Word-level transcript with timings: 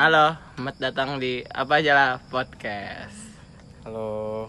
Halo, 0.00 0.32
selamat 0.56 0.76
datang 0.80 1.20
di 1.20 1.44
apa 1.44 1.76
aja 1.76 1.92
lah 1.92 2.10
podcast. 2.32 3.20
Halo. 3.84 4.48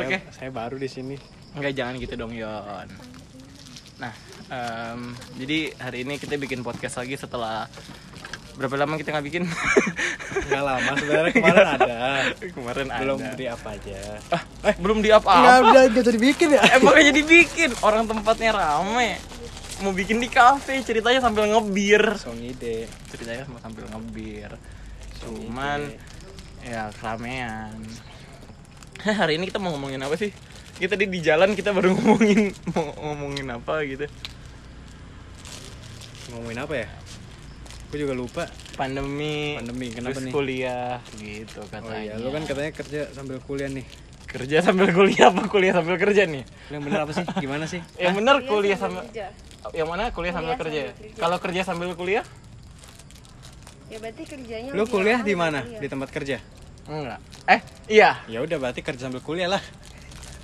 Oke. 0.00 0.16
Saya, 0.16 0.32
saya 0.32 0.50
baru 0.56 0.80
di 0.80 0.88
sini. 0.88 1.20
Enggak 1.52 1.76
jangan 1.76 2.00
gitu 2.00 2.16
dong 2.16 2.32
Yon. 2.32 2.88
Nah, 4.00 4.08
em, 4.48 5.12
jadi 5.36 5.76
hari 5.76 6.08
ini 6.08 6.16
kita 6.16 6.40
bikin 6.40 6.64
podcast 6.64 6.96
lagi 6.96 7.20
setelah 7.20 7.68
berapa 8.56 8.72
lama 8.80 8.96
kita 8.96 9.12
nggak 9.12 9.26
bikin? 9.28 9.44
Enggak 10.48 10.62
lama 10.64 10.90
sebenarnya 10.96 11.32
kemarin 11.36 11.68
ada. 11.76 11.96
Kemarin 12.56 12.86
Belum 12.88 13.18
ada. 13.20 13.28
beri 13.36 13.46
apa 13.52 13.68
aja. 13.76 14.00
Ah, 14.32 14.42
eh 14.72 14.74
belum 14.80 15.04
di 15.04 15.12
Enggak 15.12 15.28
apa-apa. 15.28 15.76
udah 15.76 15.84
jadi 15.92 16.20
bikin 16.24 16.56
ya. 16.56 16.64
Emang 16.80 16.96
jadi 17.04 17.20
bikin 17.20 17.76
orang 17.84 18.08
tempatnya 18.08 18.56
rame. 18.56 19.35
Mau 19.76 19.92
bikin 19.92 20.16
di 20.16 20.28
kafe 20.28 20.80
ceritanya 20.80 21.20
sambil 21.20 21.44
ngebir. 21.46 22.16
Song 22.16 22.40
ide. 22.40 22.88
Ceritanya 23.12 23.44
mau 23.46 23.60
sambil 23.60 23.84
ngebir. 23.86 24.56
Song 25.14 25.36
Cuman 25.36 25.92
ide. 25.92 26.00
ya 26.64 26.88
keramaian. 26.92 27.76
Hari 28.98 29.36
ini 29.36 29.44
kita 29.46 29.60
mau 29.60 29.70
ngomongin 29.70 30.00
apa 30.00 30.16
sih? 30.16 30.32
Kita 30.76 30.96
tadi 30.96 31.04
di 31.06 31.20
jalan 31.20 31.52
kita 31.52 31.70
baru 31.70 31.92
ngomongin 31.96 32.52
mau 32.72 32.88
ngomongin 33.04 33.46
apa 33.48 33.84
gitu. 33.84 34.08
ngomongin 36.26 36.58
apa 36.58 36.74
ya? 36.74 36.88
Aku 37.86 37.94
juga 37.96 38.12
lupa. 38.12 38.44
Pandemi, 38.74 39.56
Pandemi, 39.56 39.88
kenapa 39.88 40.18
terus 40.18 40.26
nih? 40.26 40.32
kuliah 40.34 40.98
gitu 41.16 41.62
Oh 41.62 41.68
katanya. 41.70 41.96
iya, 42.02 42.14
lu 42.18 42.28
kan 42.28 42.44
katanya 42.44 42.72
kerja 42.74 43.00
sambil 43.14 43.38
kuliah 43.40 43.70
nih. 43.70 43.86
Kerja 44.36 44.60
sambil 44.60 44.92
kuliah 44.92 45.32
apa 45.32 45.48
kuliah 45.48 45.72
sambil 45.72 45.96
kerja 45.96 46.28
nih? 46.28 46.44
Yang 46.68 46.82
bener 46.84 46.98
apa 47.02 47.12
sih? 47.12 47.24
Gimana 47.40 47.64
sih? 47.64 47.80
Yang 47.96 48.14
benar 48.20 48.36
kuliah 48.44 48.76
sambil 48.76 49.02
kerja. 49.08 49.26
yang 49.72 49.88
mana 49.88 50.12
kuliah 50.12 50.30
sambil 50.30 50.52
Kuliah 50.52 50.60
kerja? 50.60 50.82
sambil 50.84 51.00
kerja. 51.00 51.18
Kalau 51.18 51.36
kerja 51.40 51.60
sambil 51.64 51.88
kuliah? 51.94 52.24
Ya 53.86 53.96
berarti 53.98 54.22
kerjanya 54.22 54.70
Lu 54.74 54.84
kuliah 54.84 55.20
di 55.22 55.34
mana? 55.34 55.62
kuliah. 55.62 55.80
Di 55.80 55.88
tempat 55.88 56.08
kerja? 56.10 56.36
Enggak. 56.86 57.18
Eh, 57.46 57.60
iya. 57.88 58.10
Ya 58.26 58.38
udah 58.42 58.56
berarti 58.60 58.80
kerja 58.82 59.08
sambil 59.08 59.22
kuliah 59.22 59.48
lah. 59.48 59.62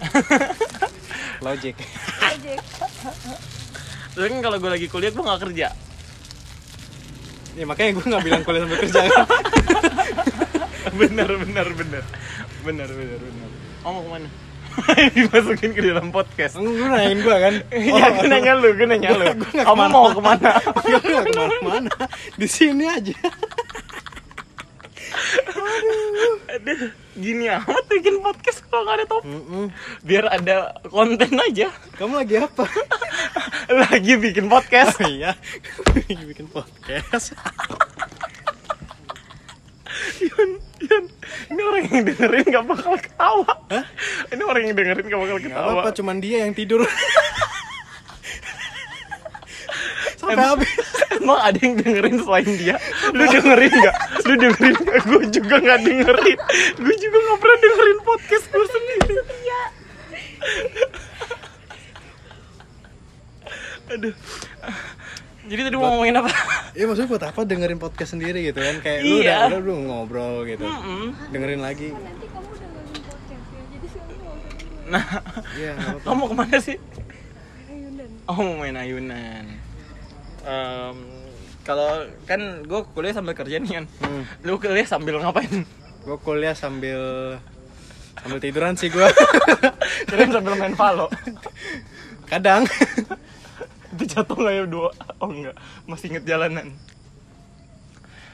Logic. 1.46 1.74
Ojek. 2.22 2.58
Tapi 4.12 4.26
kan 4.26 4.40
kalau 4.40 4.56
gue 4.58 4.70
lagi 4.70 4.86
kuliah 4.86 5.10
gue 5.10 5.22
nggak 5.22 5.42
kerja. 5.42 5.68
Ya 7.52 7.64
makanya 7.68 7.90
gue 7.94 8.04
nggak 8.08 8.24
bilang 8.24 8.42
kuliah 8.42 8.62
sambil 8.64 8.78
kerja 8.80 9.00
kan. 9.04 9.26
bener 11.00 11.30
bener 11.38 11.66
bener 11.72 12.04
bener 12.62 12.88
bener 12.88 13.18
bener. 13.20 13.50
Oh 13.82 13.90
mau 13.90 14.02
ke 14.06 14.10
mana? 14.14 14.28
Dimasukin 15.18 15.70
ke 15.74 15.82
dalam 15.82 16.14
podcast. 16.14 16.54
Lu 16.56 16.70
lu 16.70 16.86
nanyain 16.86 17.18
gue 17.18 17.36
kan? 17.36 17.54
Iya, 17.74 18.04
gue 18.14 18.26
nanya 18.30 18.52
lu, 18.56 18.68
gue 18.78 18.86
nanya 18.86 19.10
lu. 19.10 19.24
Kamu 19.66 19.66
ke 19.66 19.74
mana. 19.74 19.90
mau 19.90 20.08
ke 20.14 20.22
mana? 20.22 20.50
Gue 20.62 20.98
nggak 21.02 21.24
ke 21.26 21.32
mana-mana. 21.34 21.92
Di 22.38 22.46
sini 22.46 22.86
aja. 22.86 23.18
Aduh, 26.52 26.94
gini 27.18 27.50
amat 27.50 27.84
bikin 27.90 28.22
podcast 28.22 28.62
kalau 28.70 28.86
nggak 28.86 28.96
ada 29.02 29.06
topik. 29.10 29.38
Biar 30.06 30.24
ada 30.30 30.56
konten 30.88 31.32
aja. 31.42 31.68
Kamu 31.98 32.22
lagi 32.22 32.38
apa? 32.38 32.64
Lagi 33.66 34.14
bikin 34.14 34.46
podcast. 34.46 34.96
Oh 35.02 35.10
iya, 35.10 35.34
lagi 35.90 36.22
bikin 36.22 36.46
podcast. 36.48 37.34
Yun, 40.22 40.61
Ini 41.48 41.60
orang 41.60 41.82
yang 41.86 42.04
dengerin 42.04 42.44
gak 42.44 42.66
bakal 42.66 42.94
ketawa. 42.96 43.52
Hah? 43.68 43.84
Ini 44.28 44.42
orang 44.42 44.62
yang 44.64 44.74
dengerin 44.74 45.04
gak 45.04 45.20
bakal 45.20 45.36
Gak 45.36 45.44
ketawa. 45.46 45.70
apa-apa, 45.72 45.90
cuman 45.92 46.16
dia 46.18 46.36
yang 46.42 46.52
tidur. 46.52 46.82
Sampai 50.16 50.34
Emang- 50.34 50.50
habis. 50.54 50.70
Emang 51.12 51.38
ada 51.38 51.54
yang 51.56 51.74
dengerin 51.76 52.16
selain 52.18 52.50
dia? 52.56 52.76
Lu 53.10 53.22
dengerin 53.24 53.74
gak? 53.76 53.96
Lu 54.22 54.34
dengerin 54.34 54.74
gak? 54.80 54.96
Gue 55.04 55.22
juga 55.30 55.56
gak 55.60 55.78
dengerin. 55.80 56.38
Gue 56.76 56.94
juga 56.96 57.18
gak 57.20 57.38
pernah 57.38 57.58
dengerin 57.58 57.98
podcast 58.02 58.44
gue 58.48 58.66
sendiri. 58.68 59.14
Aduh. 63.88 64.14
Jadi 65.52 65.60
tadi 65.62 65.76
mau 65.76 65.92
ngomongin 65.92 66.16
apa? 66.16 66.30
Iya 66.72 66.88
maksudnya 66.88 67.10
buat 67.10 67.24
apa 67.28 67.40
dengerin 67.44 67.76
podcast 67.76 68.16
sendiri 68.16 68.40
gitu 68.42 68.56
kan? 68.56 68.80
Kayak 68.80 69.00
Iya. 69.04 69.04
lu 69.04 69.20
udah, 69.20 69.36
udah 69.44 69.60
lu 69.60 69.74
ngobrol 69.84 70.36
gitu. 70.48 70.64
Mm-mm. 70.64 71.12
Dengerin 71.28 71.60
lagi. 71.60 71.92
Nanti 71.92 72.24
kamu 72.24 72.48
udah 72.48 72.68
ngomongin 72.72 73.02
podcast 73.04 73.28
ya. 73.28 73.38
Jadi 73.68 73.86
sekarang 73.86 74.16
mau 74.16 74.32
ngomongin 74.32 74.88
Nah, 74.88 75.04
Iya, 75.52 75.72
kamu 76.00 76.22
ke 76.24 76.34
mana 76.34 76.56
sih? 76.58 76.76
ayunan. 77.68 78.08
Oh 78.24 78.36
mau 78.38 78.56
main 78.56 78.76
ayunan. 78.78 79.44
Em, 80.42 80.96
kalau 81.62 81.90
kan 82.24 82.40
gue 82.64 82.80
kuliah 82.90 83.12
sambil 83.12 83.36
kerja 83.36 83.56
nih 83.60 83.72
kan. 83.74 83.84
Hmm. 84.00 84.24
Lu 84.42 84.56
kuliah 84.56 84.88
sambil 84.88 85.20
ngapain? 85.20 85.68
Gue 86.02 86.16
kuliah 86.18 86.56
sambil 86.56 87.36
sambil 88.16 88.38
tiduran 88.40 88.72
sih 88.74 88.88
gue. 88.88 89.04
Kirain 90.08 90.32
sambil 90.32 90.56
main 90.56 90.72
Valo. 90.72 91.12
Kadang. 92.26 92.64
jatuh 94.14 94.36
nggak 94.36 94.54
ya 94.54 94.64
dua 94.64 94.88
oh 95.18 95.28
enggak 95.28 95.56
masih 95.84 96.06
inget 96.10 96.24
jalanan 96.24 96.68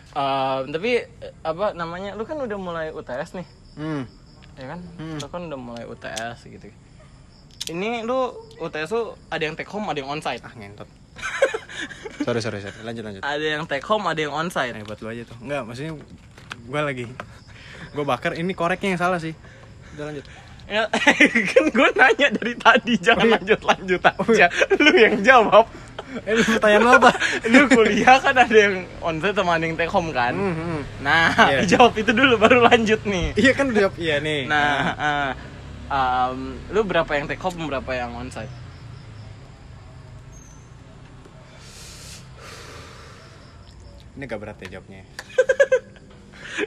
Eh, 0.09 0.59
tapi 0.67 1.05
apa 1.45 1.77
namanya 1.77 2.17
lu 2.17 2.25
kan 2.25 2.35
udah 2.35 2.59
mulai 2.59 2.87
UTS 2.91 3.37
nih 3.37 3.47
Hmm. 3.79 4.03
ya 4.59 4.67
kan 4.67 4.81
Hmm. 4.99 5.15
lu 5.15 5.27
kan 5.29 5.47
udah 5.47 5.61
mulai 5.61 5.85
UTS 5.85 6.43
gitu 6.43 6.75
ini 7.69 8.03
lu 8.03 8.33
UTS 8.59 8.89
tuh 8.89 9.15
ada 9.29 9.39
yang 9.41 9.55
take 9.55 9.69
home 9.69 9.87
ada 9.87 10.01
yang 10.01 10.09
onsite 10.09 10.41
Ah 10.41 10.51
ngentot. 10.51 10.89
sorry 12.27 12.41
sorry 12.41 12.59
sorry. 12.59 12.81
Lanjut 12.81 13.05
lanjut. 13.05 13.23
ada 13.23 13.45
yang 13.45 13.63
take 13.69 13.85
home 13.85 14.09
ada 14.09 14.19
yang 14.19 14.33
onsite 14.33 14.73
Nah, 14.73 14.83
buat 14.83 14.99
lu 14.99 15.13
aja 15.13 15.23
tuh. 15.23 15.37
Enggak, 15.39 15.63
maksudnya 15.63 15.93
gue 16.59 16.81
lagi 16.81 17.05
gue 17.89 18.05
bakar 18.05 18.33
ini 18.35 18.51
koreknya 18.53 18.97
yang 18.97 19.01
salah 19.01 19.21
sih. 19.21 19.37
Udah 19.95 20.11
lanjut. 20.11 20.25
Ya, 20.69 20.85
kan 21.51 21.65
gue 21.67 21.89
nanya 21.97 22.29
dari 22.31 22.55
tadi 22.55 22.95
jangan 22.97 23.25
Oh, 23.25 23.29
iya. 23.29 23.35
lanjut 23.41 23.61
lanjut 23.65 24.01
aja 24.05 24.47
lu 24.85 24.93
yang 24.95 25.19
jawab 25.21 25.67
Eh, 26.25 26.33
lu 26.33 26.41
pertanyaan 26.41 26.83
lu 26.83 26.91
apa? 26.95 27.11
lu 27.53 27.63
kuliah 27.69 28.17
kan 28.17 28.33
ada 28.33 28.49
yang 28.57 28.75
onsite 28.99 29.37
sama 29.37 29.57
ada 29.57 29.65
yang 29.65 29.77
take 29.77 29.93
home 29.93 30.09
kan 30.09 30.33
Hmm, 30.33 30.55
hmm. 30.55 30.81
nah 31.01 31.33
Iya. 31.37 31.61
jawab 31.69 31.93
itu 31.97 32.13
dulu 32.13 32.37
baru 32.37 32.65
lanjut 32.65 33.05
nih 33.05 33.37
Iya 33.37 33.53
kan 33.53 33.67
jawab 33.73 33.93
iya 33.97 34.17
nih. 34.19 34.49
Nah, 34.49 34.73
eh, 34.97 35.31
um, 35.89 36.57
lu 36.71 36.81
berapa 36.83 37.13
yang 37.13 37.27
take 37.27 37.41
home, 37.41 37.61
berapa 37.67 37.91
yang 37.93 38.13
onsite? 38.15 38.49
ini 44.17 44.27
agak 44.27 44.41
berat 44.43 44.59
ya 44.59 44.69
jawabnya. 44.79 45.03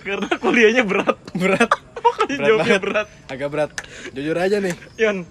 Karena 0.07 0.29
kuliahnya 0.39 0.83
berat. 0.87 1.17
Berat. 1.35 1.71
Makanya 2.01 2.37
jawabnya 2.43 2.79
berat. 2.79 3.07
Agak 3.27 3.47
berat. 3.47 3.71
Jujur 4.11 4.35
aja 4.35 4.57
nih. 4.57 4.75
Yon, 4.95 5.23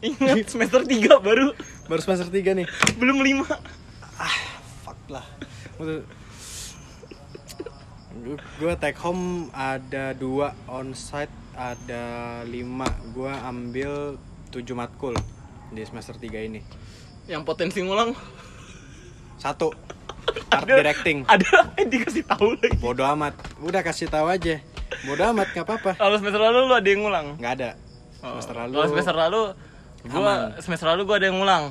ingat 0.00 0.46
semester 0.46 0.80
3 0.80 0.96
baru 1.18 1.52
Baru 1.86 2.00
semester 2.00 2.26
3 2.26 2.54
nih. 2.54 2.66
belum 2.94 3.18
5. 3.18 3.44
Fuck 4.82 5.00
lah. 5.08 5.24
Gue 8.58 8.74
take 8.76 8.98
home 8.98 9.48
ada 9.50 10.12
dua 10.12 10.52
onsite 10.66 11.30
ada 11.52 12.04
lima 12.44 12.84
gue 13.10 13.32
ambil 13.32 14.20
7 14.50 14.60
matkul 14.72 15.14
di 15.68 15.82
semester 15.82 16.14
3 16.14 16.28
ini 16.42 16.60
Yang 17.24 17.42
potensi 17.44 17.78
ngulang 17.80 18.12
satu 19.36 19.72
art 20.54 20.62
Ada- 20.62 20.78
directing 20.78 21.24
ada 21.24 21.48
eh 21.74 21.86
dikasih 21.86 22.26
tahu 22.26 22.54
lagi. 22.54 22.76
bodoh 22.76 23.08
amat 23.08 23.32
udah 23.58 23.80
kasih 23.80 24.04
tahu 24.06 24.28
aja 24.28 24.60
bodoh 25.02 25.26
amat 25.32 25.48
nggak 25.50 25.64
apa-apa 25.64 25.90
Kalau 25.94 26.16
semester 26.16 26.40
lalu 26.40 26.58
lu 26.62 26.74
ada 26.74 26.88
yang 26.88 27.00
ngulang. 27.00 27.26
nggak 27.36 27.54
ada 27.56 27.70
Oh, 28.20 28.36
semester 28.36 28.56
lalu 28.58 28.72
Kalau 28.74 28.88
semester 28.90 29.16
lalu 29.16 29.40
gua 30.02 30.20
Aman. 30.20 30.40
semester 30.60 30.86
lalu 30.86 31.02
gua 31.04 31.16
ada 31.16 31.26
yang 31.26 31.38
ngulang. 31.38 31.64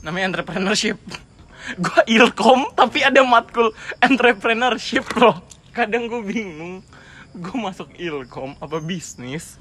Namanya 0.00 0.24
entrepreneurship. 0.30 0.98
gua 1.82 2.00
ilkom 2.06 2.70
tapi 2.72 3.02
ada 3.02 3.18
matkul 3.20 3.74
entrepreneurship 3.98 5.02
loh. 5.14 5.42
Kadang 5.70 6.06
gua 6.06 6.22
bingung. 6.22 6.86
Gua 7.34 7.56
masuk 7.66 7.90
ilkom 7.94 8.54
apa 8.56 8.78
bisnis. 8.78 9.58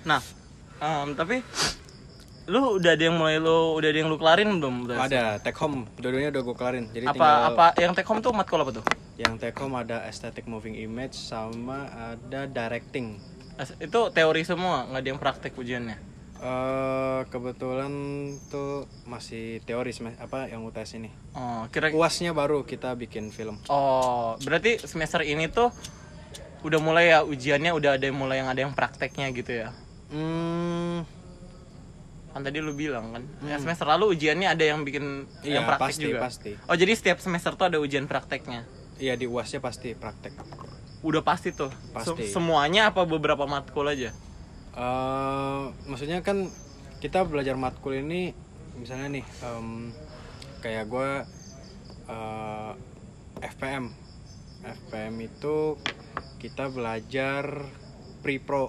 Nah, 0.00 0.24
em, 0.78 1.12
tapi 1.12 1.44
lu 2.48 2.80
udah 2.80 2.96
ada 2.96 3.04
yang 3.04 3.14
mulai 3.14 3.36
lu 3.36 3.76
udah 3.76 3.88
ada 3.88 3.98
yang 4.00 4.08
lu 4.08 4.16
kelarin 4.16 4.48
belum? 4.58 4.88
Udah 4.88 4.96
ada 4.96 5.22
take 5.38 5.54
home 5.54 5.84
dua-duanya 5.94 6.34
udah 6.34 6.42
gue 6.42 6.56
kelarin 6.56 6.84
jadi 6.90 7.04
apa 7.06 7.14
tinggal 7.14 7.46
apa 7.46 7.66
yang 7.78 7.92
take 7.94 8.08
home 8.08 8.18
tuh 8.18 8.32
matkul 8.32 8.58
apa 8.58 8.72
tuh? 8.74 8.84
Yang 9.20 9.36
take 9.36 9.52
home 9.54 9.76
ada 9.76 10.08
aesthetic 10.08 10.48
moving 10.48 10.72
image 10.74 11.12
sama 11.12 11.84
ada 11.92 12.48
directing 12.48 13.20
Itu 13.76 14.08
teori 14.08 14.40
semua, 14.40 14.88
nggak 14.88 15.00
ada 15.04 15.08
yang 15.12 15.20
praktek 15.20 15.52
ujiannya. 15.52 15.96
eh 16.40 17.20
kebetulan 17.28 17.92
tuh 18.48 18.88
masih 19.04 19.60
teori 19.60 19.92
apa 20.16 20.48
yang 20.48 20.64
UTS 20.64 20.96
ini 20.96 21.12
Oh, 21.36 21.68
kira 21.68 21.92
uasnya 21.92 22.32
baru 22.32 22.64
kita 22.64 22.96
bikin 22.96 23.28
film 23.28 23.60
Oh, 23.68 24.40
berarti 24.40 24.80
semester 24.80 25.20
ini 25.20 25.52
tuh 25.52 25.68
udah 26.64 26.80
mulai 26.80 27.12
ya 27.12 27.20
ujiannya 27.20 27.76
udah 27.76 28.00
ada 28.00 28.04
yang 28.08 28.16
mulai 28.16 28.40
yang 28.40 28.48
ada 28.48 28.60
yang 28.60 28.72
prakteknya 28.72 29.28
gitu 29.32 29.52
ya. 29.54 29.68
hmm, 30.08 31.04
kan 32.30 32.40
tadi 32.40 32.60
lu 32.60 32.72
bilang 32.72 33.12
kan 33.12 33.22
ya, 33.42 33.60
semester 33.60 33.84
lalu 33.84 34.16
ujiannya 34.16 34.48
ada 34.48 34.64
yang 34.64 34.80
bikin 34.80 35.28
Hmm. 35.28 35.44
Iya, 35.44 35.60
yang 35.60 35.64
praktek 35.68 35.92
pasti, 35.92 36.02
juga 36.02 36.18
pasti. 36.24 36.50
oh 36.56 36.76
jadi 36.76 36.92
setiap 36.96 37.18
semester 37.20 37.52
tuh 37.52 37.68
ada 37.68 37.76
ujian 37.76 38.08
prakteknya 38.08 38.64
Iya 39.00 39.16
di 39.16 39.24
uasnya 39.24 39.58
pasti 39.58 39.96
praktek. 39.96 40.36
udah 41.00 41.24
pasti 41.24 41.56
tuh. 41.56 41.72
Pasti. 41.96 42.28
Se- 42.28 42.36
semuanya 42.36 42.92
apa 42.92 43.08
beberapa 43.08 43.48
matkul 43.48 43.88
aja? 43.88 44.12
Eh 44.76 45.62
maksudnya 45.88 46.20
kan 46.20 46.52
kita 47.00 47.24
belajar 47.24 47.56
matkul 47.56 47.96
ini 47.96 48.36
misalnya 48.76 49.08
nih 49.08 49.24
em, 49.40 49.96
kayak 50.60 50.84
gue 50.86 51.10
eh, 52.04 52.72
FPM 53.40 53.88
FPM 54.60 55.14
itu 55.24 55.80
kita 56.36 56.68
belajar 56.68 57.64
pre-pro. 58.20 58.68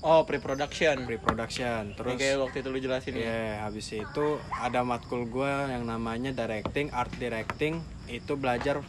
Oh 0.00 0.24
pre-production. 0.24 1.04
Pre-production 1.04 1.92
Terus 1.92 2.16
terus 2.16 2.16
kayak 2.16 2.36
waktu 2.40 2.56
itu 2.64 2.68
lu 2.72 2.78
jelasin 2.80 3.12
ya? 3.12 3.20
Iya, 3.20 3.44
habis 3.68 3.92
itu 3.92 4.26
ada 4.48 4.80
matkul 4.80 5.28
gue 5.28 5.52
yang 5.68 5.84
namanya 5.84 6.32
directing, 6.32 6.88
art 6.96 7.12
directing, 7.20 7.84
itu 8.08 8.32
belajar 8.40 8.80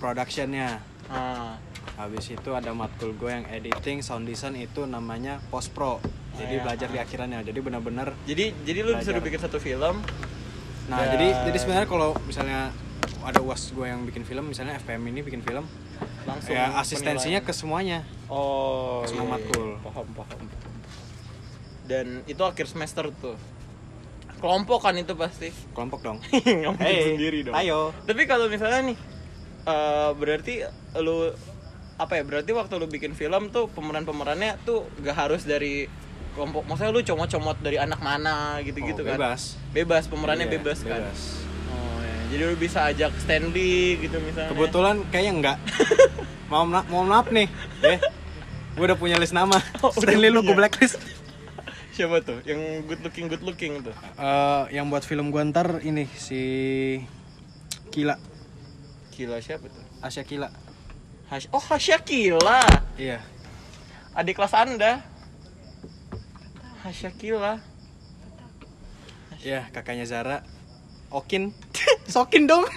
productionnya. 0.00 0.80
ah. 1.12 1.60
Habis 2.00 2.32
itu 2.32 2.50
ada 2.56 2.72
matkul 2.72 3.12
gue 3.12 3.28
yang 3.28 3.44
editing, 3.52 4.00
sound 4.00 4.24
design 4.24 4.56
itu 4.56 4.88
namanya 4.88 5.36
post 5.52 5.76
pro. 5.76 6.00
Jadi 6.40 6.56
iya. 6.56 6.64
belajar 6.64 6.88
di 6.88 6.96
akhirannya. 6.96 7.44
Jadi 7.44 7.60
benar-benar. 7.60 8.16
jadi 8.24 8.56
jadi 8.64 8.78
lu 8.80 8.96
Belajar. 8.96 9.12
disuruh 9.12 9.20
bikin 9.20 9.40
satu 9.44 9.58
film 9.60 10.00
Nah, 10.90 11.06
Dan- 11.06 11.12
jadi 11.14 11.26
jadi 11.46 11.58
sebenarnya 11.62 11.86
kalau 11.86 12.10
misalnya 12.26 12.74
ada 13.22 13.38
uas 13.44 13.70
gue 13.70 13.86
yang 13.86 14.02
bikin 14.02 14.26
film, 14.26 14.50
misalnya 14.50 14.74
FPM 14.82 15.06
ini 15.06 15.22
bikin 15.22 15.38
film, 15.38 15.62
langsung 16.26 16.50
ya 16.50 16.74
asistensinya 16.74 17.38
penilaian. 17.38 17.46
ke 17.46 17.52
semuanya. 17.54 17.98
oh 18.26 19.06
ke 19.06 19.14
semua 19.14 19.22
iya, 19.22 19.28
iya. 19.28 19.34
matkul. 19.38 19.68
paham 19.86 20.06
paham 20.18 20.40
dan 21.86 22.06
itu 22.26 22.42
akhir 22.42 22.66
semester 22.70 23.10
tuh 23.18 23.34
kelompok 24.38 24.78
kan 24.88 24.94
itu 24.96 25.12
pasti 25.18 25.50
Kelompok 25.74 26.00
dong. 26.00 26.18
Hey, 26.80 27.12
sendiri 27.18 27.44
dong 27.44 27.54
ayo. 27.54 27.92
tapi 28.08 28.24
kalau 28.24 28.46
misalnya 28.48 28.94
nih 28.94 28.96
eh, 29.62 30.10
berarti 30.12 30.54
lu 30.96 31.32
apa 31.96 32.12
ya 32.14 32.22
berarti 32.22 32.50
waktu 32.50 32.74
lu 32.74 32.86
bikin 32.86 33.12
film 33.12 33.48
tuh 33.48 33.68
pemeran 33.68 34.02
pemerannya 34.02 34.56
tuh 34.62 34.88
gak 34.98 35.16
harus 35.18 35.44
dari 35.44 35.84
kelompok 36.30 36.64
maksudnya 36.64 36.90
lu 36.90 37.02
comot-comot 37.02 37.58
dari 37.58 37.76
anak 37.76 37.98
mana 37.98 38.56
gitu-gitu 38.60 39.02
Oh, 39.02 39.06
kan 39.06 39.18
bebas. 39.18 39.60
bebas 39.70 40.04
pemerannya 40.06 40.46
Iya, 40.46 40.54
bebas 40.56 40.78
kan 40.80 40.96
bebas. 40.98 41.20
oh 41.68 41.98
ya. 41.98 42.16
jadi 42.30 42.42
lu 42.46 42.56
bisa 42.56 42.78
ajak 42.86 43.12
Stanley 43.18 43.98
gitu 43.98 44.16
misalnya 44.18 44.48
Kebetulan 44.50 44.96
kayaknya 45.08 45.32
enggak. 45.34 45.56
mau 46.50 46.64
ma- 46.64 46.82
mohon 46.84 47.06
maaf 47.06 47.28
nih, 47.28 47.46
ya. 47.80 47.98
Gue 48.72 48.84
udah 48.84 48.96
punya 48.96 49.14
list 49.14 49.30
nama. 49.32 49.54
Oh, 49.82 49.90
udah 49.90 50.00
Stanley 50.00 50.30
lu 50.30 50.40
gue 50.40 50.54
blacklist. 50.54 50.96
siapa 51.90 52.18
tuh 52.20 52.40
yang 52.42 52.56
good 52.86 53.02
looking 53.02 53.26
good 53.26 53.42
looking 53.42 53.82
tuh 53.82 53.92
Eh, 54.16 54.64
yang 54.72 54.88
buat 54.88 55.02
film 55.02 55.28
gua 55.28 55.44
ntar 55.44 55.82
ini 55.82 56.08
si 56.08 56.40
Kila, 57.88 58.16
Gila 59.20 59.36
siapa 59.44 59.68
tuh 59.68 59.84
Asia 60.00 60.24
Kila. 60.24 60.48
Hash 61.28 61.44
oh 61.52 61.60
Hasya 61.60 62.00
Kila 62.00 62.64
Iya. 62.96 63.20
adik 64.16 64.40
kelas 64.40 64.56
anda 64.56 65.04
Hasya 66.80 67.12
Kila 67.12 67.60
Iya, 69.40 69.68
kakaknya 69.72 70.04
Zara. 70.08 70.40
Okin. 71.08 71.52
Sokin 72.12 72.44
dong. 72.44 72.60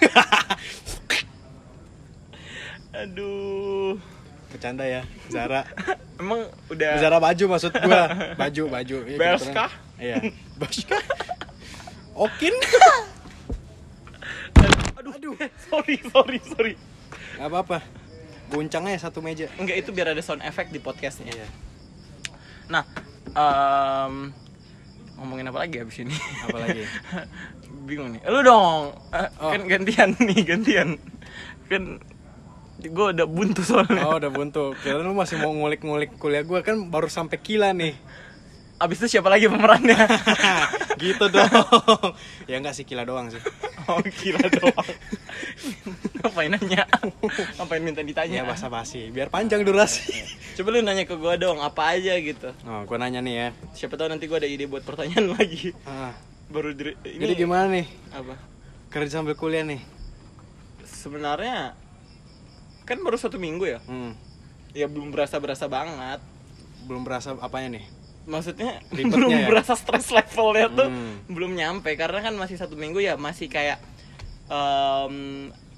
aduh 3.03 3.99
Bercanda 4.47 4.83
ya, 4.87 5.03
Zara. 5.27 5.63
emang 6.23 6.47
udah 6.71 6.91
Zara 7.03 7.19
baju 7.23 7.43
maksud 7.55 7.71
gua. 7.83 8.35
Baju, 8.35 8.63
baju. 8.67 8.97
Iya, 9.07 9.17
Berska? 9.19 9.65
kebetulan. 9.67 9.71
Iya. 9.99 10.17
Berska. 10.59 10.97
Okin. 12.15 12.55
Aduh 15.03 15.13
aduh 15.13 15.35
sorry 15.67 15.95
sorry 16.05 16.39
sorry 16.41 16.73
Gak 17.33 17.45
apa-apa. 17.45 17.77
Guncangnya 18.47 18.95
satu 18.97 19.19
meja. 19.19 19.49
enggak 19.55 19.77
itu 19.77 19.89
biar 19.89 20.13
ada 20.13 20.21
sound 20.21 20.41
effect 20.41 20.69
di 20.69 20.79
podcastnya 20.79 21.27
Iya. 21.27 21.47
nah 22.65 22.83
em, 23.27 24.31
ngomongin 25.15 25.45
apa 25.45 25.59
lagi 25.59 25.77
abis 25.77 26.01
ini 26.01 26.15
Apalagi? 26.41 26.83
bingung 27.85 28.15
nih 28.15 28.21
lu 28.23 28.39
dong 28.41 28.95
Eh, 29.09 29.27
Oh. 29.37 29.51
kan 29.51 29.61
gantian 29.65 30.09
nih 30.23 30.39
gantian 30.41 30.89
kan 31.65 31.83
gue 32.79 33.05
udah 33.09 33.25
buntu 33.25 33.61
soalnya 33.61 34.03
Oh, 34.05 34.15
udah 34.15 34.27
buntu. 34.29 34.75
Kira 34.77 34.99
lu 34.99 35.11
masih 35.11 35.35
mau 35.37 35.51
ngulik-ngulik 35.51 36.15
kuliah 36.17 36.43
gua 36.43 36.59
kan 36.59 36.75
baru 36.85 37.07
sampai 37.07 37.39
Kila 37.39 37.71
nih. 37.71 37.95
Abis 38.83 38.99
itu 38.99 39.07
siapa 39.13 39.27
lagi 39.27 39.47
pemerannya 39.47 39.95
gitu 40.99 41.25
dong. 41.27 42.11
ya 42.45 42.57
enggak 42.57 42.71
sih 42.71 42.83
Kila 42.83 43.01
doang 43.01 43.27
sih. 43.27 43.39
oh 43.87 43.99
gila 43.99 44.43
doang 44.49 44.87
ngapain 46.17 46.49
nanya 46.49 46.83
ngapain 47.55 47.79
minta 47.79 47.99
ditanya 47.99 48.39
Ya 48.39 48.45
basa-basi, 48.45 49.07
biar 49.07 49.27
panjang 49.27 49.61
durasi. 49.61 50.03
coba 50.53 50.69
lu 50.69 50.79
nanya 50.81 51.03
ke 51.03 51.13
gue 51.13 51.33
dong 51.37 51.59
apa 51.59 51.93
aja 51.93 52.15
gitu 52.15 52.51
Oh, 52.63 52.83
gua 52.83 52.97
nanya 52.97 53.19
nih 53.19 53.35
ya. 53.35 53.47
siapa 53.73 53.95
tahu 53.95 54.07
nanti 54.07 54.25
gue 54.25 54.35
ada 54.35 54.45
ide 54.45 54.65
buat 54.65 54.81
pertanyaan 54.81 55.31
lagi 55.35 55.71
Ah, 55.83 56.11
baru 56.47 56.71
diri, 56.71 56.95
ini 57.05 57.23
jadi 57.23 57.35
gimana 57.37 57.67
nih? 57.69 57.87
apa 58.11 58.35
Kerja 58.89 59.17
sambil 59.17 59.33
kuliah 59.33 59.63
nih. 59.63 59.81
sebenarnya 60.83 61.73
kan 62.83 62.99
baru 62.99 63.15
satu 63.15 63.35
minggu 63.37 63.65
ya 63.65 63.79
Hmm. 63.81 64.11
ya 64.71 64.85
belum 64.85 65.09
berasa 65.09 65.37
berasa 65.37 65.65
banget 65.65 66.19
Belum 66.83 66.99
berasa 67.01 67.31
apanya 67.37 67.79
nih? 67.79 67.85
Maksudnya 68.25 68.79
belum 69.13 69.31
ya? 69.33 69.45
berasa 69.45 69.73
stress 69.73 70.07
levelnya 70.09 70.67
tuh 70.69 70.87
Hmm. 70.87 71.13
belum 71.27 71.51
nyampe 71.53 71.93
karena 71.93 72.19
kan 72.19 72.33
masih 72.33 72.55
satu 72.55 72.73
minggu 72.73 72.99
ya 72.99 73.15
masih 73.15 73.47
kayak 73.47 73.79
em, 74.47 75.15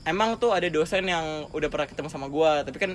emang 0.04 0.36
tuh 0.36 0.52
ada 0.52 0.68
dosen 0.68 1.04
yang 1.04 1.26
udah 1.50 1.68
pernah 1.68 1.86
ketemu 1.86 2.08
sama 2.08 2.28
gua 2.28 2.62
tapi 2.62 2.78
kan 2.78 2.92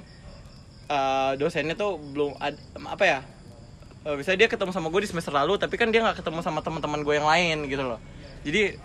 eh, 0.86 1.32
dosennya 1.36 1.74
tuh 1.74 1.96
belum 1.96 2.34
ad- 2.36 2.58
apa 2.84 3.04
ya 3.04 3.20
Eh, 4.00 4.16
misalnya 4.16 4.40
dia 4.40 4.50
ketemu 4.50 4.72
sama 4.72 4.88
gue 4.88 5.04
di 5.04 5.12
semester 5.12 5.28
lalu 5.28 5.54
tapi 5.54 5.76
kan 5.76 5.92
dia 5.92 6.00
nggak 6.00 6.16
ketemu 6.16 6.40
sama 6.40 6.64
teman-teman 6.64 7.04
gue 7.04 7.14
yang 7.14 7.28
lain 7.28 7.68
gitu 7.68 7.84
loh 7.84 8.00
jadi 8.40 8.80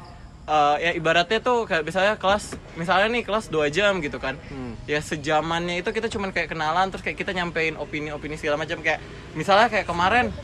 eh, 0.45 0.75
ya 0.77 0.91
ibaratnya 0.91 1.39
tuh 1.39 1.63
kayak 1.63 1.81
misalnya 1.81 2.13
kelas 2.15 2.51
misalnya 2.75 3.07
nih 3.09 3.23
kelas 3.23 3.47
2 3.47 3.63
jam 3.69 3.95
gitu 3.97 4.19
kan 4.19 4.35
Hmm. 4.45 4.75
ya 4.83 4.99
sejamannya 4.99 5.79
itu 5.79 5.87
kita 5.89 6.11
cuman 6.11 6.35
kayak 6.35 6.51
kenalan 6.51 6.91
terus 6.91 6.99
kayak 6.99 7.15
kita 7.15 7.31
nyampein 7.31 7.79
opini-opini 7.79 8.35
segala 8.35 8.59
macam 8.59 8.83
kayak 8.83 8.99
misalnya 9.31 9.71
kayak 9.71 9.87
kemarin 9.87 10.35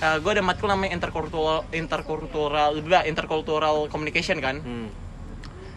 gue 0.00 0.30
ada 0.30 0.40
matkul 0.40 0.66
namanya 0.66 0.96
interkultural 0.96 1.68
interkultural 1.70 2.72
interkultural 3.04 3.84
communication 3.86 4.38
kan 4.38 4.56
Hmm. 4.58 4.88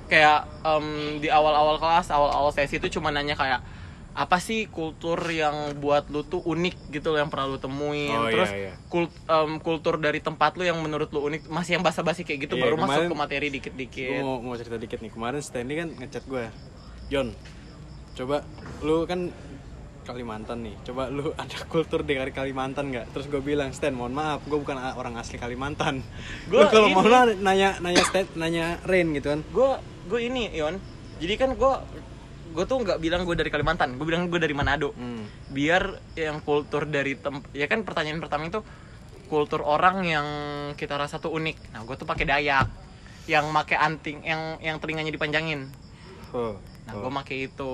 kayak 0.06 0.48
em, 0.62 0.88
di 1.20 1.28
awal-awal 1.28 1.76
kelas 1.76 2.08
awal-awal 2.08 2.50
sesi 2.50 2.78
itu 2.78 2.88
cuma 2.90 3.10
nanya 3.10 3.34
kayak 3.34 3.60
apa 4.14 4.38
sih 4.38 4.68
kultur 4.68 5.18
yang 5.26 5.74
buat 5.76 6.06
lu 6.08 6.22
tuh 6.22 6.38
unik 6.40 6.94
gitu 6.94 7.10
loh 7.10 7.18
yang 7.18 7.28
pernah 7.28 7.50
lu 7.50 7.58
temuin 7.58 8.14
Oh, 8.14 8.30
terus 8.30 8.46
iya, 8.48 8.70
iya. 8.70 8.74
kult- 8.86 9.18
em, 9.26 9.58
kultur 9.58 9.98
dari 9.98 10.22
tempat 10.22 10.54
lu 10.54 10.64
yang 10.64 10.78
menurut 10.78 11.10
lu 11.10 11.20
unik 11.24 11.50
masih 11.50 11.76
yang 11.76 11.84
basa-basi 11.84 12.22
kayak 12.22 12.46
gitu 12.46 12.56
Iya, 12.56 12.64
baru 12.64 12.76
masuk 12.78 12.94
kemarin- 12.96 13.10
ke 13.10 13.16
materi 13.18 13.48
dikit-dikit 13.50 14.22
mau, 14.22 14.38
mau 14.40 14.54
cerita 14.54 14.78
dikit 14.78 15.02
nih. 15.02 15.10
Kemarin 15.10 15.42
Stanley 15.42 15.76
kan 15.76 15.90
ngechat 15.98 16.24
gue. 16.24 16.46
John, 17.10 17.34
coba 18.14 18.46
lu 18.80 19.02
kan 19.04 19.34
Kalimantan 20.04 20.62
nih. 20.62 20.76
Coba 20.84 21.08
lu 21.08 21.32
ada 21.42 21.58
kultur 21.66 22.04
di 22.04 22.14
Kalimantan 22.14 22.92
nggak? 22.92 23.10
Terus 23.10 23.26
gue 23.26 23.40
bilang, 23.40 23.72
Stan, 23.72 23.92
mohon 23.92 24.12
maaf, 24.12 24.44
gue 24.44 24.56
bukan 24.56 24.76
orang 24.76 25.16
asli 25.16 25.36
Kalimantan. 25.36 26.04
Lu 26.52 26.62
kalau 26.68 26.88
mau 26.90 27.02
na- 27.02 27.34
nanya 27.34 27.80
nanya 27.80 28.04
Stan, 28.04 28.28
nanya 28.34 28.78
Rain 28.84 29.10
gitu 29.12 29.28
kan? 29.30 29.42
gue 29.46 29.70
gue 30.04 30.20
ini 30.22 30.52
Ion 30.52 30.76
jadi 31.16 31.38
kan 31.38 31.56
gue 31.56 31.74
gue 32.52 32.66
tuh 32.66 32.76
nggak 32.78 33.00
bilang 33.00 33.24
gue 33.24 33.34
dari 33.34 33.48
Kalimantan 33.48 33.96
gue 33.96 34.04
bilang 34.04 34.28
gue 34.28 34.36
dari 34.36 34.52
Manado 34.52 34.92
Hmm. 34.92 35.24
biar 35.48 35.88
yang 36.14 36.38
kultur 36.40 36.84
dari 36.84 37.16
tem 37.16 37.40
ya 37.50 37.66
kan 37.66 37.82
pertanyaan 37.82 38.20
pertama 38.20 38.46
itu 38.46 38.60
kultur 39.26 39.64
orang 39.64 40.04
yang 40.04 40.28
kita 40.74 40.94
rasa 40.94 41.18
tuh 41.18 41.32
unik 41.32 41.72
nah 41.72 41.82
gue 41.82 41.96
tuh 41.96 42.04
pakai 42.04 42.28
Dayak 42.28 42.68
yang 43.26 43.48
make 43.50 43.74
anting 43.74 44.22
yang 44.22 44.42
yang 44.60 44.78
telinganya 44.78 45.10
dipanjangin 45.10 45.72
Oh. 46.30 46.60
nah 46.84 46.94
gue 46.94 47.12
make 47.14 47.36
itu 47.40 47.74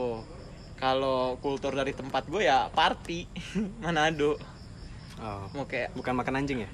kalau 0.80 1.36
kultur 1.38 1.72
dari 1.72 1.92
tempat 1.92 2.26
gue 2.26 2.42
ya 2.42 2.72
party 2.72 3.28
Manado 3.84 4.40
Oh. 5.20 5.52
mau 5.52 5.68
kayak 5.68 5.92
Bukan 5.94 6.16
makan 6.16 6.32
anjing 6.34 6.64
ya? 6.64 6.70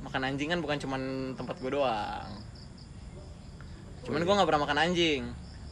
makan 0.00 0.22
anjing 0.22 0.46
kan 0.46 0.62
bukan 0.62 0.78
cuman 0.78 1.00
tempat 1.34 1.58
gue 1.58 1.74
doang 1.74 2.22
cuman 4.04 4.20
gue 4.20 4.30
nggak 4.32 4.46
pernah 4.46 4.62
makan 4.62 4.78
anjing 4.80 5.22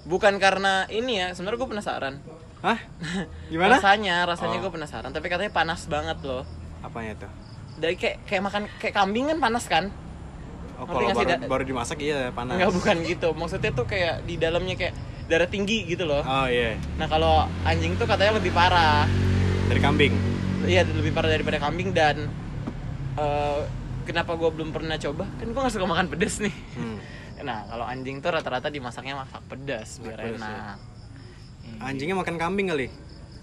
bukan 0.03 0.35
karena 0.37 0.89
ini 0.89 1.21
ya 1.21 1.27
sebenarnya 1.31 1.59
gue 1.59 1.71
penasaran 1.71 2.15
Hah? 2.59 2.79
Gimana? 3.53 3.77
rasanya 3.77 4.25
rasanya 4.25 4.59
Oh. 4.59 4.63
gue 4.65 4.73
penasaran 4.73 5.11
tapi 5.11 5.29
katanya 5.29 5.53
panas 5.53 5.87
banget 5.87 6.19
loh 6.23 6.43
Apanya 6.81 7.15
tuh? 7.17 7.31
dari 7.75 7.95
kayak 7.95 8.25
kayak 8.25 8.43
makan 8.43 8.63
kayak 8.77 8.95
kambing 8.95 9.27
kan 9.29 9.39
panas 9.39 9.65
kan 9.67 9.87
Oh, 10.75 10.89
kalau 10.89 11.15
baru, 11.15 11.47
baru 11.47 11.63
dimasak 11.63 12.03
iya 12.03 12.35
panas. 12.35 12.59
Enggak 12.59 12.75
bukan 12.75 12.97
gitu 13.07 13.29
maksudnya 13.33 13.71
tuh 13.71 13.87
kayak 13.87 14.27
di 14.27 14.35
dalamnya 14.35 14.75
kayak 14.75 14.91
darah 15.33 15.49
tinggi 15.49 15.89
gitu 15.89 16.05
loh 16.05 16.21
Oh 16.21 16.45
iya, 16.45 16.77
nah 16.95 17.07
kalau 17.07 17.35
anjing 17.63 17.97
tuh 17.97 18.05
katanya 18.05 18.37
lebih 18.37 18.53
parah 18.53 19.09
dari 19.65 19.81
kambing. 19.81 20.13
iya 20.63 20.85
lebih 20.85 21.11
parah 21.11 21.27
daripada 21.27 21.57
kambing 21.57 21.91
dan 21.91 22.29
eh, 23.15 23.61
kenapa 24.03 24.35
gue 24.35 24.51
belum 24.51 24.71
pernah 24.71 24.95
coba 24.97 25.25
kan 25.33 25.47
gue 25.47 25.57
nggak 25.57 25.73
suka 25.73 25.87
makan 25.87 26.07
pedas 26.07 26.39
nih 26.39 26.53
Hmm. 26.75 26.99
nah 27.43 27.65
kalau 27.65 27.83
anjing 27.83 28.21
tuh 28.21 28.31
rata-rata 28.31 28.69
dimasaknya 28.69 29.17
masak 29.17 29.43
pedas 29.45 29.99
biar 29.99 30.21
pedas, 30.21 30.37
ya. 30.37 30.39
enak 30.39 30.77
Anjingnya 31.81 32.15
makan 32.15 32.37
kambing 32.37 32.69
kali. 32.69 32.87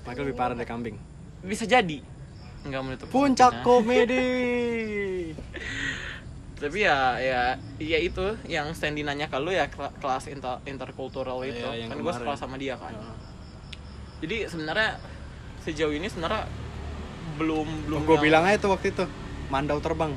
Makanya 0.05 0.21
lebih 0.21 0.37
parah 0.37 0.53
dari 0.53 0.63
kambing. 0.63 0.95
bisa 1.41 1.63
jadi 1.63 1.99
nggak 2.61 2.81
menutup 2.81 3.05
Puncak 3.09 3.63
komedi. 3.63 4.27
tapi 6.59 6.83
ya 6.83 7.15
ya 7.15 7.41
ya 7.79 7.97
itu 7.97 8.19
yang 8.45 8.75
Sandy 8.75 9.01
nanya 9.01 9.25
ke 9.25 9.39
lu 9.39 9.49
ya 9.49 9.71
kela- 9.71 9.95
kelas 9.95 10.27
inter 10.27 10.59
interkultural 10.63 11.39
itu. 11.41 11.55
Iya, 11.55 11.87
yang 11.87 11.89
kan 11.89 12.03
gue 12.03 12.13
sekolah 12.13 12.35
sama 12.35 12.55
dia 12.55 12.75
kan. 12.75 12.91
Jadi 14.19 14.43
sebenarnya 14.45 14.99
sejauh 15.63 15.91
ini 15.91 16.05
sebenarnya 16.05 16.43
belum 17.35 17.87
belum 17.87 17.99
gue 18.03 18.11
yang- 18.13 18.23
bilang 18.23 18.43
aja 18.43 18.59
tuh 18.59 18.71
waktu 18.71 18.91
itu 18.91 19.07
mandau 19.47 19.79
terbang. 19.79 20.11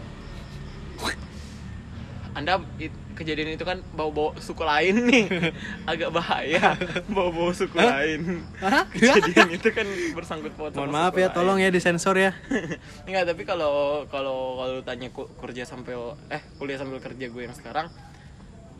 anda 2.32 2.56
it- 2.78 2.96
kejadian 3.23 3.55
itu 3.55 3.62
kan 3.62 3.79
bawa-bawa 3.95 4.35
suku 4.37 4.61
lain 4.61 5.07
nih. 5.07 5.25
Agak 5.91 6.11
bahaya. 6.11 6.75
Bawa-bawa 7.07 7.55
suku 7.55 7.79
lain. 7.79 8.43
Kejadian 8.93 9.49
itu 9.55 9.69
kan 9.71 9.87
bersangkut 10.12 10.52
paut 10.59 10.75
Mohon 10.75 10.91
maaf 10.91 11.14
ya, 11.14 11.31
tolong 11.31 11.62
ya 11.62 11.71
disensor 11.71 12.19
ya. 12.19 12.35
Enggak, 13.07 13.31
tapi 13.31 13.47
kalau 13.47 14.02
kalau 14.11 14.59
kalau 14.59 14.79
tanya 14.83 15.09
ku- 15.09 15.31
kerja 15.38 15.62
sambil 15.62 16.19
eh 16.29 16.43
kuliah 16.59 16.76
sambil 16.76 16.99
kerja 16.99 17.31
gue 17.31 17.43
yang 17.43 17.55
sekarang 17.55 17.87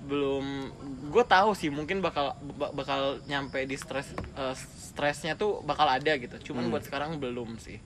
belum 0.03 0.75
gue 1.15 1.25
tahu 1.25 1.55
sih 1.55 1.71
mungkin 1.71 2.03
bakal 2.03 2.35
ba- 2.59 2.75
bakal 2.75 3.23
nyampe 3.31 3.63
di 3.63 3.79
stres 3.79 4.11
eh, 4.19 4.55
stresnya 4.59 5.39
tuh 5.39 5.63
bakal 5.63 5.87
ada 5.87 6.19
gitu. 6.19 6.53
Cuman 6.53 6.69
buat 6.69 6.83
sekarang 6.83 7.23
belum 7.23 7.63
sih. 7.63 7.79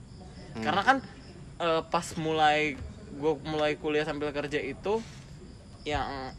Karena 0.57 0.81
kan 0.81 0.97
eh, 1.61 1.81
pas 1.85 2.07
mulai 2.17 2.73
gue 3.07 3.33
mulai 3.45 3.77
kuliah 3.77 4.03
sambil 4.03 4.33
kerja 4.33 4.59
itu 4.59 4.99
yang 5.85 6.35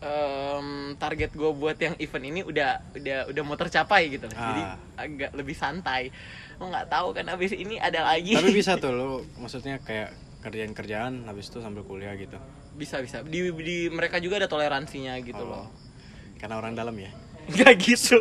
em, 0.00 0.68
target 0.94 1.30
gue 1.30 1.50
buat 1.50 1.74
yang 1.74 1.94
event 1.96 2.24
ini 2.24 2.40
udah 2.40 2.70
udah 2.92 3.18
udah 3.28 3.42
mau 3.42 3.54
tercapai 3.54 4.10
gitu 4.10 4.26
jadi 4.26 4.62
Ah. 4.64 4.76
agak 4.96 5.30
lebih 5.32 5.52
santai 5.52 6.10
lo 6.54 6.66
nggak 6.66 6.86
tahu 6.86 7.12
kan 7.12 7.26
abis 7.28 7.52
ini 7.52 7.76
ada 7.76 8.02
lagi 8.04 8.32
Tapi 8.32 8.50
bisa 8.50 8.78
tuh 8.82 8.90
lu 8.90 9.10
maksudnya 9.36 9.78
kayak 9.78 10.10
kerjaan 10.40 10.72
kerjaan 10.72 11.12
habis 11.24 11.48
itu 11.48 11.58
sambil 11.58 11.82
kuliah 11.82 12.12
gitu. 12.14 12.36
bisa 12.74 12.98
bisa 12.98 13.22
di, 13.22 13.48
di 13.54 13.86
mereka 13.86 14.18
juga 14.18 14.36
ada 14.36 14.46
toleransinya 14.46 15.14
gitu 15.18 15.38
Oh. 15.38 15.62
loh 15.62 15.66
Karena 16.36 16.58
orang 16.58 16.74
dalam 16.74 16.92
ya. 16.94 17.08
nggak 17.46 17.72
gitu 17.78 18.18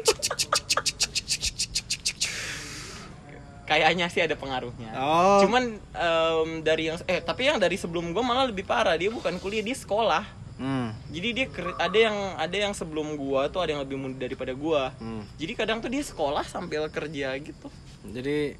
kayaknya 3.63 4.07
sih 4.07 4.19
ada 4.19 4.35
pengaruhnya 4.35 4.91
Oh. 4.93 5.39
cuman 5.41 5.63
em, 5.79 6.49
dari 6.61 6.83
yang 6.85 6.99
eh 7.05 7.19
tapi 7.19 7.47
yang 7.47 7.57
dari 7.57 7.75
sebelum 7.75 8.11
gue 8.11 8.19
malah 8.21 8.45
lebih 8.45 8.63
parah 8.63 8.93
dia 8.93 9.07
bukan 9.09 9.35
kuliah 9.37 9.59
dia 9.59 9.73
sekolah 9.73 10.42
Hmm. 10.53 10.93
jadi 11.09 11.27
dia 11.33 11.45
ada 11.75 11.97
yang 11.97 12.17
ada 12.35 12.53
yang 12.59 12.71
sebelum 12.71 13.15
gua 13.15 13.49
tuh 13.49 13.59
ada 13.59 13.73
yang 13.73 13.81
lebih 13.81 13.97
muda 13.97 14.15
daripada 14.19 14.53
gua 14.53 14.93
Hmm. 14.95 15.25
jadi 15.35 15.53
kadang 15.55 15.79
tuh 15.79 15.89
dia 15.89 15.99
sekolah 15.99 16.43
sambil 16.43 16.85
kerja 16.87 17.33
gitu 17.35 17.67
Jadi 18.03 18.53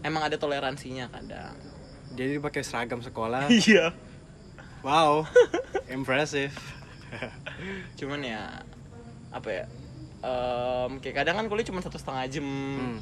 emang 0.00 0.22
ada 0.22 0.34
toleransinya 0.34 1.06
kadang 1.08 1.52
jadi 2.10 2.38
pakai 2.38 2.62
seragam 2.62 2.98
sekolah. 2.98 3.46
iya 3.62 3.92
Wow. 4.80 5.26
Impressive. 5.90 6.54
cuman 7.94 8.20
ya 8.20 8.62
apa 9.28 9.48
ya 9.50 9.64
em, 10.18 10.90
kayak 10.98 11.16
kadang 11.18 11.36
kan 11.36 11.46
kuliah 11.46 11.64
cuma 11.64 11.80
satu 11.80 11.96
setengah 11.96 12.24
jam 12.28 12.46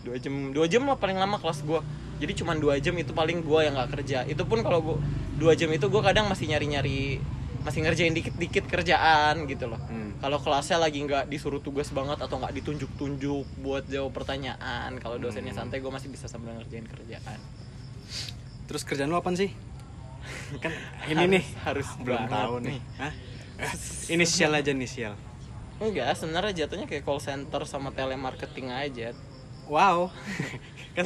dua 0.00 0.16
jam 0.16 0.34
dua 0.50 0.66
jam 0.66 0.82
lah 0.82 0.94
paling 0.94 1.14
lama 1.14 1.36
kelas 1.36 1.62
gua 1.62 1.82
jadi 2.16 2.32
cuma 2.34 2.54
dua 2.54 2.76
jam 2.76 2.94
itu 2.94 3.10
paling 3.10 3.40
gua 3.40 3.62
yang 3.62 3.74
nggak 3.74 3.90
kerja 3.92 4.24
itu 4.24 4.42
pun 4.42 4.60
kalau 4.60 4.80
gua 4.80 4.96
dua 5.34 5.52
jam 5.52 5.68
itu 5.68 5.86
gua 5.86 6.02
kadang 6.02 6.26
masih 6.26 6.48
nyari 6.48 6.66
nyari 6.68 7.00
masih 7.66 7.82
ngerjain 7.82 8.14
dikit-dikit 8.14 8.64
kerjaan 8.64 9.44
gitu 9.44 9.66
loh 9.66 9.80
Hmm. 9.82 10.14
kalau 10.16 10.38
kelasnya 10.38 10.78
lagi 10.78 11.02
nggak 11.02 11.26
disuruh 11.26 11.58
tugas 11.58 11.90
banget 11.90 12.16
atau 12.16 12.38
nggak 12.38 12.54
ditunjuk-tunjuk 12.54 13.42
buat 13.58 13.84
jawab 13.84 14.14
pertanyaan 14.14 14.94
kalau 14.96 15.18
dosennya 15.18 15.50
santai 15.50 15.78
gue 15.78 15.90
masih 15.90 16.06
bisa 16.06 16.24
sambil 16.24 16.54
ngerjain 16.54 16.86
kerjaan 16.86 17.38
Terus 18.64 18.82
kerjaan 18.82 19.06
lu 19.06 19.14
apa 19.14 19.30
sih? 19.32 19.50
Kan 20.62 20.74
ini 21.06 21.14
Harus- 21.16 21.30
nih 21.32 21.44
harus 21.60 21.88
belum 22.00 22.22
tahu 22.26 22.54
nih. 22.60 22.70
nih. 22.72 22.80
Hah? 22.96 23.12
Inisial 24.14 24.52
aja 24.52 24.70
inisial. 24.70 25.14
enggak 25.76 26.14
sebenarnya 26.14 26.52
jatuhnya 26.56 26.84
kayak 26.84 27.02
call 27.02 27.20
center 27.20 27.60
sama 27.62 27.90
telemarketing 27.90 28.70
aja 28.70 29.12
Wow. 29.66 30.08
kan 30.96 31.04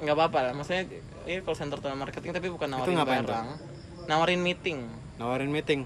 nggak 0.00 0.14
apa-apa 0.14 0.38
lah 0.40 0.52
maksudnya 0.52 0.88
ini 1.24 1.42
call 1.42 1.52
center 1.52 1.76
telemarketing 1.76 2.30
tapi 2.30 2.48
bukan 2.48 2.70
nawarin 2.70 2.96
tuh? 2.96 3.04
barang 3.04 3.48
nawarin 4.06 4.40
meeting 4.40 4.88
nawarin 5.20 5.52
meeting. 5.52 5.84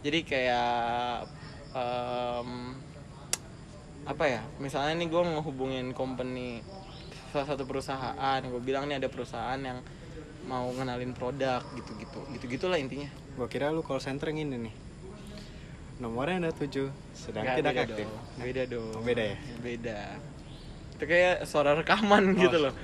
jadi 0.00 0.20
kayak 0.20 1.24
em, 1.72 2.76
apa 4.04 4.24
ya 4.28 4.44
misalnya 4.58 4.92
nih 4.94 5.08
gue 5.08 5.22
ngehubungin 5.24 5.86
company 5.90 6.60
salah 7.32 7.48
satu 7.48 7.64
perusahaan 7.64 8.12
gue 8.38 8.60
bilang 8.60 8.84
nih 8.84 9.00
ada 9.00 9.08
perusahaan 9.08 9.56
yang 9.56 9.80
mau 10.44 10.68
ngenalin 10.70 11.10
produk 11.10 11.64
gitu 11.72 11.96
gitu 11.96 12.20
gitu 12.30 12.44
gitulah 12.50 12.76
intinya 12.76 13.08
Gua 13.34 13.48
kira 13.48 13.66
lu 13.68 13.80
call 13.80 13.98
center 13.98 14.28
yang 14.28 14.46
ini 14.46 14.70
nih. 14.70 14.74
Nomornya 15.96 16.38
ada 16.40 16.50
7, 16.52 16.86
sedang 17.10 17.42
Nggak, 17.42 17.56
tidak 17.56 17.72
beda 17.72 17.82
aktif. 17.88 18.06
dong. 18.06 18.14
beda 18.38 18.62
dong 18.68 18.92
Oh, 18.92 19.02
beda 19.02 19.22
ya? 19.24 19.36
beda 19.58 19.98
itu 20.92 21.04
kayak 21.04 21.36
suara 21.44 21.72
rekaman 21.72 22.24
gitu 22.36 22.58
loh 22.60 22.74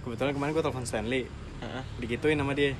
Kebetulan 0.00 0.32
kemarin 0.32 0.52
gua 0.52 0.60
telepon 0.60 0.84
Stanley, 0.84 1.24
Heeh. 1.64 1.82
digituin 1.98 2.36
sama 2.36 2.52
dia. 2.52 2.76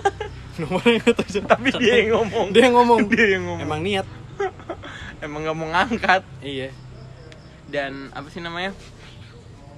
Nomornya 0.58 1.00
ada 1.02 1.16
7. 1.18 1.44
tapi 1.44 1.68
dia 1.74 1.94
yang 1.98 2.10
ngomong 2.14 2.46
Dia 2.50 2.62
yang 2.66 2.74
ngomong. 2.76 2.98
dia 3.10 3.26
yang 3.30 3.44
ngomong 3.46 3.60
Emang 3.62 3.80
niat. 3.80 4.06
emang 5.24 5.40
nggak 5.40 5.54
mau 5.54 5.68
ngangkat 5.70 6.22
Iya. 6.40 6.68
dan 7.68 8.10
apa 8.10 8.26
sih 8.26 8.40
namanya 8.40 8.74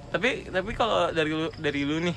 tapi 0.09 0.47
tapi 0.47 0.71
kalau 0.71 1.11
dari 1.11 1.29
lu 1.29 1.47
dari 1.53 1.83
lu 1.83 1.99
nih 1.99 2.15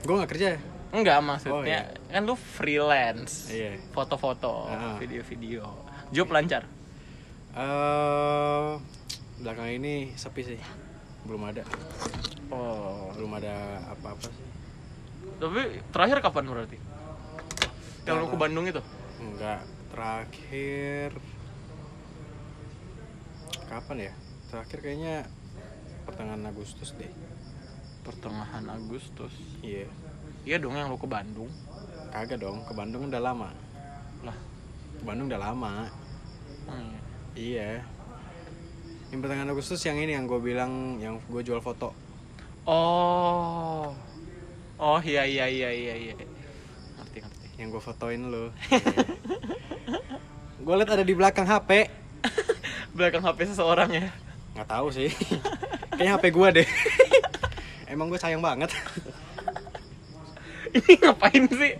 Gua 0.00 0.22
nggak 0.22 0.30
kerja. 0.30 0.56
enggak 0.88 1.18
Oh, 1.18 1.24
maksudnya 1.26 1.80
kan 2.06 2.22
lu 2.22 2.32
freelance 2.32 3.50
Iya. 3.50 3.76
foto-foto 3.90 4.68
Ah. 4.68 4.94
video-video 4.96 5.64
job 6.08 6.28
lancar 6.28 6.64
Eh 7.50 8.68
belakang 9.38 9.70
ini 9.74 10.12
sepi 10.14 10.42
sih. 10.46 10.60
Belum 11.22 11.42
ada. 11.42 11.66
oh 12.48 13.10
Belum 13.12 13.32
ada 13.32 13.54
apa-apa 13.88 14.28
sih. 14.28 14.46
Tapi 15.38 15.62
terakhir 15.88 16.18
kapan 16.20 16.44
berarti 16.46 16.78
yang 18.04 18.18
lu 18.18 18.26
ke 18.26 18.38
Bandung 18.38 18.64
itu 18.64 18.80
Enggak, 19.18 19.66
terakhir 19.90 21.10
kapan 23.66 23.96
ya? 24.00 24.12
Terakhir 24.48 24.78
kayaknya 24.80 25.16
pertengahan 26.06 26.44
Agustus 26.46 26.94
deh. 26.94 27.10
pertengahan 28.00 28.64
Agustus 28.64 29.34
Iya. 29.60 29.84
iya 30.42 30.56
dong 30.56 30.72
yang 30.72 30.88
lu 30.88 30.96
ke 30.96 31.04
Bandung 31.04 31.50
Kagak 32.08 32.40
dong, 32.40 32.64
ke 32.64 32.72
Bandung 32.72 33.12
udah 33.12 33.20
lama. 33.20 33.52
lah 34.24 34.32
Ke 34.96 35.04
Bandung 35.04 35.28
udah 35.28 35.40
lama. 35.42 35.72
hmm. 36.64 36.94
Iya. 37.36 37.84
Yang 39.10 39.18
pertengahan 39.20 39.50
Agustus 39.50 39.84
yang 39.84 40.00
ini 40.00 40.16
yang 40.16 40.24
gue 40.24 40.40
bilang 40.40 40.96
yang 40.96 41.20
gue 41.28 41.42
jual 41.42 41.60
foto. 41.60 41.92
oh 42.64 43.92
oh 44.78 45.00
iya 45.00 45.22
iya 45.22 45.46
iya 45.46 45.70
iya 45.70 45.94
iya 45.94 46.14
ngerti 46.96 47.18
ngerti 47.20 47.46
Yang 47.56 47.68
gue 47.70 47.82
fotoin 47.82 48.22
lo. 48.24 48.44
gue 50.58 50.74
liat 50.74 50.90
ada 50.90 51.02
di 51.02 51.12
belakang 51.12 51.44
HP. 51.44 51.90
belakang 52.96 53.20
HP 53.20 53.38
seseorang 53.48 53.90
ya 53.90 54.06
Nggak 54.54 54.68
tahu 54.68 54.88
sih. 54.88 55.10
Kayaknya 55.94 56.12
HP 56.14 56.24
gue 56.28 56.48
deh. 56.56 56.68
Emang 57.86 58.06
gue 58.06 58.16
sayang 58.16 58.38
banget. 58.38 58.70
ini 60.68 60.92
ngapain 60.98 61.44
sih 61.48 61.72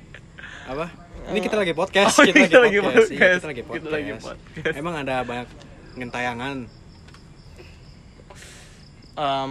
apa 0.65 0.89
ini 1.29 1.39
kita 1.39 1.57
lagi 1.57 1.73
podcast 1.73 2.13
Oh, 2.15 2.25
kita, 2.25 2.45
kita 2.45 2.57
lagi 2.59 2.81
podcast, 2.81 3.09
Iya, 3.09 3.21
podcast. 3.37 3.37
kita 3.37 3.47
lagi 3.47 3.61
Kita 3.61 3.69
podcast. 3.69 3.93
lagi 3.93 4.11
podcast. 4.17 4.75
emang 4.75 4.95
ada 4.97 5.17
banyak 5.21 5.49
ngentayangan 5.95 6.57
Em, 9.15 9.51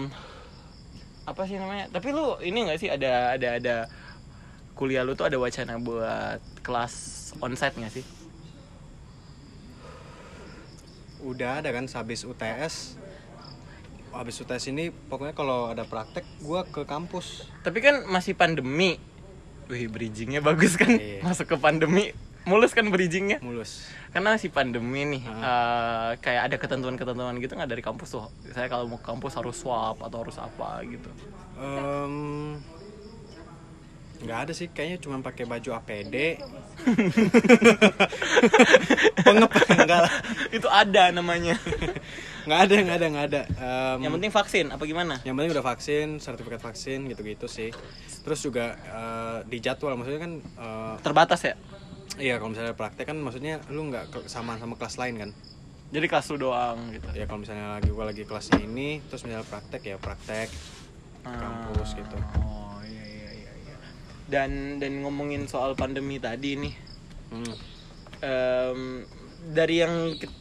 apa 1.28 1.44
sih 1.44 1.60
namanya? 1.60 1.92
Tapi 1.92 2.16
lu 2.16 2.40
ini 2.40 2.64
nggak 2.64 2.80
sih 2.80 2.88
ada 2.88 3.36
ada 3.36 3.50
ada 3.60 3.76
kuliah 4.80 5.04
lu 5.04 5.12
tuh 5.20 5.28
ada 5.28 5.36
wacana 5.36 5.76
buat 5.76 6.40
kelas 6.64 6.94
onsite 7.44 7.76
nggak 7.76 7.94
sih? 8.00 8.06
Udah 11.20 11.60
ada 11.60 11.76
kan 11.76 11.84
habis 11.92 12.24
UTS 12.24 12.96
habis 14.16 14.40
UTS 14.42 14.74
ini 14.74 14.90
pokoknya 14.90 15.36
kalau 15.38 15.70
ada 15.70 15.84
praktek 15.84 16.24
gua 16.42 16.64
ke 16.64 16.88
kampus. 16.88 17.46
Tapi 17.62 17.84
kan 17.84 18.08
masih 18.08 18.34
pandemi. 18.34 18.98
Wih 19.68 19.92
bridgingnya 19.92 20.40
bagus 20.40 20.80
kan. 20.80 20.96
Iya. 20.96 21.22
masuk 21.28 21.54
ke 21.54 21.58
pandemi 21.60 22.16
mulus 22.48 22.72
kan 22.72 22.88
bridgingnya? 22.88 23.44
Mulus. 23.44 23.84
Karena 24.10 24.34
masih 24.34 24.50
pandemi 24.50 25.04
nih 25.04 25.22
eh, 25.28 26.12
kayak 26.18 26.42
ada 26.48 26.56
ketentuan-ketentuan 26.58 27.38
gitu 27.38 27.54
nggak 27.54 27.70
dari 27.70 27.84
kampus 27.84 28.10
tuh? 28.10 28.26
Saya 28.56 28.66
kalau 28.66 28.88
mau 28.88 28.98
kampus 28.98 29.36
harus 29.36 29.54
swab 29.54 30.00
atau 30.00 30.18
harus 30.24 30.40
apa 30.40 30.82
gitu? 30.88 31.12
Em, 31.60 32.56
nggak 34.18 34.40
ada 34.50 34.54
sih 34.56 34.72
kayaknya 34.72 34.98
cuma 34.98 35.22
pakai 35.22 35.46
baju 35.46 35.78
APD 35.78 36.42
pengep 39.22 39.52
enggak 39.70 40.00
lah. 40.10 40.14
Itu 40.50 40.68
ada 40.72 41.14
namanya. 41.14 41.60
nggak 42.48 42.60
ada 42.64 42.74
nggak 42.80 42.98
ada 42.98 43.08
nggak 43.12 43.26
ada. 43.30 43.42
Em, 43.46 43.98
Yang 44.08 44.14
penting 44.18 44.32
vaksin 44.34 44.66
apa 44.72 44.84
gimana? 44.88 45.20
yang 45.22 45.36
penting 45.36 45.52
udah 45.54 45.66
vaksin 45.66 46.08
sertifikat 46.18 46.64
vaksin 46.64 47.06
gitu-gitu 47.12 47.46
sih. 47.46 47.70
Terus 48.24 48.40
juga 48.42 48.74
eh, 48.78 49.38
di 49.46 49.58
jadwal 49.60 50.00
maksudnya 50.00 50.22
kan 50.24 50.34
eh, 50.42 50.96
Terbatas 51.04 51.44
ya. 51.44 51.54
Iya 52.18 52.38
kalau 52.38 52.52
misalnya 52.52 52.74
praktek 52.74 53.06
kan 53.06 53.18
maksudnya 53.18 53.62
lu 53.70 53.88
nggak 53.88 54.06
ke- 54.10 54.28
sama 54.28 54.58
sama 54.58 54.74
kelas 54.74 54.98
lain 54.98 55.16
kan 55.20 55.32
Jadi 55.88 56.06
kelas 56.06 56.28
lu 56.30 56.38
doang 56.44 56.92
gitu. 56.92 57.08
ya 57.16 57.24
kalau 57.24 57.40
misalnya 57.40 57.80
lagi 57.80 57.88
gua 57.90 58.06
lagi 58.06 58.28
kelasnya 58.28 58.60
ini 58.60 59.00
terus 59.08 59.24
misalnya 59.24 59.48
praktek 59.48 59.82
ya 59.86 59.96
praktek 59.96 60.52
ke 61.24 61.32
kampus 61.32 61.96
gitu 61.96 62.18
Oh 62.36 62.80
iya 62.84 63.06
iya 63.08 63.30
iya. 63.32 63.52
iya. 63.64 63.76
Dan 64.28 64.52
dan 64.78 65.00
ngomongin 65.00 65.48
soal 65.48 65.74
pandemi 65.74 66.20
tadi 66.20 66.60
nih. 66.60 66.74
Hmm. 67.28 67.54
em, 68.18 68.82
dari 69.48 69.80
yang 69.80 69.94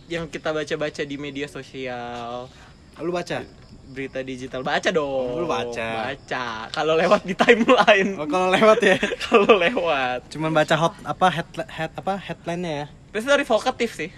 yang 0.06 0.24
kita 0.26 0.50
baca-baca 0.50 1.02
di 1.02 1.14
media 1.14 1.46
sosial 1.46 2.50
lu 2.96 3.10
baca 3.10 3.44
berita 3.86 4.18
digital. 4.22 4.66
Baca 4.66 4.90
dong. 4.90 5.42
Lu 5.42 5.46
baca. 5.46 6.10
baca. 6.10 6.46
Kalau 6.74 6.94
lewat 6.98 7.22
di 7.22 7.34
timeline. 7.38 8.18
Oh 8.18 8.26
kalau 8.26 8.50
lewat 8.50 8.78
ya? 8.82 8.98
Kalau 9.26 9.54
lewat. 9.54 10.26
Cuman 10.30 10.50
baca 10.50 10.74
hot 10.74 10.94
apa 11.06 11.26
head, 11.30 11.48
head 11.70 11.90
apa 11.94 12.18
headline-nya 12.18 12.72
ya? 12.72 12.86
Biasa 13.14 13.26
dari 13.38 13.44
vokatif 13.46 13.90
sih. 13.94 14.10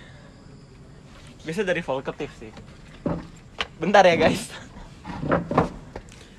Biasa 1.45 1.61
dari 1.65 1.83
vokatif 1.85 2.31
sih. 2.41 2.53
Bentar 3.77 4.09
ya 4.09 4.17
guys. 4.17 4.49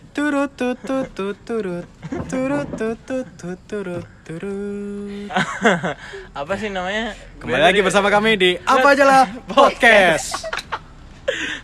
Turut 0.09 0.51
tut 0.57 0.75
turut 0.83 1.07
turut 1.15 1.87
tut 2.27 2.67
tut 2.75 3.27
tut 3.39 3.59
turut 3.71 4.05
turut 4.27 5.31
apa 6.39 6.53
sih 6.59 6.67
namanya? 6.67 7.15
Kembali 7.39 7.63
lagi 7.63 7.79
bersama 7.79 8.11
kami 8.11 8.35
di 8.35 8.51
apa 8.67 8.99
aja 8.99 9.05
lah 9.07 9.23
podcast. 9.47 10.43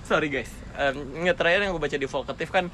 Sorry 0.08 0.32
guys 0.32 0.65
Nggak 1.24 1.38
terakhir 1.40 1.60
yang 1.64 1.72
gue 1.74 1.84
baca 1.84 1.98
di 1.98 2.08
vokatif 2.08 2.48
kan 2.52 2.68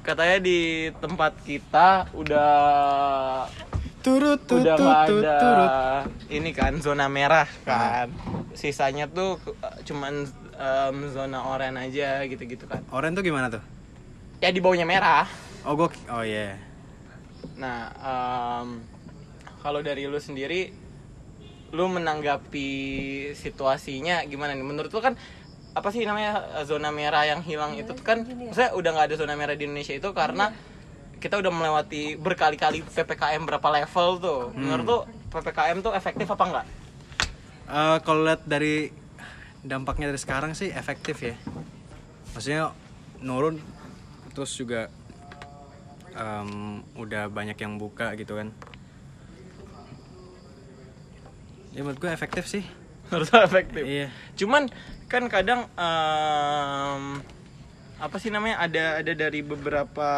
katanya 0.00 0.40
di 0.40 0.88
tempat 0.96 1.36
kita 1.44 2.08
udah 2.16 3.44
turut 4.00 4.40
tut 4.48 4.64
udah 4.64 4.76
tut 4.80 5.20
ada 5.20 5.36
turut 5.36 5.70
ini 6.32 6.56
kan 6.56 6.80
zona 6.80 7.04
merah 7.12 7.44
kan. 7.68 8.08
Sisanya 8.56 9.12
tuh 9.12 9.36
cuman 9.84 10.24
em, 10.56 10.96
zona 11.12 11.44
oranye 11.52 11.92
aja 11.92 12.24
gitu-gitu 12.24 12.64
kan. 12.64 12.80
Oren 12.96 13.12
tuh 13.12 13.20
gimana 13.20 13.52
tuh? 13.52 13.60
Ya 14.40 14.48
di 14.48 14.64
bawahnya 14.64 14.88
merah. 14.88 15.28
Oh 15.68 15.76
gua 15.76 15.92
oh 16.08 16.24
iya. 16.24 16.56
Nah 17.60 17.92
em, 18.00 18.80
kalau 19.60 19.84
dari 19.84 20.08
lu 20.08 20.16
sendiri 20.16 20.72
lu 21.70 21.86
menanggapi 21.92 22.70
situasinya 23.36 24.24
gimana 24.24 24.56
nih? 24.56 24.64
Menurut 24.64 24.90
lu 24.90 25.00
kan 25.04 25.12
apa 25.70 25.88
sih 25.94 26.02
namanya 26.02 26.60
eh, 26.60 26.64
zona 26.66 26.90
merah 26.90 27.22
yang 27.26 27.40
hilang 27.46 27.78
itu 27.78 27.94
tuh 27.94 28.02
kan 28.02 28.26
saya 28.50 28.74
udah 28.74 28.90
nggak 28.90 29.06
ada 29.12 29.16
zona 29.16 29.34
merah 29.38 29.54
di 29.54 29.70
Indonesia 29.70 29.94
itu 29.94 30.10
karena 30.10 30.50
kita 31.20 31.36
udah 31.36 31.52
melewati 31.52 32.16
berkali-kali 32.16 32.80
ppkm 32.80 33.44
berapa 33.44 33.68
level 33.68 34.08
tuh. 34.18 34.40
Menurut 34.56 34.84
lu 34.88 34.98
ppkm 35.28 35.84
tuh 35.84 35.92
efektif 35.92 36.26
apa 36.32 36.44
enggak 36.48 36.66
Eh, 37.70 37.98
kalau 38.02 38.26
lihat 38.26 38.42
dari 38.50 38.90
dampaknya 39.62 40.10
dari 40.10 40.18
sekarang 40.18 40.58
sih 40.58 40.74
efektif 40.74 41.22
ya. 41.22 41.38
Maksudnya 42.34 42.74
nurun 43.22 43.62
terus 44.34 44.50
juga 44.58 44.90
em, 46.10 46.82
udah 46.98 47.30
banyak 47.30 47.54
yang 47.62 47.78
buka 47.78 48.18
gitu 48.18 48.42
kan. 48.42 48.50
Ya 51.70 51.86
menurut 51.86 52.02
gue 52.02 52.10
efektif 52.10 52.50
sih. 52.50 52.66
Menurut 53.14 53.30
efektif. 53.30 53.86
Iya. 53.86 54.10
Cuman 54.34 54.66
kan 55.10 55.26
kadang 55.26 55.66
em, 55.74 57.02
apa 57.98 58.16
sih 58.22 58.30
namanya 58.30 58.62
ada 58.62 59.02
ada 59.02 59.12
dari 59.12 59.42
beberapa 59.42 60.10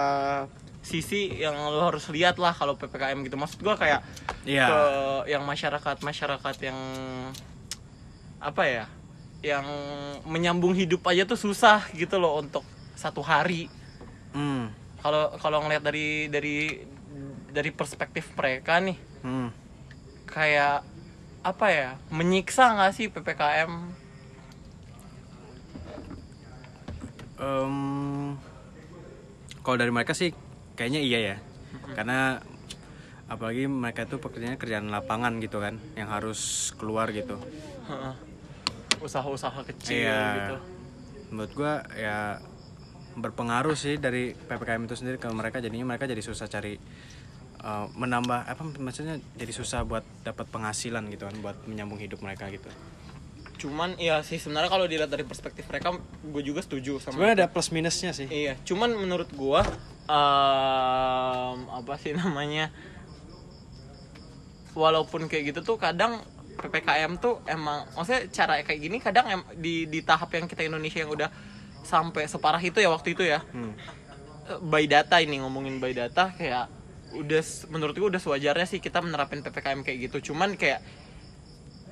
sisi 0.85 1.33
yang 1.40 1.57
lo 1.57 1.81
harus 1.88 2.12
lihat 2.12 2.37
lah 2.37 2.52
kalau 2.52 2.76
ppkm 2.76 3.24
gitu. 3.24 3.40
Maksud 3.40 3.64
gua 3.64 3.81
kayak 3.81 4.05
Iya. 4.44 4.68
ke 4.68 4.81
yang 5.33 5.42
masyarakat 5.48 5.96
masyarakat 6.05 6.57
yang 6.61 6.78
apa 8.42 8.62
ya 8.68 8.85
yang 9.42 9.66
menyambung 10.28 10.76
hidup 10.76 11.02
aja 11.09 11.24
tuh 11.24 11.40
susah 11.40 11.88
gitu 11.96 12.20
loh 12.20 12.44
untuk 12.44 12.62
satu 12.94 13.24
hari. 13.24 13.72
Hmm. 14.37 14.70
Kalau 15.00 15.35
kalau 15.40 15.64
ngelihat 15.64 15.83
dari 15.83 16.28
dari 16.31 16.57
dari 17.52 17.70
perspektif 17.70 18.33
mereka 18.37 18.81
nih 18.81 18.96
hmm. 19.22 19.48
kayak 20.26 20.81
apa 21.42 21.66
ya 21.68 21.88
menyiksa 22.09 22.72
nggak 22.78 22.92
sih 22.96 23.07
ppkm 23.12 24.01
Em, 27.42 28.38
kalau 29.66 29.76
dari 29.76 29.90
mereka 29.90 30.14
sih 30.14 30.31
kayaknya 30.78 31.00
iya 31.02 31.18
ya. 31.18 31.37
Karena 31.98 32.38
apalagi 33.26 33.66
mereka 33.66 34.07
tuh 34.07 34.22
pekerjaannya 34.22 34.61
kerjaan 34.61 34.92
lapangan 34.92 35.42
gitu 35.42 35.59
kan 35.59 35.74
yang 35.98 36.07
harus 36.07 36.70
keluar 36.78 37.11
gitu. 37.11 37.35
Usaha-usaha 39.02 39.66
kecil 39.74 40.07
Iya. 40.07 40.22
gitu. 40.38 40.57
Menurut 41.35 41.52
gua 41.57 41.83
ya 41.98 42.38
berpengaruh 43.12 43.74
sih 43.74 43.98
dari 43.98 44.33
ppkm 44.33 44.87
itu 44.87 44.94
sendiri 44.94 45.18
ke 45.18 45.26
mereka. 45.35 45.59
Jadinya 45.59 45.96
mereka 45.96 46.07
jadi 46.07 46.22
susah 46.22 46.46
cari 46.46 46.78
eh, 47.59 47.87
menambah 47.98 48.46
apa 48.46 48.62
maksudnya 48.78 49.18
jadi 49.35 49.50
susah 49.50 49.83
buat 49.83 50.07
dapat 50.22 50.46
penghasilan 50.46 51.11
gitu 51.11 51.26
kan 51.26 51.35
buat 51.42 51.57
menyambung 51.66 51.98
hidup 51.98 52.22
mereka 52.22 52.46
gitu 52.50 52.70
cuman 53.62 53.94
iya 54.03 54.18
sih 54.27 54.42
sebenarnya 54.42 54.66
kalau 54.66 54.90
dilihat 54.90 55.07
dari 55.07 55.22
perspektif 55.22 55.70
mereka 55.70 55.94
gue 56.03 56.42
juga 56.42 56.66
setuju 56.66 56.98
sama 56.98 57.14
sebenarnya 57.14 57.46
ada 57.46 57.46
plus 57.46 57.70
minusnya 57.70 58.11
sih. 58.11 58.27
Iya 58.27 58.59
cuman 58.66 58.90
menurut 58.98 59.31
gua 59.38 59.62
em, 60.11 61.59
apa 61.70 61.94
sih 62.03 62.11
namanya 62.18 62.75
walaupun 64.75 65.31
kayak 65.31 65.55
gitu 65.55 65.61
tuh 65.62 65.77
kadang 65.79 66.18
ppkm 66.59 67.22
tuh 67.22 67.40
emang 67.46 67.87
maksudnya 67.94 68.29
cara 68.35 68.61
kayak 68.66 68.81
gini 68.83 68.98
kadang 68.98 69.27
em, 69.31 69.42
di 69.57 69.87
di 69.87 70.03
tahap 70.03 70.35
yang 70.35 70.51
kita 70.51 70.66
Indonesia 70.66 70.98
yang 70.98 71.14
udah 71.14 71.31
sampai 71.83 72.27
separah 72.27 72.62
itu 72.62 72.79
ya 72.79 72.88
waktu 72.90 73.14
itu 73.14 73.27
ya. 73.27 73.42
Hmm. 73.53 73.75
Eh, 74.48 74.59
by 74.62 74.87
data 74.87 75.18
ini 75.18 75.42
ngomongin 75.42 75.79
by 75.83 75.92
data 75.94 76.31
kayak 76.35 76.70
udah 77.12 77.42
menurut 77.68 77.94
gue 77.94 78.09
udah 78.09 78.22
sewajarnya 78.22 78.64
sih 78.64 78.81
kita 78.81 79.03
menerapin 79.05 79.44
ppkm 79.44 79.85
kayak 79.85 79.98
gitu. 80.11 80.33
Cuman 80.33 80.57
kayak 80.57 80.81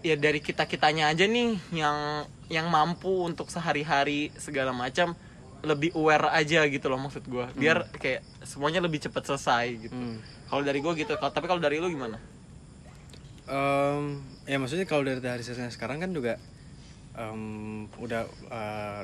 ya 0.01 0.17
dari 0.17 0.41
kita 0.41 0.65
kitanya 0.65 1.13
aja 1.13 1.29
nih 1.29 1.61
yang 1.77 2.25
yang 2.51 2.67
mampu 2.73 3.25
untuk 3.29 3.53
sehari-hari 3.53 4.33
segala 4.41 4.73
macam 4.73 5.13
lebih 5.61 5.93
aware 5.93 6.33
aja 6.33 6.65
gitu 6.67 6.89
loh 6.89 6.97
maksud 6.97 7.25
gue 7.29 7.45
biar 7.57 7.93
kayak 8.01 8.25
semuanya 8.49 8.81
lebih 8.81 8.97
cepat 9.05 9.29
selesai 9.29 9.67
gitu. 9.77 9.93
Hmm. 9.93 10.17
kalau 10.49 10.63
dari 10.65 10.81
gue 10.81 10.93
gitu 10.97 11.13
tapi 11.21 11.47
kalau 11.47 11.61
dari 11.61 11.77
lu 11.79 11.93
gimana? 11.93 12.17
Em, 13.51 14.25
ya 14.49 14.57
maksudnya 14.57 14.89
kalau 14.89 15.05
dari 15.05 15.21
hari 15.21 15.45
sisanya 15.45 15.69
sekarang 15.69 16.01
kan 16.01 16.11
juga 16.17 16.41
em, 17.13 17.87
udah 18.01 18.25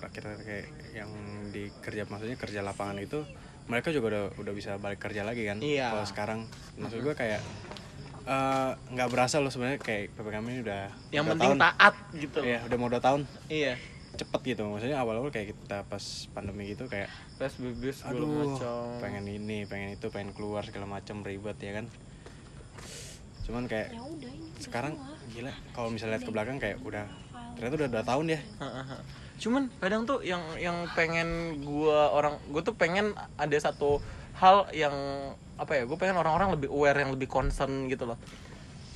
rakyat 0.01 0.25
kayak 0.43 0.67
yang 0.97 1.11
di 1.53 1.69
kerja 1.85 2.09
maksudnya 2.09 2.41
kerja 2.41 2.65
lapangan 2.65 2.99
itu 3.05 3.21
mereka 3.67 3.91
juga 3.93 4.07
udah 4.17 4.25
udah 4.41 4.53
bisa 4.57 4.79
balik 4.81 5.03
kerja 5.03 5.27
lagi 5.27 5.45
kan? 5.45 5.59
Iya. 5.61 5.93
kalau 5.93 6.07
sekarang 6.09 6.41
maksud 6.81 7.05
gue 7.05 7.15
kayak 7.15 7.43
eh, 8.27 8.71
nggak 8.93 9.09
berasa 9.09 9.39
loh 9.39 9.51
sebenarnya 9.55 9.79
kayak 9.79 10.13
ppkm 10.19 10.47
ini 10.51 10.61
udah 10.67 10.83
yang 11.15 11.25
penting 11.31 11.55
tahun. 11.55 11.59
taat 11.63 11.95
gitu. 12.19 12.39
Iya 12.43 12.59
udah 12.67 12.77
mau 12.77 12.89
dua 12.91 13.03
tahun. 13.03 13.23
Iya. 13.47 13.75
Cepet 14.17 14.41
gitu 14.57 14.65
maksudnya 14.67 14.99
awal-awal 14.99 15.29
kayak 15.29 15.53
kita 15.55 15.85
pas 15.87 16.05
pandemi 16.33 16.73
gitu 16.73 16.89
kayak 16.89 17.13
PSBB 17.37 17.93
segala 17.93 18.17
aduh 18.17 18.29
macam. 18.57 18.81
pengen 18.99 19.25
ini 19.29 19.69
pengen 19.69 19.93
itu 19.93 20.09
pengen 20.09 20.33
keluar 20.33 20.65
segala 20.65 20.89
macam 20.89 21.23
ribet 21.23 21.57
ya 21.61 21.73
kan? 21.79 21.87
Cuman 23.47 23.71
kayak 23.71 23.95
ya 23.95 24.03
udah 24.03 24.31
ini 24.33 24.49
sekarang 24.59 24.99
gila 25.31 25.53
kalau 25.77 25.89
misalnya 25.93 26.19
lihat 26.19 26.25
ke 26.27 26.33
belakang 26.33 26.57
kayak 26.59 26.83
udah 26.83 27.05
ternyata 27.55 27.75
udah 27.79 27.89
dua 27.93 28.05
tahun 28.05 28.27
ya. 28.35 28.41
Heeh. 28.41 28.87
Cuman 29.37 29.63
kadang 29.85 30.09
tuh 30.09 30.25
yang 30.25 30.41
yang 30.57 30.89
pengen 30.97 31.61
gua 31.61 32.09
orang 32.09 32.41
gue 32.49 32.63
tuh 32.65 32.73
pengen 32.73 33.13
ada 33.37 33.57
satu 33.61 34.01
hal 34.41 34.65
yang 34.73 34.97
apa 35.57 35.73
ya 35.73 35.83
gue 35.89 35.97
pengen 35.97 36.21
orang-orang 36.21 36.53
lebih 36.57 36.69
aware 36.69 37.01
yang 37.01 37.11
lebih 37.17 37.29
concern 37.29 37.89
gitu 37.89 38.05
loh. 38.05 38.21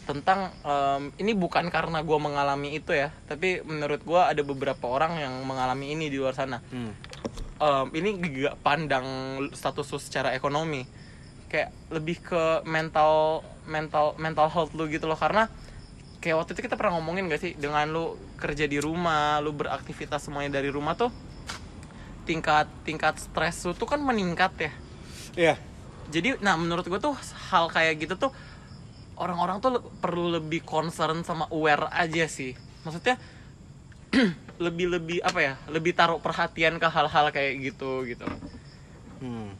Tentang 0.04 0.52
em, 0.64 1.02
ini 1.22 1.32
bukan 1.36 1.70
karena 1.70 2.02
gua 2.02 2.18
mengalami 2.18 2.74
itu 2.74 2.90
ya 2.90 3.14
tapi 3.30 3.62
menurut 3.62 4.02
gua 4.02 4.32
ada 4.32 4.42
beberapa 4.42 4.90
orang 4.90 5.20
yang 5.20 5.34
mengalami 5.46 5.94
ini 5.94 6.12
di 6.12 6.18
luar 6.20 6.36
sana. 6.36 6.58
Hmm. 6.72 6.92
Em, 7.60 7.86
ini 7.96 8.08
gak 8.18 8.60
pandang 8.60 9.06
status 9.54 9.86
lu 9.92 10.00
secara 10.00 10.36
ekonomi. 10.36 10.84
Kayak 11.46 11.70
lebih 11.90 12.22
ke 12.22 12.44
mental 12.66 13.42
mental 13.64 14.18
mental 14.18 14.50
health 14.50 14.74
lu 14.74 14.90
gitu 14.90 15.06
loh 15.06 15.16
karena 15.16 15.46
kayak 16.20 16.36
waktu 16.42 16.52
itu 16.58 16.68
kita 16.68 16.76
pernah 16.76 17.00
ngomongin 17.00 17.30
gak 17.30 17.40
sih 17.40 17.52
dengan 17.56 17.88
lu 17.88 18.18
kerja 18.36 18.68
di 18.68 18.76
rumah 18.82 19.40
lu 19.40 19.56
beraktivitas 19.56 20.26
semuanya 20.26 20.60
dari 20.60 20.68
rumah 20.68 20.92
tuh 20.98 21.08
tingkat 22.28 22.68
tingkat 22.84 23.16
stres 23.16 23.62
lu 23.64 23.72
tuh 23.72 23.88
kan 23.88 24.02
meningkat 24.02 24.52
ya. 24.58 24.72
Iya 25.38 25.69
jadi 26.10 26.36
nah 26.42 26.58
menurut 26.58 26.84
gue 26.84 27.00
tuh 27.00 27.14
hal 27.48 27.70
kayak 27.70 28.02
gitu 28.02 28.14
tuh 28.18 28.32
orang-orang 29.16 29.62
tuh 29.62 29.80
perlu 30.02 30.36
lebih 30.36 30.64
concern 30.66 31.22
sama 31.22 31.46
aware 31.52 31.86
aja 31.92 32.26
sih. 32.26 32.56
Maksudnya 32.82 33.16
lebih 34.64 34.90
lebih 34.90 35.18
apa 35.22 35.40
ya 35.40 35.54
lebih 35.70 35.96
taruh 35.96 36.20
perhatian 36.20 36.76
ke 36.76 36.88
hal-hal 36.88 37.30
kayak 37.32 37.72
gitu 37.72 38.04
gitu. 38.04 38.26
Hmm. 39.20 39.52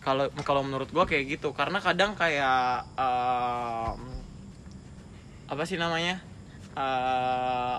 kalau 0.00 0.28
kalau 0.44 0.64
menurut 0.64 0.88
gua 0.92 1.04
kayak 1.04 1.36
gitu. 1.40 1.52
Karena 1.52 1.80
kadang 1.80 2.16
kayak 2.16 2.88
em, 2.96 4.00
apa 5.50 5.62
sih 5.64 5.76
namanya 5.76 6.30
Eh, 6.70 7.78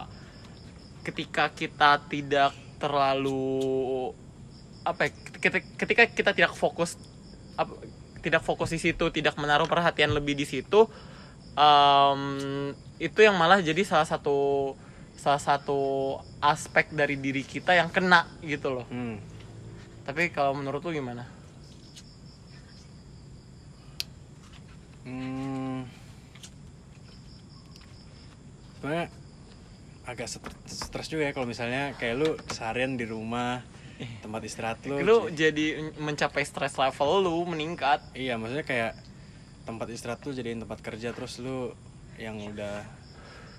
ketika 1.08 1.48
kita 1.56 1.98
tidak 2.12 2.52
terlalu 2.76 4.12
apa 4.84 5.08
ya, 5.08 5.12
ketika, 5.80 6.04
kita 6.12 6.32
tidak 6.36 6.54
fokus 6.54 7.00
tidak 8.22 8.46
fokus 8.46 8.70
di 8.72 8.80
situ 8.80 9.10
tidak 9.10 9.36
menaruh 9.36 9.66
perhatian 9.66 10.14
lebih 10.14 10.38
di 10.38 10.46
situ 10.46 10.86
em, 11.54 12.22
itu 12.98 13.20
yang 13.20 13.36
malah 13.36 13.60
jadi 13.60 13.82
salah 13.82 14.06
satu 14.06 14.74
salah 15.18 15.42
satu 15.42 16.18
aspek 16.42 16.90
dari 16.94 17.18
diri 17.18 17.42
kita 17.42 17.74
yang 17.74 17.90
kena 17.90 18.26
gitu 18.42 18.74
loh 18.74 18.86
Hmm. 18.90 19.18
tapi 20.06 20.30
kalau 20.30 20.54
menurut 20.54 20.82
lu 20.82 20.94
gimana 20.94 21.26
Hmm. 25.02 25.90
Sebenarnya 28.78 29.10
agak 30.06 30.28
stres 30.70 31.08
juga 31.10 31.30
ya 31.30 31.34
kalau 31.34 31.50
misalnya 31.50 31.94
kayak 31.98 32.16
lu 32.18 32.30
seharian 32.50 32.98
di 32.98 33.06
rumah 33.06 33.62
tempat 34.24 34.42
istirahat 34.46 34.80
lu. 34.86 34.98
lu 35.02 35.18
jadi 35.34 35.94
mencapai 35.98 36.44
stress 36.46 36.78
level 36.78 37.26
lu 37.26 37.36
meningkat. 37.50 38.02
Iya, 38.18 38.38
maksudnya 38.38 38.66
kayak 38.66 38.94
tempat 39.66 39.88
istirahat 39.94 40.22
lu 40.26 40.34
jadiin 40.34 40.62
tempat 40.62 40.80
kerja 40.82 41.14
terus 41.14 41.38
lu 41.38 41.74
yang 42.18 42.38
udah 42.38 42.86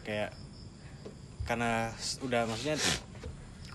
kayak 0.03 0.35
karena 1.47 1.91
udah 2.23 2.43
maksudnya 2.47 2.79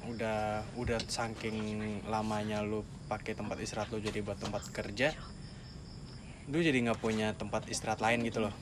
udah 0.08 0.63
udah 0.80 0.99
saking 1.03 1.99
lamanya 2.08 2.63
lu 2.63 2.84
pakai 3.12 3.36
tempat 3.36 3.60
istirahat 3.60 3.91
lu 3.91 3.99
jadi 3.99 4.23
buat 4.23 4.39
tempat 4.39 4.63
kerja 4.71 5.12
lu 6.47 6.63
jadi 6.63 6.80
nggak 6.80 7.03
punya 7.03 7.36
tempat 7.36 7.67
istirahat 7.67 7.99
lain 7.99 8.23
gitu 8.23 8.39
loh. 8.39 8.56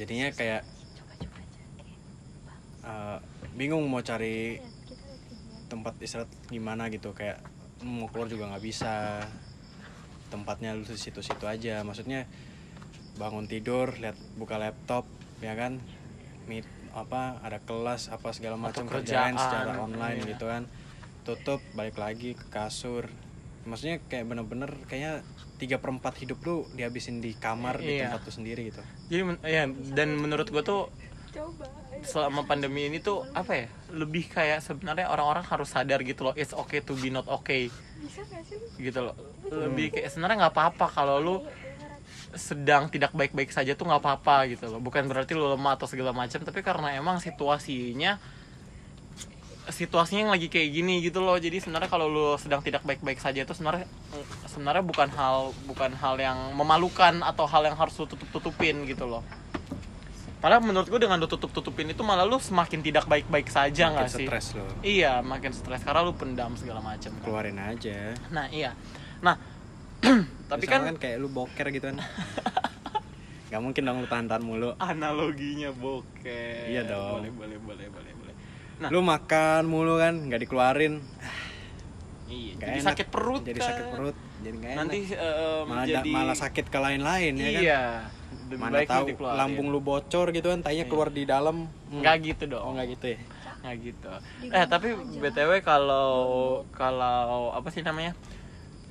Jadinya 0.00 0.32
kayak 0.32 0.64
eh, 2.84 3.18
bingung 3.52 3.84
mau 3.84 4.00
cari 4.00 4.64
tempat 5.74 5.98
istirahat 5.98 6.30
gimana 6.46 6.86
gitu 6.86 7.10
kayak 7.10 7.42
mau 7.82 8.06
keluar 8.06 8.30
juga 8.30 8.46
nggak 8.54 8.62
bisa. 8.62 9.26
Tempatnya 10.30 10.78
lu 10.78 10.86
di 10.86 10.94
situ-situ 10.94 11.44
aja 11.50 11.82
maksudnya 11.82 12.30
bangun 13.18 13.46
tidur 13.46 13.94
lihat 13.98 14.14
buka 14.38 14.58
laptop 14.62 15.06
ya 15.42 15.58
kan? 15.58 15.82
Meet 16.46 16.66
apa 16.94 17.42
ada 17.42 17.58
kelas 17.58 18.14
apa 18.14 18.30
segala 18.30 18.54
macam 18.54 18.86
kerjaan 18.86 19.34
secara 19.34 19.82
online 19.82 20.22
iya. 20.22 20.30
gitu 20.38 20.46
kan. 20.46 20.70
Tutup 21.26 21.58
balik 21.74 21.98
lagi 21.98 22.38
ke 22.38 22.46
kasur. 22.54 23.10
Maksudnya 23.66 23.98
kayak 24.06 24.30
bener-bener 24.30 24.70
kayaknya 24.86 25.26
tiga 25.58 25.78
perempat 25.78 26.18
hidup 26.20 26.38
lu 26.44 26.66
dihabisin 26.74 27.22
di 27.22 27.32
kamar 27.34 27.80
di 27.80 27.98
Iya. 27.98 28.10
tempat 28.10 28.26
lu 28.26 28.32
sendiri 28.34 28.62
gitu. 28.70 28.82
Jadi 29.10 29.22
men- 29.22 29.42
ya 29.46 29.64
dan 29.94 30.18
menurut 30.18 30.50
gua 30.50 30.62
tuh 30.62 30.90
coba 31.34 31.66
ayo. 31.66 32.02
selama 32.06 32.46
pandemi 32.46 32.86
ini 32.86 33.02
tuh 33.02 33.26
apa 33.34 33.66
ya 33.66 33.66
lebih 33.90 34.30
kayak 34.30 34.62
sebenarnya 34.62 35.10
orang-orang 35.10 35.42
harus 35.42 35.68
sadar 35.74 36.00
gitu 36.06 36.22
loh 36.22 36.34
it's 36.38 36.54
okay 36.54 36.78
to 36.78 36.94
be 36.94 37.10
not 37.10 37.26
okay. 37.26 37.68
Bisa 37.98 38.22
gak 38.30 38.46
sih 38.46 38.58
gitu 38.78 39.00
loh. 39.02 39.16
Lebih 39.50 39.98
kayak 39.98 40.14
sebenarnya 40.14 40.46
nggak 40.46 40.54
apa-apa 40.54 40.86
kalau 40.90 41.18
lu 41.18 41.36
sedang 42.34 42.90
tidak 42.90 43.14
baik-baik 43.14 43.54
saja 43.54 43.78
tuh 43.78 43.86
nggak 43.86 44.02
apa-apa 44.02 44.46
gitu 44.54 44.70
loh. 44.70 44.78
Bukan 44.78 45.10
berarti 45.10 45.34
lu 45.34 45.50
lemah 45.50 45.74
atau 45.74 45.90
segala 45.90 46.14
macam 46.14 46.38
tapi 46.42 46.60
karena 46.62 46.94
emang 46.94 47.18
situasinya 47.18 48.18
situasinya 49.64 50.28
yang 50.28 50.32
lagi 50.36 50.52
kayak 50.52 50.70
gini 50.70 51.00
gitu 51.02 51.24
loh. 51.24 51.34
Jadi 51.40 51.58
sebenarnya 51.58 51.90
kalau 51.90 52.06
lu 52.06 52.38
sedang 52.38 52.62
tidak 52.62 52.86
baik-baik 52.86 53.18
saja 53.18 53.42
itu 53.42 53.54
sebenarnya 53.56 53.90
sebenarnya 54.46 54.84
bukan 54.86 55.08
hal 55.10 55.50
bukan 55.66 55.90
hal 55.98 56.14
yang 56.20 56.38
memalukan 56.54 57.24
atau 57.26 57.48
hal 57.48 57.66
yang 57.66 57.74
harus 57.74 57.96
lu 57.98 58.06
tutup-tutupin 58.06 58.86
gitu 58.86 59.08
loh 59.08 59.24
Padahal 60.44 60.60
menurut 60.60 60.84
gue 60.84 61.00
dengan 61.00 61.16
lu 61.16 61.24
tutup-tutupin 61.24 61.88
itu 61.88 62.04
malah 62.04 62.20
lu 62.22 62.36
semakin 62.36 62.84
tidak 62.84 63.08
baik-baik 63.08 63.48
saja 63.48 63.88
nggak 63.88 64.12
sih? 64.12 64.28
stres 64.28 64.52
lo 64.52 64.68
Iya, 64.84 65.24
makin 65.24 65.56
stres 65.56 65.80
karena 65.80 66.04
lu 66.04 66.12
pendam 66.12 66.52
segala 66.52 66.84
macam. 66.84 67.08
kan. 67.10 67.24
keluarin 67.24 67.56
aja 67.56 68.12
Nah, 68.28 68.52
iya. 68.52 68.76
Nah, 69.18 69.40
tapi 70.52 70.68
Sama 70.68 70.84
kan, 70.84 71.00
kayak 71.00 71.16
lu 71.16 71.32
boker 71.32 71.72
gitu 71.72 71.88
kan 71.88 71.96
Gak 73.48 73.60
mungkin 73.62 73.82
dong 73.82 74.02
lu 74.02 74.08
tahan-tahan 74.10 74.42
mulu 74.42 74.76
analoginya 74.76 75.72
bokeh. 75.72 76.68
Iya 76.68 76.84
dong. 76.84 77.22
Boleh, 77.22 77.32
boleh, 77.32 77.58
boleh, 77.58 77.86
boleh, 77.88 78.12
boleh. 78.12 78.34
Nah, 78.82 78.88
Lu 78.90 79.00
makan 79.00 79.64
mulu 79.64 79.96
kan, 79.96 80.12
nggak 80.18 80.42
dikeluarin 80.42 81.00
iya, 82.26 82.52
Nggak 82.52 82.68
jadi 82.68 82.80
enak. 82.80 82.88
sakit 82.90 83.06
perut 83.08 83.42
Jadi 83.42 83.56
kan. 83.56 83.68
sakit 83.70 83.86
perut, 83.88 84.16
jadi 84.44 84.56
nggak 84.60 84.72
enak. 84.76 84.80
Nanti 84.84 84.98
eh, 85.16 85.60
malah, 85.64 85.86
jadi 85.88 86.10
malah 86.12 86.36
sakit 86.36 86.66
ke 86.68 86.78
lain-lain 86.78 87.32
ya 87.34 87.48
kan? 87.48 87.62
Iya. 87.64 87.82
Lebih 88.44 88.60
Mana 88.60 88.74
baik 88.76 88.88
tahu 88.92 89.06
lambung 89.24 89.66
lu 89.72 89.80
bocor 89.80 90.28
gitu 90.36 90.52
kan, 90.52 90.60
tainya 90.60 90.84
keluar 90.84 91.08
di 91.08 91.24
dalam. 91.24 91.64
Hmm. 91.88 92.04
Nggak 92.04 92.16
gitu 92.28 92.44
dong. 92.52 92.62
Oh 92.62 92.70
nggak 92.76 92.88
gitu 93.00 93.06
ya? 93.16 93.18
nggak 93.64 93.76
gitu. 93.80 94.12
Eh 94.52 94.66
tapi 94.68 94.92
btw 94.92 95.64
kalau 95.64 96.12
kalau 96.76 97.56
apa 97.56 97.72
sih 97.72 97.80
namanya? 97.80 98.12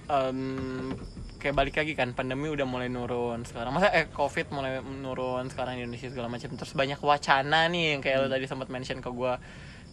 Em, 0.10 0.92
kayak 1.38 1.56
balik 1.56 1.76
lagi 1.78 1.94
kan 1.94 2.12
pandemi 2.18 2.50
udah 2.50 2.66
mulai 2.66 2.90
nurun 2.90 3.46
sekarang. 3.46 3.70
Masa 3.70 3.94
eh 3.94 4.10
covid 4.10 4.50
mulai 4.50 4.82
menurun 4.82 5.46
sekarang 5.54 5.78
di 5.78 5.86
Indonesia 5.86 6.10
segala 6.10 6.28
macam. 6.34 6.50
Terus 6.58 6.74
banyak 6.74 7.00
wacana 7.06 7.70
nih 7.70 7.94
yang 7.94 8.02
kayak 8.02 8.26
lo 8.26 8.28
tadi 8.34 8.50
sempat 8.50 8.74
mention 8.74 8.98
ke 8.98 9.14
gua 9.14 9.38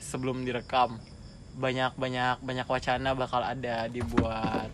sebelum 0.00 0.48
direkam. 0.48 0.96
Banyak 1.60 2.00
banyak 2.00 2.40
banyak 2.40 2.64
wacana 2.64 3.12
bakal 3.12 3.44
ada 3.44 3.84
dibuat 3.92 4.72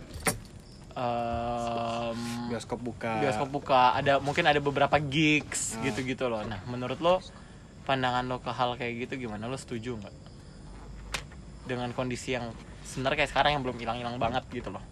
em, 0.96 2.18
Bioskop 2.48 2.80
buka. 2.80 3.20
bioskop 3.20 3.48
buka. 3.52 3.92
Ada 3.94 4.18
mungkin 4.18 4.48
ada 4.48 4.58
beberapa 4.58 4.96
gigs 4.96 5.76
gitu 5.84 6.00
gitu 6.02 6.26
loh. 6.32 6.40
Nah 6.42 6.64
menurut 6.66 6.98
lo 6.98 7.20
pandangan 7.84 8.24
lo 8.26 8.40
ke 8.40 8.50
hal 8.50 8.74
kayak 8.80 9.06
gitu 9.06 9.28
gimana? 9.28 9.46
Lo 9.46 9.60
setuju 9.60 10.00
nggak? 10.00 10.14
Dengan 11.68 11.92
kondisi 11.92 12.34
yang 12.34 12.50
sebenarnya 12.82 13.24
kayak 13.24 13.30
sekarang 13.30 13.50
yang 13.58 13.62
belum 13.62 13.76
hilang-hilang 13.76 14.16
banget 14.16 14.42
gitu 14.50 14.72
loh. 14.72 14.82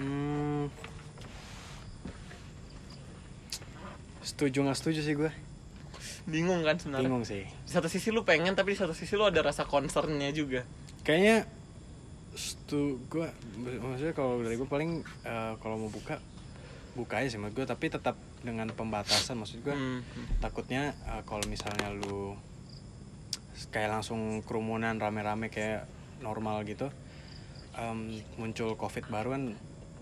Hmm. 0.00 0.72
Setuju 4.24 4.64
nggak 4.64 4.78
setuju 4.78 5.00
sih 5.04 5.14
gue? 5.16 5.32
bingung 6.30 6.62
kan 6.62 6.78
sebenarnya? 6.78 7.06
Bingung 7.10 7.24
sih. 7.26 7.42
di 7.42 7.70
satu 7.70 7.90
sisi 7.90 8.14
lu 8.14 8.22
pengen 8.22 8.54
tapi 8.54 8.72
di 8.72 8.78
satu 8.78 8.94
sisi 8.94 9.18
lu 9.18 9.26
ada 9.26 9.42
rasa 9.42 9.66
concernnya 9.66 10.30
juga. 10.30 10.62
Kayaknya 11.02 11.48
stu 12.32 13.02
gue 13.06 13.26
maksudnya 13.58 14.14
kalau 14.14 14.38
dari 14.40 14.54
gue 14.54 14.64
paling 14.64 15.02
eh, 15.24 15.52
kalau 15.58 15.76
mau 15.76 15.90
buka 15.90 16.22
buka 16.92 17.22
aja 17.22 17.34
sih 17.34 17.38
menurut 17.38 17.54
gue 17.54 17.66
tapi 17.66 17.86
tetap 17.86 18.14
dengan 18.40 18.70
pembatasan. 18.70 19.36
Maksud 19.36 19.60
gue 19.60 19.74
Hmm. 19.74 20.00
takutnya 20.38 20.94
eh, 21.06 21.22
kalau 21.24 21.42
misalnya 21.46 21.90
lu 21.90 22.34
kayak 23.70 23.92
langsung 23.92 24.40
kerumunan 24.42 24.96
rame-rame 24.96 25.52
kayak 25.52 25.84
normal 26.24 26.64
gitu 26.64 26.88
em, 27.76 28.18
muncul 28.34 28.72
covid 28.74 29.04
baru 29.06 29.36
kan 29.36 29.42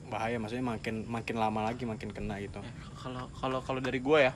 bahaya. 0.09 0.39
Maksudnya 0.39 0.65
makin 0.65 1.05
makin 1.05 1.37
lama 1.37 1.67
lagi 1.67 1.85
makin 1.85 2.09
kena 2.09 2.39
gitu. 2.39 2.61
Eh, 2.61 2.73
kalau 2.97 3.27
kalau 3.35 3.59
kalau 3.61 3.81
dari 3.81 3.99
gue 3.99 4.19
ya 4.21 4.33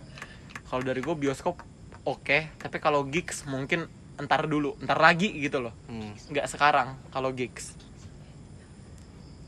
kalau 0.66 0.82
dari 0.82 1.00
gue 1.00 1.14
bioskop 1.14 1.60
oke 2.02 2.38
tapi 2.58 2.76
kalau 2.78 3.04
gigs 3.04 3.44
mungkin 3.46 3.86
entar 4.20 4.44
dulu 4.44 4.76
entar 4.80 4.98
lagi 5.00 5.32
gitu 5.40 5.64
loh. 5.64 5.74
Hmm. 5.88 6.12
nggak 6.32 6.46
sekarang 6.48 6.96
kalau 7.12 7.32
gigs. 7.32 7.76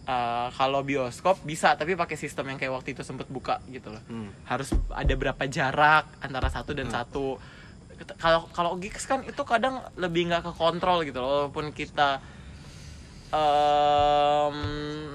Eh, 0.05 0.49
kalau 0.53 0.85
bioskop 0.85 1.41
bisa 1.49 1.73
tapi 1.81 1.97
pakai 1.97 2.21
sistem 2.21 2.53
yang 2.53 2.59
kayak 2.61 2.77
waktu 2.77 2.93
itu 2.93 3.01
sempet 3.01 3.25
buka 3.33 3.65
gitu 3.73 3.89
loh. 3.89 4.03
Hmm. 4.05 4.29
harus 4.45 4.77
ada 4.93 5.15
berapa 5.17 5.43
jarak 5.49 6.05
antara 6.21 6.53
satu 6.53 6.77
dan 6.77 6.93
satu. 6.93 7.41
Kalau 8.21 8.45
kalau 8.53 8.77
gigs 8.77 9.09
kan 9.09 9.25
itu 9.25 9.43
kadang 9.49 9.81
lebih 9.97 10.29
nggak 10.29 10.45
ke 10.45 10.53
kontrol 10.59 11.07
gitu 11.09 11.25
loh 11.25 11.49
walaupun 11.49 11.73
kita 11.73 12.21
em, 13.35 14.57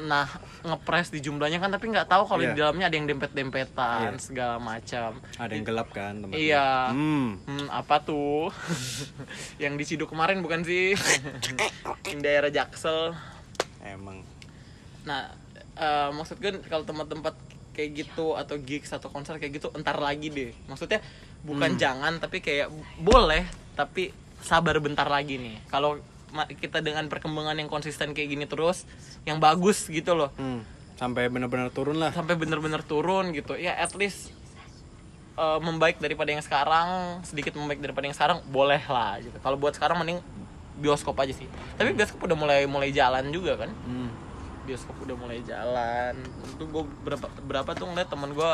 nah 0.06 0.28
ngepres 0.60 1.08
di 1.10 1.20
jumlahnya 1.20 1.58
kan 1.58 1.72
tapi 1.72 1.88
nggak 1.88 2.06
tahu 2.06 2.24
kalau 2.26 2.42
Iya. 2.42 2.52
di 2.52 2.58
dalamnya 2.58 2.86
ada 2.88 2.96
yang 2.96 3.08
dempet 3.08 3.32
dempetan 3.32 4.12
Iya. 4.12 4.20
segala 4.20 4.56
macam 4.60 5.10
ada 5.38 5.52
yang 5.52 5.64
gelap 5.64 5.90
kan 5.90 6.14
tempatnya. 6.20 6.40
Iya. 6.42 6.70
hmm. 6.92 7.28
Hmm, 7.48 7.68
apa 7.72 7.96
tuh? 8.02 8.52
yang 9.64 9.74
di 9.76 9.84
Ciduk 9.84 10.10
kemarin 10.10 10.44
bukan 10.44 10.62
sih? 10.62 10.94
Yang 12.10 12.20
daerah 12.20 12.50
Jaksel. 12.50 13.14
emang 13.80 14.20
Nah, 15.00 15.32
eh, 15.74 16.10
maksud 16.12 16.38
gue 16.38 16.60
kalau 16.68 16.84
tempat-tempat 16.84 17.34
kayak 17.72 17.90
gitu 17.96 18.36
atau 18.36 18.60
gigs 18.60 18.92
atau 18.92 19.08
konser 19.08 19.40
kayak 19.40 19.56
gitu 19.56 19.72
entar 19.72 19.96
lagi 19.96 20.28
deh. 20.28 20.52
Maksudnya 20.68 21.00
bukan 21.40 21.80
jangan 21.80 22.20
tapi 22.20 22.44
kayak 22.44 22.68
boleh 23.00 23.48
tapi 23.74 24.12
sabar 24.42 24.76
bentar 24.78 25.08
lagi 25.08 25.40
nih. 25.40 25.56
Kalau 25.66 25.96
kita 26.60 26.80
dengan 26.80 27.06
perkembangan 27.10 27.58
yang 27.58 27.70
konsisten 27.70 28.14
kayak 28.14 28.30
gini 28.34 28.46
terus 28.46 28.86
yang 29.26 29.42
bagus 29.42 29.90
gitu 29.90 30.14
loh. 30.16 30.32
hmm. 30.38 30.78
sampai 31.00 31.32
bener-bener 31.32 31.72
turun 31.72 31.96
lah. 31.96 32.12
Sampai 32.12 32.36
bener-bener 32.36 32.84
turun 32.84 33.32
gitu. 33.32 33.56
Ya 33.56 33.72
at 33.80 33.96
least 33.96 34.36
eh, 35.40 35.60
membaik 35.64 36.04
daripada 36.04 36.30
yang 36.36 36.44
sekarang 36.44 37.22
sedikit 37.24 37.56
membaik 37.56 37.80
daripada 37.80 38.04
yang 38.04 38.16
sekarang 38.16 38.44
boleh 38.52 38.84
lah 38.92 39.16
gitu. 39.24 39.40
Kalau 39.40 39.56
buat 39.56 39.74
sekarang 39.76 40.04
mending 40.04 40.20
bioskop 40.80 41.16
aja 41.20 41.36
sih. 41.36 41.48
Tapi 41.76 41.96
bioskop 41.96 42.28
udah 42.28 42.38
mulai 42.40 42.64
mulai 42.68 42.90
jalan 42.96 43.30
juga 43.30 43.60
kan? 43.60 43.72
Hmm. 43.88 44.10
bioskop 44.68 44.94
udah 45.02 45.18
mulai 45.18 45.42
jalan. 45.50 46.14
Itu 46.46 46.70
gue 46.70 46.84
berapa 47.02 47.26
berapa 47.42 47.74
tuh 47.74 47.90
ngeliat 47.90 48.06
temen 48.06 48.38
gue 48.38 48.54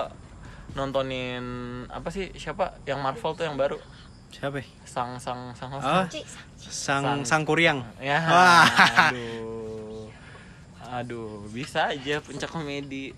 nontonin 0.78 1.44
apa 1.92 2.08
sih 2.14 2.32
siapa? 2.40 2.80
Yang 2.88 3.00
Marvel 3.04 3.32
tuh 3.36 3.44
yang 3.44 3.60
baru 3.60 3.78
siapa? 4.36 4.58
Ya? 4.58 4.64
sang 4.84 5.16
sang 5.16 5.52
sang 5.52 5.72
Ah, 5.78 6.06
Cik, 6.06 6.24
sang 6.60 7.04
Sang- 7.04 7.24
sang. 7.24 7.42
kuryang. 7.44 7.82
Ya. 7.98 8.20
Wah. 8.22 8.66
aduh. 9.10 10.08
Aduh 10.94 11.30
bisa 11.50 11.90
aja 11.90 12.20
puncak 12.20 12.48
komedi. 12.48 13.12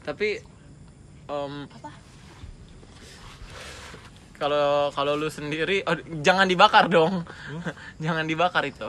Tapi 0.00 0.40
em, 1.26 1.52
Apa? 1.66 1.90
kalau 4.34 4.88
kalau 4.90 5.14
lu 5.14 5.28
sendiri 5.28 5.82
oh, 5.82 5.94
jangan 6.20 6.44
dibakar 6.44 6.86
dong. 6.86 7.24
Jangan 8.00 8.24
dibakar 8.24 8.64
itu. 8.64 8.86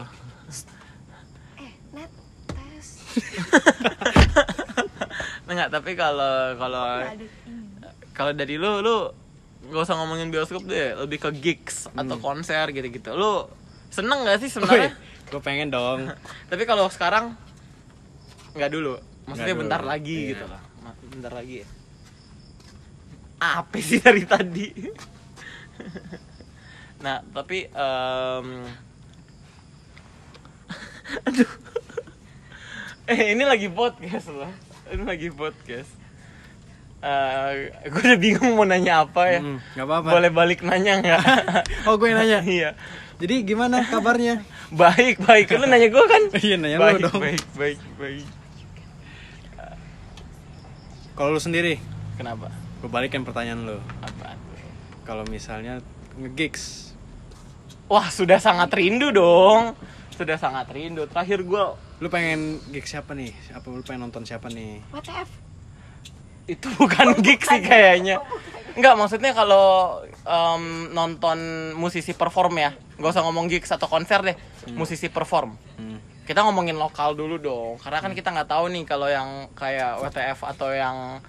Eh, 1.57 1.71
net 1.91 2.09
tes. 2.47 2.87
enggak 5.51 5.69
tapi 5.69 5.91
kalau 5.93 6.55
kalau 6.55 6.85
kalau 8.13 8.31
dari 8.31 8.55
lu 8.55 8.79
lu 8.79 9.11
nggak 9.71 9.87
usah 9.87 9.95
ngomongin 10.03 10.27
bioskop 10.27 10.67
deh 10.67 10.99
lebih 10.99 11.23
ke 11.23 11.31
gigs 11.31 11.87
atau 11.95 12.19
konser 12.19 12.67
gitu-gitu. 12.75 13.15
Lu 13.15 13.47
seneng 13.87 14.27
gak 14.27 14.43
sih 14.43 14.51
sebenarnya? 14.51 14.91
Gue 15.31 15.39
pengen 15.39 15.71
dong. 15.71 16.11
Tapi 16.51 16.63
kalau 16.67 16.91
sekarang 16.91 17.39
nggak 18.51 18.67
dulu. 18.67 18.99
Maksudnya 19.31 19.55
Nggak 19.55 19.55
dulu, 19.55 19.61
bentar 19.63 19.81
lagi 19.87 20.17
iya. 20.19 20.29
gitu. 20.35 20.45
Lah 20.51 20.61
bentar 21.11 21.31
lagi. 21.31 21.63
Apa 23.39 23.75
sih 23.79 23.99
dari 24.03 24.23
tadi? 24.27 24.67
Nah 27.01 27.17
tapi 27.33 27.65
em, 27.65 28.47
aduh. 31.25 31.51
Eh 33.09 33.33
ini 33.33 33.41
lagi 33.41 33.73
podcast 33.73 34.29
loh. 34.29 34.53
Ini 34.93 35.01
lagi 35.01 35.33
podcast 35.33 36.00
Eh, 37.01 37.73
gue 37.89 38.01
udah 38.05 38.19
bingung 38.21 38.53
mau 38.53 38.61
nanya 38.61 39.09
apa 39.09 39.25
ya. 39.25 39.39
Hmm, 39.41 39.57
nggak 39.73 39.85
apa-apa. 39.89 40.09
Boleh 40.13 40.29
balik 40.29 40.61
nanya 40.61 41.01
nggak? 41.01 41.21
Oh 41.89 41.97
gue 41.97 42.13
nanya? 42.13 42.45
Iya. 42.45 42.77
Jadi 43.17 43.41
gimana 43.41 43.81
kabarnya? 43.89 44.45
Baik 44.69 45.17
baik. 45.25 45.49
Lu 45.57 45.65
nanya 45.65 45.89
gue 45.89 46.05
kan? 46.05 46.23
Iya, 46.45 46.55
nanya 46.61 46.77
lu 46.77 46.85
baik, 46.85 47.01
dong. 47.01 47.21
baik 47.21 47.43
baik 47.57 47.79
baik. 47.97 48.25
Kalau 51.17 51.33
lu 51.33 51.41
sendiri? 51.41 51.81
Kenapa? 52.21 52.53
Gue 52.81 52.89
balikin 52.89 53.25
pertanyaan 53.25 53.65
lu. 53.65 53.77
Apa 54.05 54.37
kalau 55.01 55.25
misalnya 55.25 55.81
ngegigs. 56.21 56.93
Wah 57.89 58.13
sudah 58.13 58.37
sangat 58.37 58.69
rindu 58.77 59.09
dong. 59.09 59.73
Sudah 60.13 60.37
sangat 60.37 60.69
rindu. 60.69 61.09
Terakhir 61.09 61.41
gue 61.41 61.63
lu 61.97 62.07
pengen 62.13 62.61
gigs 62.69 62.93
siapa 62.93 63.17
nih? 63.17 63.33
Apa 63.57 63.73
lu 63.73 63.81
pengen 63.81 64.05
nonton 64.05 64.21
siapa 64.21 64.53
nih? 64.53 64.85
WTF? 64.93 65.50
Itu 66.51 66.67
bukan 66.75 67.15
gig 67.23 67.39
sih 67.39 67.61
kayaknya. 67.63 68.19
Enggak, 68.75 68.95
maksudnya 68.95 69.31
kalau 69.35 69.99
em, 70.23 70.91
nonton 70.95 71.71
musisi 71.75 72.11
perform 72.15 72.59
ya. 72.59 72.71
Gak 72.99 73.11
usah 73.17 73.23
ngomong 73.23 73.47
gigs 73.51 73.71
atau 73.71 73.87
konser 73.87 74.19
deh. 74.23 74.37
Musisi 74.75 75.07
perform. 75.11 75.55
Hmm. 75.79 75.99
Kita 76.23 76.43
ngomongin 76.47 76.79
lokal 76.79 77.15
dulu 77.15 77.35
dong. 77.39 77.75
Karena 77.79 77.99
kan 77.99 78.11
kita 78.15 78.31
nggak 78.31 78.49
tahu 78.51 78.71
nih 78.71 78.83
kalau 78.87 79.07
yang 79.11 79.51
kayak 79.55 79.99
WTF 79.99 80.39
atau 80.55 80.69
yang 80.71 81.19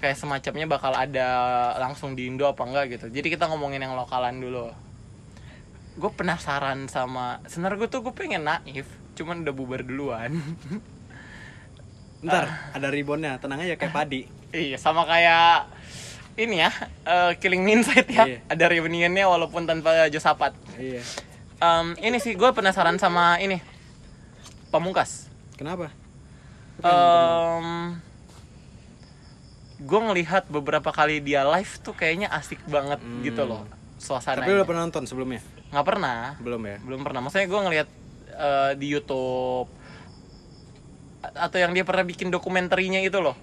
kayak 0.00 0.16
semacamnya 0.16 0.64
bakal 0.64 0.96
ada 0.96 1.28
langsung 1.76 2.16
di 2.16 2.26
Indo 2.26 2.48
apa 2.48 2.66
enggak 2.66 2.98
gitu. 2.98 3.06
Jadi 3.12 3.26
kita 3.30 3.46
ngomongin 3.46 3.84
yang 3.86 3.94
lokalan 3.94 4.42
dulu. 4.42 4.72
Gue 6.00 6.10
penasaran 6.14 6.86
sama 6.86 7.42
Sebenarnya 7.50 7.84
gue 7.84 7.88
tuh 7.90 8.00
gue 8.00 8.14
pengen 8.14 8.46
naif 8.46 8.86
Cuman 9.18 9.44
udah 9.44 9.54
bubar 9.54 9.84
duluan. 9.84 10.32
Ntar 12.24 12.44
ada 12.78 12.88
ribonnya 12.88 13.36
tenang 13.38 13.62
aja 13.62 13.76
kayak 13.76 13.94
padi 13.98 14.39
Iya, 14.50 14.76
sama 14.76 15.04
kayak 15.04 15.70
ini 16.36 16.58
ya, 16.58 16.70
eh, 17.04 17.32
Killing 17.36 17.60
Me 17.60 17.72
Inside 17.76 18.08
ya. 18.08 18.24
Iya. 18.26 18.38
Ada 18.46 18.64
reunionnya 18.66 19.26
walaupun 19.26 19.64
tanpa 19.64 20.08
Josapat. 20.08 20.54
iya 20.76 21.02
Em, 21.56 21.92
ini 22.00 22.16
sih 22.16 22.32
gue 22.32 22.48
penasaran 22.50 22.96
sama 22.96 23.36
ini 23.36 23.60
Pamungkas. 24.68 25.28
kenapa 25.52 25.92
gue 29.78 30.00
ngelihat 30.02 30.48
beberapa 30.48 30.88
kali 30.88 31.20
dia 31.20 31.44
live 31.46 31.68
tuh 31.80 31.92
kayaknya 31.92 32.28
asik 32.30 32.60
banget 32.64 32.96
Hmm. 32.96 33.20
gitu 33.20 33.44
loh 33.44 33.68
suasananya. 33.96 34.40
tapi 34.40 34.50
udah 34.54 34.64
pernah 34.64 34.82
nonton 34.82 35.04
sebelumnya 35.04 35.44
Nggak 35.68 35.86
pernah, 35.86 36.34
belum 36.40 36.62
ya 36.64 36.76
belum 36.80 37.00
pernah. 37.00 37.20
Maksudnya 37.20 37.46
gue 37.46 37.60
ngelihat 37.60 37.88
eh, 38.32 38.70
di 38.74 38.86
YouTube 38.88 39.70
atau 41.22 41.58
yang 41.60 41.70
dia 41.70 41.84
pernah 41.84 42.02
bikin 42.02 42.26
dokumenterinya 42.26 42.98
itu 42.98 43.20
loh. 43.20 43.36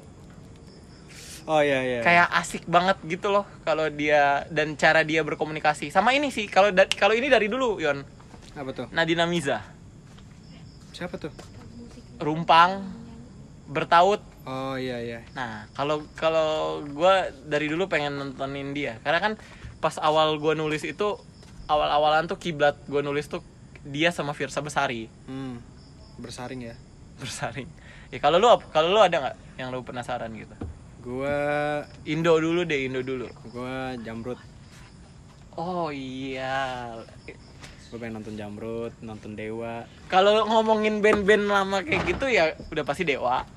Oh 1.47 1.61
iya 1.63 1.79
iya. 1.81 1.99
Kayak 2.03 2.27
asik 2.43 2.67
banget 2.67 2.99
gitu 3.07 3.31
loh 3.31 3.47
kalau 3.63 3.87
dia 3.87 4.43
dan 4.51 4.75
cara 4.75 5.01
dia 5.07 5.23
berkomunikasi. 5.23 5.89
Sama 5.89 6.11
ini 6.13 6.29
sih 6.29 6.45
kalau 6.51 6.69
kalau 6.99 7.15
ini 7.15 7.31
dari 7.31 7.47
dulu 7.47 7.79
Yon. 7.79 8.03
Apa 8.53 8.71
tuh? 8.75 8.87
Nadina 8.91 9.23
Miza. 9.25 9.63
Siapa 10.91 11.15
tuh? 11.15 11.31
Rumpang 12.19 12.83
bertaut. 13.71 14.19
Oh 14.47 14.75
iya 14.75 14.99
iya. 14.99 15.19
Nah 15.33 15.71
kalau 15.71 16.03
kalau 16.19 16.83
gue 16.83 17.15
dari 17.47 17.71
dulu 17.71 17.87
pengen 17.87 18.19
nontonin 18.19 18.75
dia. 18.75 18.99
Karena 19.01 19.23
kan 19.23 19.33
pas 19.79 19.95
awal 20.03 20.35
gue 20.37 20.53
nulis 20.53 20.83
itu 20.83 21.17
awal-awalan 21.67 22.27
tuh 22.27 22.39
kiblat 22.39 22.75
gue 22.87 22.99
nulis 22.99 23.27
tuh 23.31 23.39
dia 23.87 24.11
sama 24.11 24.35
Virsa 24.35 24.59
Besari. 24.59 25.07
Hmm. 25.25 25.63
bersaring 26.17 26.65
ya? 26.65 26.75
Bersaring. 27.21 27.69
Ya 28.09 28.17
kalau 28.17 28.41
lu 28.41 28.49
kalau 28.73 28.89
lu 28.89 28.97
ada 28.97 29.15
nggak 29.21 29.35
yang 29.61 29.69
lu 29.69 29.85
penasaran 29.85 30.33
gitu 30.33 30.57
gua 31.07 31.37
Indo 32.03 32.35
dulu 32.35 32.61
deh 32.61 32.83
Indo 32.83 32.99
dulu 32.99 33.31
gua 33.47 33.95
jamrut 33.97 34.35
oh 35.55 35.87
iya 35.89 36.99
gua 37.87 37.97
pengen 37.97 38.19
nonton 38.19 38.35
jamrut 38.35 38.91
nonton 38.99 39.31
dewa 39.33 39.87
Kalau 40.05 40.43
ngomongin 40.45 40.99
band-band 40.99 41.47
lama 41.47 41.79
kayak 41.79 42.03
gitu 42.05 42.27
ya 42.27 42.51
udah 42.67 42.83
pasti 42.83 43.03
Dewa. 43.03 43.47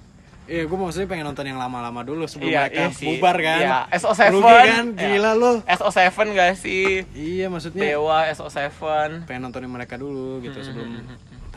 Iya, 0.46 0.66
gue 0.66 0.74
maksudnya 0.74 1.06
pengen 1.06 1.22
nonton 1.24 1.46
yang 1.46 1.54
lama-lama 1.56 2.02
dulu 2.02 2.26
sebelum 2.26 2.50
Iya, 2.50 2.66
mereka 2.66 2.80
iya 2.80 2.88
sih. 2.90 3.06
bubar 3.06 3.36
kan. 3.38 3.58
Iya, 3.60 3.78
SO7. 3.94 4.20
Rugi 4.34 4.50
kan, 4.50 4.84
Iya. 4.88 4.98
gila 4.98 5.30
lu. 5.32 5.52
SO7 5.62 6.00
gak 6.34 6.50
sih? 6.58 7.06
Iya, 7.12 7.46
maksudnya 7.46 7.82
Dewa, 7.86 8.26
SO7. 8.28 8.66
pengen 9.30 9.46
nontonin 9.46 9.70
mereka 9.70 9.94
dulu 9.94 10.42
gitu 10.42 10.58
Hmm, 10.58 10.66
sebelum 10.66 10.90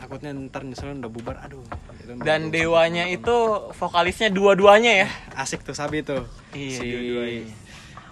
takutnya 0.04 0.30
ntar 0.46 0.62
nyesel 0.62 0.92
udah 0.94 1.08
bubar. 1.08 1.40
Aduh. 1.40 1.64
gitu. 1.96 2.20
Dan 2.20 2.52
Dewanya 2.52 3.08
itu 3.08 3.32
vokalisnya 3.72 4.28
dua-duanya 4.28 4.92
ya. 5.00 5.08
asik 5.34 5.64
tuh 5.64 5.72
Sabi 5.72 6.04
tuh. 6.04 6.28
Iya, 6.52 6.76
si 6.76 6.84
dua-duanya. 6.86 7.54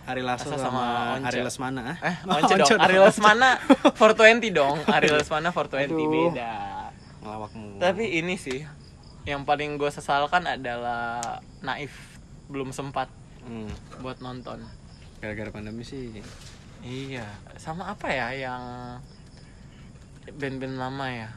Ari 0.02 0.18
Lasso 0.18 0.50
sama, 0.50 0.58
sama. 0.58 0.82
Ari 1.22 1.40
Lesmana. 1.40 1.80
ah? 1.84 1.96
Eh, 2.02 2.16
Oh, 2.26 2.34
Once 2.34 2.50
dong. 2.50 2.64
dong. 2.66 2.80
Ari 2.80 2.96
Lesmana 2.98 3.48
420 3.94 4.50
dong. 4.50 4.76
Ari 4.82 5.08
Lesmana 5.08 5.48
420 5.52 5.86
Aduh. 5.86 6.00
beda. 6.32 6.52
Ngelawakmu. 7.22 7.68
Tapi 7.78 8.04
ini 8.16 8.34
sih 8.34 8.64
yang 9.22 9.46
paling 9.46 9.78
gue 9.78 9.86
sesalkan 9.86 10.42
adalah 10.42 11.20
Naif 11.60 11.92
belum 12.48 12.72
sempat 12.72 13.06
Hmm, 13.42 13.70
buat 13.98 14.18
nonton. 14.18 14.62
gara-gara 15.18 15.50
pandemi 15.50 15.82
sih. 15.82 16.18
Iya, 16.80 17.22
sama 17.54 17.86
apa 17.88 18.06
ya 18.06 18.30
yang 18.32 18.62
band-band 20.32 20.78
lama 20.78 21.06
ya 21.06 21.28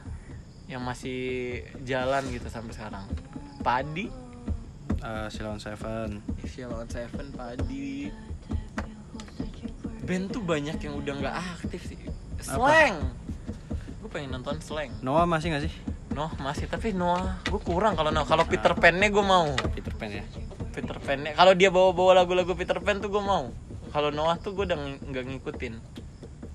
yang 0.66 0.82
masih 0.82 1.62
jalan 1.82 2.26
gitu 2.30 2.48
sampai 2.50 2.74
sekarang. 2.74 3.06
Padi, 3.62 4.26
Uh, 5.06 5.30
Silon 5.30 5.62
Seven. 5.62 6.18
Shalom 6.50 6.90
Seven, 6.90 7.30
Padi. 7.30 8.10
Band 10.02 10.34
tuh 10.34 10.42
banyak 10.42 10.82
yang 10.82 10.98
udah 10.98 11.14
nggak 11.22 11.36
aktif 11.36 11.94
sih. 11.94 12.00
Slang. 12.42 13.14
Gue 14.02 14.10
pengen 14.10 14.34
nonton 14.34 14.58
Slang. 14.58 14.90
Noah 15.06 15.30
masih 15.30 15.54
gak 15.54 15.70
sih? 15.70 15.74
Noh 16.10 16.34
masih 16.42 16.66
tapi 16.66 16.90
Noah 16.90 17.38
gue 17.44 17.62
kurang 17.62 17.94
kalau 17.94 18.10
Noah. 18.10 18.26
Kalau 18.26 18.50
Peter 18.50 18.74
Pan-nya 18.74 19.14
gue 19.14 19.22
mau. 19.22 19.54
Peter 19.78 19.94
Pan 19.94 20.10
ya. 20.10 20.26
Peter 20.74 20.98
Pan-nya 20.98 21.38
kalau 21.38 21.54
dia 21.54 21.70
bawa-bawa 21.70 22.26
lagu-lagu 22.26 22.58
Peter 22.58 22.82
Pan 22.82 22.98
tuh 22.98 23.14
gue 23.14 23.22
mau. 23.22 23.54
Kalau 23.94 24.10
Noah 24.10 24.42
tuh 24.42 24.58
gue 24.58 24.66
udah 24.66 24.78
ng- 24.78 25.06
nggak 25.06 25.24
ngikutin. 25.26 25.74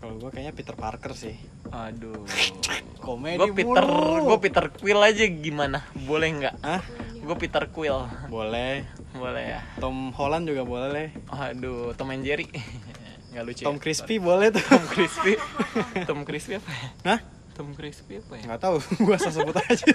Kalau 0.01 0.17
gua 0.17 0.33
kayaknya 0.33 0.57
Peter 0.57 0.75
Parker 0.75 1.13
sih. 1.15 1.37
Aduh. 1.71 2.25
Komedi 3.01 3.41
Gue 3.41 3.49
Peter, 3.57 3.85
gue 4.21 4.39
Peter 4.39 4.65
Quill 4.71 5.01
aja 5.01 5.25
gimana? 5.25 5.79
Boleh 6.05 6.29
nggak? 6.37 6.55
Hah? 6.61 6.81
Gue 7.21 7.37
Peter 7.37 7.65
Quill, 7.73 7.97
Boleh. 8.29 8.85
boleh 9.11 9.45
ya. 9.57 9.61
Tom 9.81 10.13
Holland 10.15 10.45
juga 10.47 10.63
boleh. 10.63 11.11
Aduh, 11.29 11.97
Tom 11.97 12.13
and 12.13 12.23
Jerry, 12.23 12.47
nggak 13.33 13.45
lucu. 13.45 13.63
Tom 13.65 13.77
ya? 13.77 13.83
Crispy 13.83 14.15
boleh 14.21 14.53
tuh. 14.53 14.63
Tom 14.63 14.85
Crispy, 14.87 15.33
Tom 16.09 16.21
Crispy 16.23 16.53
apa 16.57 16.71
ya? 16.71 16.89
Hah? 17.09 17.21
Tom 17.57 17.69
Crispy 17.75 18.21
apa 18.21 18.33
ya? 18.37 18.43
Nggak 18.47 18.61
tahu, 18.61 18.77
gua 19.05 19.17
asal 19.17 19.33
sebut 19.33 19.57
aja. 19.57 19.93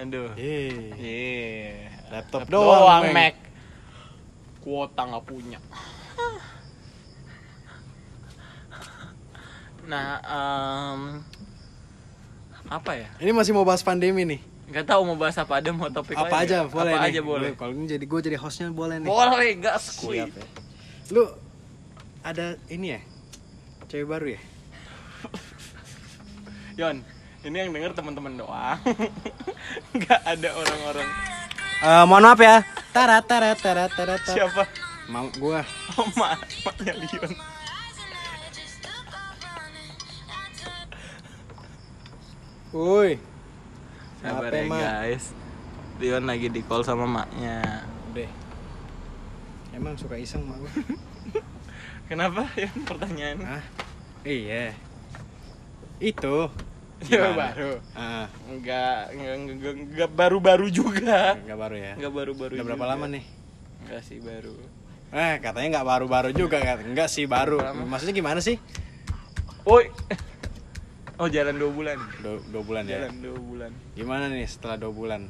Aduh. 0.00 0.32
Yeay. 0.34 0.96
Iya. 0.96 1.74
Laptop 2.10 2.48
doang, 2.48 2.88
doang, 2.88 3.02
Mac. 3.10 3.14
Mac. 3.14 3.34
Kuota 4.60 5.02
nggak 5.06 5.24
punya. 5.24 5.58
Nah, 9.90 10.22
em, 10.22 11.00
apa 12.70 12.92
ya? 12.94 13.08
Ini 13.18 13.34
masih 13.34 13.50
mau 13.50 13.66
bahas 13.66 13.82
pandemi 13.82 14.22
nih. 14.22 14.40
Nggak 14.70 14.86
tahu 14.86 15.02
mau 15.02 15.18
bahas 15.18 15.34
apa 15.34 15.58
ada 15.58 15.74
mau 15.74 15.90
topik 15.90 16.14
apa 16.14 16.46
aja 16.46 16.62
nggak? 16.62 16.70
boleh 16.70 16.92
Apa 16.94 17.02
nih. 17.02 17.10
aja 17.10 17.20
boleh. 17.26 17.50
Kalau 17.58 17.72
ini 17.74 17.90
jadi 17.90 18.04
gue 18.06 18.20
jadi 18.22 18.38
hostnya 18.38 18.70
boleh 18.70 19.02
nih. 19.02 19.10
Boleh, 19.10 19.50
gas 19.58 19.98
Siap 19.98 20.06
kuy. 20.06 20.22
ya. 20.22 20.26
Lu 21.10 21.26
ada 22.22 22.54
ini 22.70 22.94
ya? 22.94 23.00
Cewek 23.90 24.06
baru 24.06 24.26
ya? 24.38 24.40
Yon, 26.78 27.02
ini 27.42 27.56
yang 27.58 27.74
denger 27.74 27.98
teman-teman 27.98 28.38
doang. 28.38 28.78
Nggak 29.98 30.20
ada 30.22 30.48
orang-orang. 30.54 31.08
Eh, 31.80 32.04
mohon 32.06 32.22
maaf 32.22 32.38
ya. 32.38 32.62
Tarat 32.94 33.26
tarat 33.26 33.58
tarat 33.58 33.90
tarat. 33.90 34.22
Siapa? 34.22 34.70
Mau 35.10 35.26
gua. 35.34 35.66
Oh, 35.98 36.06
mak, 36.14 36.46
maknya 36.62 36.94
Lion. 36.94 37.34
Woi. 42.70 43.18
Sabar 44.22 44.52
ya 44.52 44.64
guys. 44.68 45.34
Lion 45.98 46.24
lagi 46.24 46.48
di 46.48 46.62
call 46.62 46.86
sama 46.86 47.04
maknya. 47.04 47.84
Udah. 48.12 48.30
Emang 49.74 49.94
suka 49.98 50.14
iseng 50.16 50.46
mak. 50.46 50.60
Kenapa 52.10 52.46
ya 52.54 52.70
pertanyaan? 52.86 53.38
Hah? 53.42 53.64
Iya. 54.22 54.74
Itu. 55.98 56.46
Ya 57.08 57.32
baru. 57.32 57.80
Ah, 57.96 58.28
Enggak, 58.44 59.16
enggak, 59.16 59.34
enggak, 59.40 59.74
enggak 59.88 60.10
baru-baru 60.12 60.66
juga. 60.68 61.34
enggak 61.40 61.58
baru 61.58 61.76
ya. 61.80 61.92
Enggak 61.96 62.12
baru-baru 62.12 62.52
Udah 62.54 62.66
berapa 62.66 62.84
juga. 62.84 62.92
lama 62.92 63.06
nih? 63.08 63.24
Enggak 63.86 64.02
sih 64.04 64.18
baru. 64.20 64.54
Eh, 65.10 65.34
katanya 65.42 65.68
nggak 65.80 65.88
baru-baru 65.88 66.30
juga 66.30 66.60
kan? 66.60 66.78
Enggak 66.84 67.08
sih 67.08 67.24
baru. 67.26 67.58
Maksudnya 67.82 68.14
gimana 68.14 68.38
sih? 68.38 68.60
Woi. 69.64 69.88
Oh, 71.20 71.28
jalan 71.28 71.60
dua 71.60 71.68
bulan. 71.68 71.98
Dua, 72.24 72.40
dua 72.48 72.62
bulan 72.64 72.82
ya. 72.88 72.96
Jalan 72.96 73.14
dua 73.20 73.36
bulan. 73.36 73.70
Gimana 73.92 74.24
nih 74.32 74.48
setelah 74.48 74.80
dua 74.80 74.88
bulan? 74.88 75.28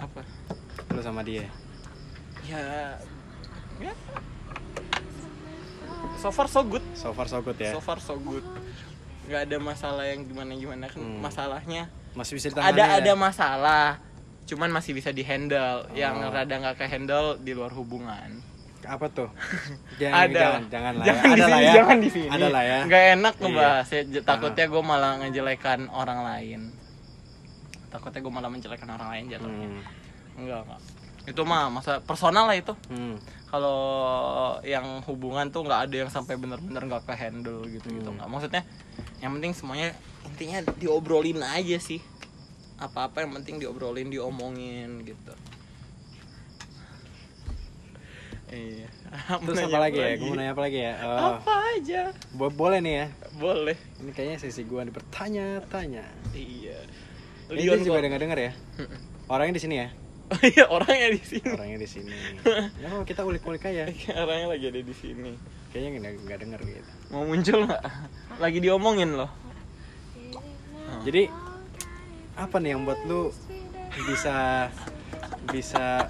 Apa? 0.00 0.24
Lu 0.88 1.00
sama 1.04 1.20
dia? 1.20 1.44
Ya, 2.48 2.96
ya. 3.76 3.92
So 6.16 6.32
far 6.32 6.48
so 6.48 6.64
good. 6.64 6.80
So 6.96 7.12
far 7.12 7.28
so 7.28 7.44
good 7.44 7.60
ya. 7.60 7.76
So 7.76 7.84
far 7.84 8.00
so 8.00 8.16
good. 8.16 8.40
Nggak 9.28 9.52
ada 9.52 9.56
masalah 9.60 10.04
yang 10.08 10.24
gimana-gimana 10.24 10.88
kan 10.88 10.98
Hmm. 10.98 11.20
masalahnya. 11.20 11.92
Masih 12.16 12.40
bisa 12.40 12.48
ditangani 12.48 12.72
Ada 12.72 12.82
ya? 12.82 12.96
ada 12.98 13.12
masalah. 13.12 13.86
Cuman 14.48 14.72
masih 14.72 14.96
bisa 14.96 15.12
dihandle. 15.12 15.92
Yang 15.92 16.14
Oh. 16.24 16.32
rada 16.32 16.54
nggak 16.56 16.76
ke 16.80 16.86
handle 16.88 17.36
di 17.36 17.52
luar 17.52 17.70
hubungan. 17.70 18.40
Apa 18.84 19.06
tuh? 19.08 19.28
Jangan, 20.00 20.18
ada 20.24 20.34
jangan, 20.34 20.62
jangan 20.68 20.92
lah. 20.92 21.04
jangan 21.04 21.22
ya. 21.22 21.28
di 21.28 21.32
Ada 21.32 21.44
lah 21.44 21.50
sini 21.52 21.62
ya. 21.62 21.72
jangan 21.72 21.96
di 21.96 22.10
sini 22.10 22.28
Ada 22.28 22.46
lah 22.48 22.62
ya. 22.64 22.78
nggak 22.84 23.04
enak 23.12 23.34
Iya. 23.34 23.42
ngebahas 23.42 23.88
ya. 23.88 24.02
J- 24.04 24.24
takutnya 24.24 24.64
gue 24.66 24.82
malah 24.82 25.12
ngejelekan 25.18 25.80
orang 25.88 26.20
lain 26.22 26.60
takutnya 27.88 28.20
gue 28.20 28.32
malah 28.32 28.48
menjelekan 28.48 28.88
orang 28.90 29.08
lain 29.10 29.24
jatuhnya 29.28 29.68
Hmm. 29.68 29.82
enggak 30.34 30.60
enggak 30.64 30.80
itu 31.22 31.42
mah 31.42 31.70
masa 31.70 32.00
personal 32.00 32.44
lah 32.44 32.56
itu 32.56 32.72
Hmm. 32.88 33.14
kalau 33.46 33.78
yang 34.62 34.82
hubungan 35.02 35.46
tuh 35.46 35.62
nggak 35.62 35.80
ada 35.86 35.96
yang 35.98 36.10
sampai 36.10 36.34
bener-bener 36.34 36.82
nggak 36.82 37.04
ke 37.04 37.14
handle 37.14 37.62
gitu 37.64 37.86
gitu 37.86 38.08
Hmm. 38.08 38.16
nggak 38.16 38.28
maksudnya 38.28 38.62
yang 39.20 39.30
penting 39.32 39.52
semuanya 39.52 39.92
intinya 40.24 40.58
diobrolin 40.74 41.38
aja 41.38 41.76
sih 41.78 42.00
apa-apa 42.76 43.22
yang 43.22 43.36
penting 43.36 43.60
diobrolin 43.60 44.08
diomongin 44.08 45.04
gitu 45.04 45.30
iya 48.52 48.88
Terus 49.40 49.58
apa 49.64 49.78
lagi 49.80 49.96
ya? 49.96 50.12
Gue 50.14 50.28
mau 50.28 50.36
nanya 50.36 50.52
apa 50.52 50.62
lagi 50.62 50.78
ya? 50.78 50.92
Oh, 51.00 51.18
apa 51.36 51.54
aja 51.72 52.00
bo- 52.30 52.52
boleh 52.52 52.78
nih 52.78 52.94
ya. 52.94 53.06
boleh 53.34 53.76
Ini 53.98 54.10
kayaknya 54.10 54.36
sesi 54.38 54.62
gue 54.62 54.80
dipertanya-tanya. 54.84 56.04
iya 56.32 56.78
Ini 57.48 57.56
Leon 57.58 57.76
dia 57.78 57.86
juga 57.86 58.00
denger 58.00 58.20
denger 58.20 58.38
ya. 58.38 58.52
Orangnya 59.26 59.54
di 59.56 59.62
sini 59.62 59.76
ya. 59.78 59.88
iya 60.52 60.64
orangnya 60.66 61.08
di 61.10 61.20
sini 61.20 61.44
Orangnya 61.46 61.78
di 61.78 61.88
sini. 61.90 62.12
Ya 62.82 62.88
oh, 62.90 63.02
kita 63.02 63.20
ulik-ulik 63.20 63.64
aja. 63.64 63.88
orangnya 64.16 64.48
lagi 64.48 64.64
ada 64.66 64.80
di 64.80 64.94
sini 64.94 65.32
Kayaknya 65.68 65.88
nggak 65.98 66.12
nggak 66.22 66.38
denger 66.38 66.60
gitu. 66.62 66.90
mau 67.08 67.24
muncul 67.24 67.64
nggak 67.64 67.82
lagi 68.36 68.58
diomongin 68.60 69.12
loh 69.12 69.32
Jadi 71.02 71.28
apa 72.32 72.56
nih 72.56 72.70
yang 72.70 72.84
buat 72.84 73.00
lu 73.04 73.28
bisa 74.04 74.68
bisa 75.48 76.08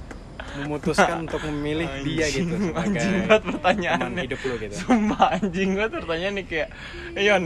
memutuskan 0.58 1.16
untuk 1.24 1.40
memilih 1.46 1.88
dia 2.02 2.26
gitu 2.28 2.52
Anjing, 2.52 2.64
sebagai 2.68 2.88
anjing 2.92 3.14
banget 3.24 3.42
pertanyaannya 3.48 4.22
hidup 4.28 4.40
lu 4.42 4.54
gitu. 4.60 4.74
Sumpah 4.76 5.26
anjing 5.36 5.70
banget 5.72 5.92
pertanyaan 5.98 6.34
nih 6.36 6.46
kayak 6.46 6.68
Yon, 7.12 7.42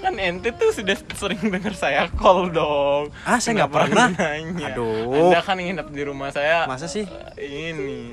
kan 0.00 0.14
ente 0.16 0.48
tuh 0.52 0.70
sudah 0.70 0.96
sering 1.12 1.40
dengar 1.48 1.72
saya 1.72 2.08
call 2.12 2.48
dong 2.48 3.12
Ah, 3.22 3.36
saya 3.36 3.64
nggak 3.64 3.72
pernah. 3.72 4.08
nanya? 4.10 4.72
Aduh. 4.72 5.28
Anda 5.30 5.40
kan 5.40 5.56
nginep 5.56 5.88
di 5.88 6.02
rumah 6.04 6.28
saya 6.28 6.64
Masa 6.64 6.84
sih? 6.84 7.04
Ini 7.36 8.12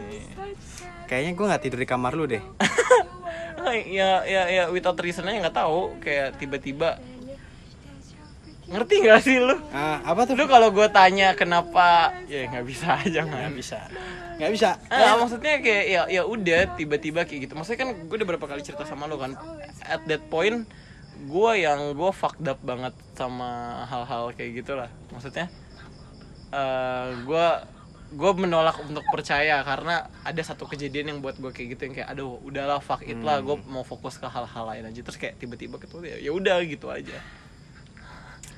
Kayaknya 1.08 1.32
gue 1.36 1.46
nggak 1.46 1.62
tidur 1.62 1.80
di 1.80 1.88
kamar 1.88 2.16
lu 2.16 2.24
deh. 2.24 2.40
Ya, 3.88 4.26
ya, 4.26 4.50
ya, 4.50 4.64
without 4.68 4.98
reason 4.98 5.22
aja 5.24 5.38
nggak 5.38 5.54
tahu 5.54 6.00
Kayak 6.02 6.40
tiba-tiba 6.40 6.98
Ngerti 8.72 8.96
gak 9.04 9.20
sih 9.22 9.38
lu? 9.38 9.60
Ah, 9.76 10.00
apa 10.08 10.24
tuh? 10.24 10.40
Lu 10.40 10.48
kalau 10.48 10.72
gue 10.72 10.88
tanya 10.96 11.36
kenapa 11.36 12.16
Ya 12.32 12.48
nggak 12.48 12.66
bisa 12.66 12.96
aja 13.04 13.28
nggak 13.28 13.54
bisa. 13.54 13.80
Nggak 14.40 14.52
bisa. 14.56 14.70
Ah, 14.88 15.20
maksudnya 15.20 15.60
kayak 15.60 15.86
ya 15.92 16.02
ya 16.08 16.22
udah 16.24 16.80
tiba-tiba 16.80 17.28
kayak 17.28 17.52
gitu. 17.52 17.54
Maksudnya 17.60 17.80
kan 17.84 17.90
gue 18.08 18.16
udah 18.16 18.30
berapa 18.32 18.46
kali 18.48 18.64
cerita 18.64 18.88
sama 18.88 19.12
lo 19.12 19.20
kan. 19.20 19.36
At 19.84 20.08
that 20.08 20.24
point 20.32 20.64
gue 21.22 21.52
yang 21.60 21.94
gue 21.94 22.12
fucked 22.16 22.48
up 22.48 22.58
banget 22.64 22.96
sama 23.14 23.84
hal-hal 23.92 24.32
kayak 24.32 24.64
gitulah. 24.64 24.90
Maksudnya 25.12 25.52
eh 26.52 27.08
gue 27.28 27.48
gue 28.12 28.32
menolak 28.36 28.76
untuk 28.84 29.08
percaya 29.08 29.64
karena 29.64 30.12
ada 30.28 30.42
satu 30.44 30.68
kejadian 30.68 31.16
yang 31.16 31.20
buat 31.24 31.40
gue 31.40 31.48
kayak 31.48 31.68
gitu 31.76 31.82
yang 31.88 31.96
kayak 31.96 32.10
aduh 32.12 32.44
udahlah 32.44 32.84
fuck 32.84 33.00
it 33.08 33.16
lah 33.24 33.40
gue 33.40 33.56
mau 33.72 33.88
fokus 33.88 34.20
ke 34.20 34.28
hal-hal 34.28 34.68
lain 34.68 34.84
aja 34.84 35.00
terus 35.00 35.16
kayak 35.16 35.40
tiba-tiba 35.40 35.80
ketemu 35.80 36.12
ya 36.12 36.18
ya 36.28 36.32
udah 36.36 36.60
gitu 36.68 36.92
aja 36.92 37.16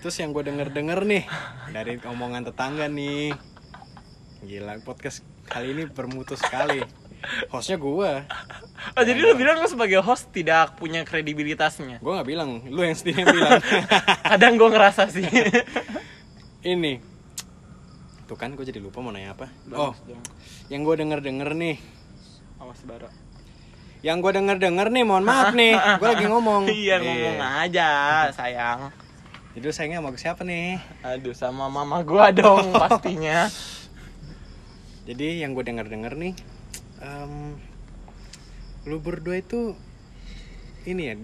Terus 0.04 0.20
yang 0.20 0.36
gue 0.36 0.44
denger-denger 0.44 1.00
nih 1.08 1.24
dari 1.72 1.96
omongan 2.04 2.44
tetangga 2.52 2.92
nih. 2.92 3.32
Gila, 4.44 4.84
podcast 4.84 5.24
kali 5.48 5.72
ini 5.72 5.88
bermutu 5.88 6.36
sekali. 6.36 6.84
Hostnya 7.48 7.80
gue. 7.80 8.12
oh 9.00 9.04
jadi 9.08 9.16
lu 9.24 9.40
bilang 9.40 9.64
lu 9.64 9.68
sebagai 9.72 10.04
host 10.04 10.28
tidak 10.36 10.76
punya 10.76 11.08
kredibilitasnya 11.08 12.04
Gue 12.04 12.20
nggak 12.20 12.28
bilang, 12.28 12.68
lu 12.68 12.84
yang 12.84 13.00
sendiri 13.00 13.24
bilang. 13.24 13.64
kadang 14.36 14.60
gue 14.60 14.70
ngerasa 14.76 15.08
sih 15.08 15.24
ini. 16.68 17.00
Tuh 18.28 18.36
kan 18.36 18.52
gue 18.60 18.68
jadi 18.68 18.84
lupa 18.84 19.00
mau 19.00 19.16
nanya 19.16 19.40
apa. 19.40 19.48
Oh, 19.72 19.96
Bagus 19.96 20.04
dong. 20.04 20.24
yang 20.68 20.84
gue 20.84 20.96
denger-denger 21.00 21.50
nih. 21.56 21.80
awas 22.60 22.84
bara 22.84 23.08
Yang 24.04 24.18
gue 24.20 24.32
denger-denger 24.36 24.88
nih, 24.92 25.04
mohon 25.08 25.24
maaf 25.32 25.56
nih. 25.56 25.80
Gue 25.96 26.08
lagi 26.12 26.28
ngomong. 26.28 26.68
iya 26.68 27.00
ngomong 27.00 27.40
aja 27.40 27.88
sayang 28.36 28.92
Jadi 29.54 29.64
lu 29.64 29.72
sayangnya 29.72 30.00
sama 30.02 30.18
siapa 30.18 30.42
nih? 30.42 30.82
aduh 31.02 31.32
sama 31.32 31.66
mama 31.68 32.02
gua 32.02 32.30
dong 32.30 32.74
pastinya 32.82 33.46
Jadi 35.04 35.40
yang 35.40 35.52
gue 35.52 35.62
denger-denger 35.62 36.16
nih, 36.16 36.34
em, 37.00 37.60
lu 38.84 38.98
berdua 38.98 39.36
itu 39.38 39.76
ini 40.86 41.04
ya 41.04 41.16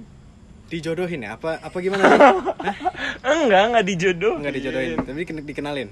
dijodohin 0.68 1.24
ya? 1.24 1.34
Apa 1.34 1.58
apa 1.58 1.78
gimana 1.80 2.04
sih? 2.04 2.20
Hah? 2.20 2.36
enggak 3.39 3.62
enggak 3.65 3.86
dijodoh 3.86 4.36
Nggak 4.38 4.54
dijodohin, 4.54 4.98
tapi 5.00 5.18
diken- 5.20 5.44
dikenalin. 5.44 5.89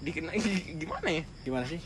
Dikena, 0.00 0.32
gimana 0.76 1.08
ya 1.10 1.22
Gimana 1.42 1.64
sih? 1.66 1.76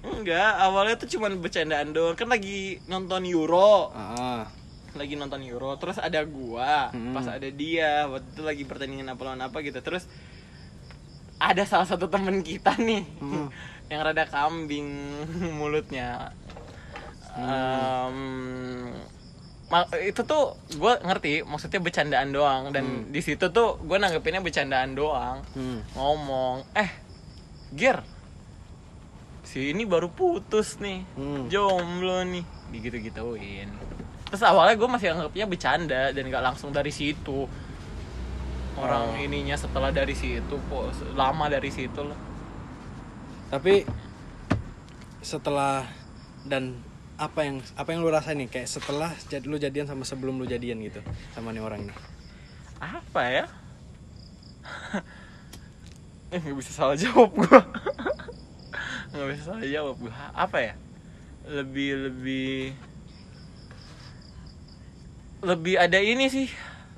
enggak 0.00 0.50
awalnya 0.58 0.96
tuh 0.96 1.06
cuman 1.08 1.38
bercandaan 1.38 1.90
doang 1.90 2.14
kan 2.14 2.26
lagi 2.26 2.80
nonton 2.86 3.22
Euro 3.26 3.92
Ah, 3.92 4.48
lagi 4.92 5.14
nonton 5.14 5.42
Euro 5.42 5.74
terus 5.74 5.96
ada 5.96 6.20
gua 6.22 6.90
Hmm. 6.90 7.12
pas 7.12 7.26
ada 7.28 7.46
dia 7.46 8.06
waktu 8.06 8.26
itu 8.28 8.42
lagi 8.42 8.64
pertandingan 8.64 9.08
apa 9.08 9.22
lawan 9.22 9.40
apa 9.40 9.58
gitu 9.60 9.78
terus 9.80 10.04
ada 11.36 11.62
salah 11.62 11.84
satu 11.84 12.06
temen 12.06 12.40
kita 12.40 12.74
nih 12.76 13.04
Hmm. 13.18 13.46
yang 13.88 14.00
rada 14.02 14.24
kambing 14.24 14.86
mulutnya 15.58 16.34
Em, 17.30 18.90
ma- 19.66 19.86
itu 19.96 20.20
tuh 20.22 20.44
gue 20.68 20.92
ngerti 21.00 21.42
maksudnya 21.42 21.78
bercandaan 21.78 22.30
doang 22.30 22.62
dan 22.68 22.84
di 23.06 23.20
situ 23.20 23.48
tuh 23.48 23.78
gue 23.78 23.96
nanggepinnya 23.96 24.40
bercandaan 24.40 24.92
doang 24.92 25.38
hmm. 25.54 25.94
ngomong 25.94 26.66
eh 26.74 26.90
Gir 27.70 28.02
si 29.40 29.70
ini 29.70 29.82
baru 29.84 30.10
putus 30.10 30.78
nih 30.78 31.06
Hmm. 31.14 31.46
jomblo 31.46 32.22
nih 32.24 32.42
digitu 32.68 32.98
gituin 33.00 33.70
terus 34.30 34.46
awalnya 34.46 34.78
gue 34.78 34.88
masih 34.88 35.10
anggapnya 35.12 35.44
bercanda 35.44 36.02
dan 36.14 36.22
gak 36.30 36.44
langsung 36.44 36.70
dari 36.70 36.94
situ. 36.94 37.50
Orang 38.78 39.12
Oh. 39.12 39.18
ininya 39.18 39.58
setelah 39.58 39.90
dari 39.90 40.14
situ 40.14 40.56
kok 40.56 40.84
lama 41.12 41.50
dari 41.50 41.68
situ 41.68 42.00
loh 42.00 42.16
Tapi 43.50 43.82
setelah 45.20 45.84
dan 46.46 46.78
apa 47.18 47.44
yang 47.44 47.60
apa 47.76 47.92
yang 47.92 48.00
lu 48.00 48.08
rasain 48.08 48.38
nih? 48.40 48.48
Kayak 48.48 48.70
setelah 48.70 49.10
jadi 49.28 49.44
lu 49.44 49.60
jadian 49.60 49.84
sama 49.84 50.06
sebelum 50.06 50.40
lu 50.40 50.46
jadian 50.48 50.80
gitu 50.80 51.02
sama 51.34 51.52
nih 51.52 51.60
orang 51.60 51.84
nih. 51.84 51.96
apa 52.80 53.22
ya? 53.28 53.44
Eh 56.30 56.38
nggak 56.38 56.56
bisa 56.56 56.70
salah 56.70 56.94
jawab 56.94 57.34
gua. 57.34 57.58
Nggak 59.10 59.26
bisa 59.34 59.42
salah 59.50 59.66
jawab 59.66 59.98
gua. 59.98 60.14
Apa 60.30 60.58
ya? 60.62 60.74
Lebih 61.42 62.06
lebih 62.06 62.70
lebih 65.40 65.74
ada 65.76 65.98
ini 65.98 66.26
sih. 66.26 66.48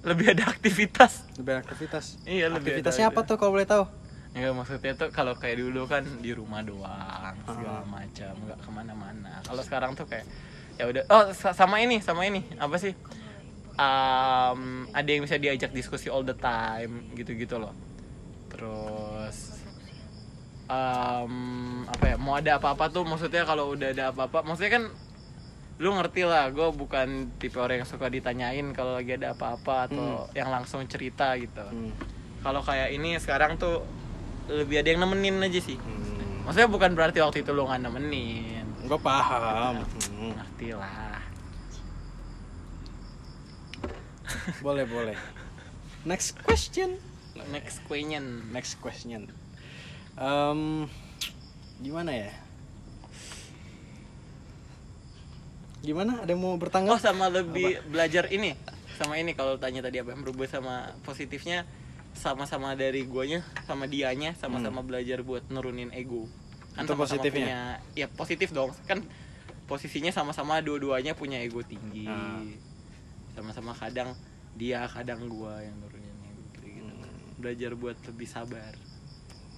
Lebih 0.02 0.34
ada 0.34 0.50
aktivitas. 0.50 1.22
Lebih 1.38 1.62
aktivitas. 1.62 2.18
Iya, 2.24 2.50
lebih 2.50 2.74
Aktivitasnya 2.74 3.06
ada- 3.06 3.14
apa 3.14 3.20
tuh 3.22 3.36
kalau 3.36 3.54
boleh 3.54 3.64
tahu? 3.64 3.84
Enggak 4.32 4.52
maksudnya 4.56 4.92
tuh 4.96 5.08
kalau 5.10 5.36
kayak 5.36 5.60
dulu 5.60 5.84
kan 5.84 6.02
di 6.18 6.32
rumah 6.32 6.64
doang 6.64 7.36
segala 7.44 7.84
macam 7.84 8.32
nggak 8.34 8.58
ke 8.58 8.70
mana-mana. 8.72 9.32
Kalau 9.44 9.62
sekarang 9.62 9.92
tuh 9.92 10.08
kayak 10.08 10.24
ya 10.74 10.88
udah 10.88 11.02
oh 11.06 11.24
sa- 11.30 11.52
sama 11.52 11.78
ini 11.78 12.00
sama 12.00 12.24
ini. 12.24 12.40
Apa 12.56 12.80
sih? 12.80 12.96
Am, 13.72 14.60
ada 14.90 15.06
yang 15.06 15.22
bisa 15.22 15.36
diajak 15.36 15.70
diskusi 15.70 16.08
all 16.08 16.24
the 16.24 16.34
time 16.34 17.12
gitu-gitu 17.12 17.56
loh. 17.56 17.76
Terus 18.48 19.60
am, 20.66 21.32
apa 21.86 22.04
ya 22.06 22.16
mau 22.16 22.34
ada 22.34 22.56
apa-apa 22.56 22.88
tuh 22.88 23.04
maksudnya 23.04 23.44
kalau 23.44 23.72
udah 23.72 23.92
ada 23.92 24.04
apa-apa 24.10 24.42
maksudnya 24.42 24.72
kan 24.72 24.84
lu 25.82 25.90
ngerti 25.92 26.22
lah 26.22 26.46
gue 26.48 26.68
bukan 26.70 27.34
tipe 27.36 27.58
orang 27.58 27.82
yang 27.82 27.88
suka 27.88 28.06
ditanyain 28.06 28.70
kalau 28.70 28.94
lagi 28.94 29.18
ada 29.18 29.34
apa-apa 29.34 29.90
atau 29.90 30.30
yang 30.30 30.46
langsung 30.48 30.86
cerita 30.86 31.34
gitu 31.34 31.58
Hmm. 31.58 31.90
kalau 32.40 32.62
kayak 32.62 32.94
ini 32.94 33.18
sekarang 33.18 33.58
tuh 33.58 33.82
lebih 34.46 34.78
ada 34.78 34.88
yang 34.88 35.02
nemenin 35.02 35.42
aja 35.42 35.58
sih 35.58 35.74
Hmm. 35.74 36.46
maksudnya 36.46 36.70
bukan 36.70 36.94
berarti 36.94 37.18
waktu 37.18 37.42
itu 37.42 37.50
lu 37.50 37.66
nggak 37.66 37.82
nemenin 37.82 38.62
Gue 38.82 38.98
paham. 38.98 39.82
Hmm. 40.14 40.34
ngerti 40.34 40.74
lah 40.74 41.18
Boleh 44.58 44.88
boleh. 44.88 45.18
Next 46.02 46.34
question. 46.40 46.96
next 47.52 47.84
question 47.84 48.42
Next 48.48 48.80
question. 48.80 49.28
Em, 50.16 50.88
gimana 51.78 52.10
ya? 52.10 52.32
Gimana? 55.82 56.22
Ada 56.22 56.30
yang 56.30 56.40
mau 56.40 56.54
oh 56.54 56.58
bertanggal? 56.58 56.94
sama 56.96 57.26
lebih 57.26 57.82
belajar 57.90 58.30
ini 58.30 58.54
sama 58.94 59.18
ini 59.18 59.34
kalau 59.34 59.58
tanya 59.58 59.82
tadi 59.82 59.98
apa 59.98 60.14
yang 60.14 60.22
berubah 60.22 60.46
sama 60.46 60.74
positifnya 61.02 61.66
sama-sama 62.14 62.76
dari 62.76 63.02
guanya 63.02 63.42
sama 63.66 63.88
dianya 63.88 64.36
sama-sama 64.36 64.78
belajar 64.84 65.24
buat 65.24 65.42
nurunin 65.50 65.90
ego 65.90 66.28
kan 66.76 66.86
Itu 66.86 66.94
sama-sama 66.94 67.18
positifnya? 67.18 67.46
punya 67.48 67.60
ya 67.98 68.06
positif 68.06 68.48
dong 68.52 68.70
kan 68.86 69.02
posisinya 69.66 70.12
sama-sama 70.12 70.60
dua-duanya 70.60 71.16
punya 71.16 71.40
ego 71.40 71.64
tinggi 71.64 72.04
Ah. 72.06 72.44
sama-sama 73.34 73.72
kadang 73.74 74.12
dia 74.54 74.84
kadang 74.86 75.26
gua 75.26 75.64
yang 75.64 75.74
nurunin 75.80 76.14
ego 76.22 76.42
gitu, 76.44 76.62
-gitu. 76.68 76.94
belajar 77.40 77.72
buat 77.74 77.96
lebih 78.06 78.28
sabar 78.28 78.76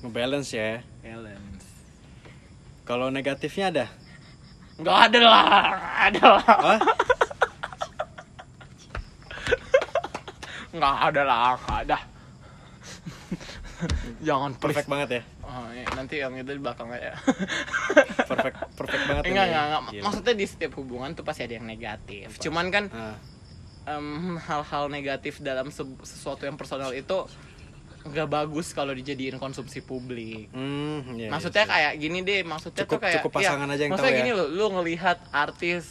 Ngebalance 0.00 0.52
ya. 0.52 0.80
balance 1.02 1.66
Kalau 2.84 3.08
negatifnya 3.08 3.66
ada? 3.68 3.86
Nggak 4.74 4.98
ada 5.06 5.18
lah 5.20 5.44
ada 6.02 6.24
lah. 6.30 6.44
Hah? 6.44 6.80
nggak 10.70 10.94
ada 11.04 11.22
lah 11.22 11.54
nggak 11.56 11.78
ada. 11.84 11.98
Jangan 14.20 14.50
Perfect 14.56 14.86
please. 14.86 14.90
banget 14.90 15.08
ya. 15.10 15.22
Oh, 15.44 15.68
iya, 15.70 15.84
nanti 15.92 16.14
yang 16.16 16.32
itu 16.32 16.48
di 16.48 16.58
belakang 16.58 16.88
aja 16.88 17.14
Perfect 18.24 18.56
perfect 18.74 19.04
banget 19.04 19.22
enggak 19.24 19.44
enggak 19.44 19.64
enggak. 19.68 19.82
Gila. 19.92 20.02
maksudnya 20.02 20.34
di 20.34 20.46
setiap 20.48 20.72
hubungan 20.74 21.12
tuh 21.12 21.22
pasti 21.22 21.44
ada 21.44 21.54
yang 21.54 21.66
negatif. 21.68 22.26
Cuman 22.40 22.66
kan 22.68 22.84
Ah, 22.90 23.14
em, 23.86 24.34
hal-hal 24.40 24.88
negatif 24.88 25.38
dalam 25.38 25.68
se- 25.68 25.84
sesuatu 26.02 26.42
yang 26.42 26.56
personal 26.56 26.90
itu 26.90 27.28
nggak 28.04 28.28
bagus 28.28 28.70
kalau 28.70 28.92
dijadiin 28.92 29.36
konsumsi 29.36 29.80
publik 29.80 30.48
hmm, 30.50 31.16
iya, 31.16 31.28
maksudnya 31.28 31.62
iya, 31.62 31.72
kayak 31.88 31.92
gini 31.96 32.18
deh 32.20 32.40
maksudnya 32.42 32.84
Cukup- 32.84 32.92
tuh 32.92 33.02
kayak 33.02 33.14
cukup 33.18 33.30
pasangan 33.34 33.64
aja 33.66 33.80
yang 33.80 33.90
maksudnya 33.90 34.04
tahu 34.06 34.14
ya. 34.14 34.22
gini 34.22 34.30
loh 34.34 34.48
lu 34.50 34.66
ngelihat 34.72 35.18
artis 35.30 35.82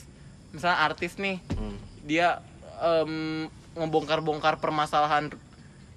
misalnya 0.49 0.79
artis 0.79 1.17
nih 1.17 1.37
Hmm. 1.51 1.75
dia 2.01 2.37
em, 2.79 3.49
ngebongkar-bongkar 3.73 4.57
permasalahan 4.57 5.33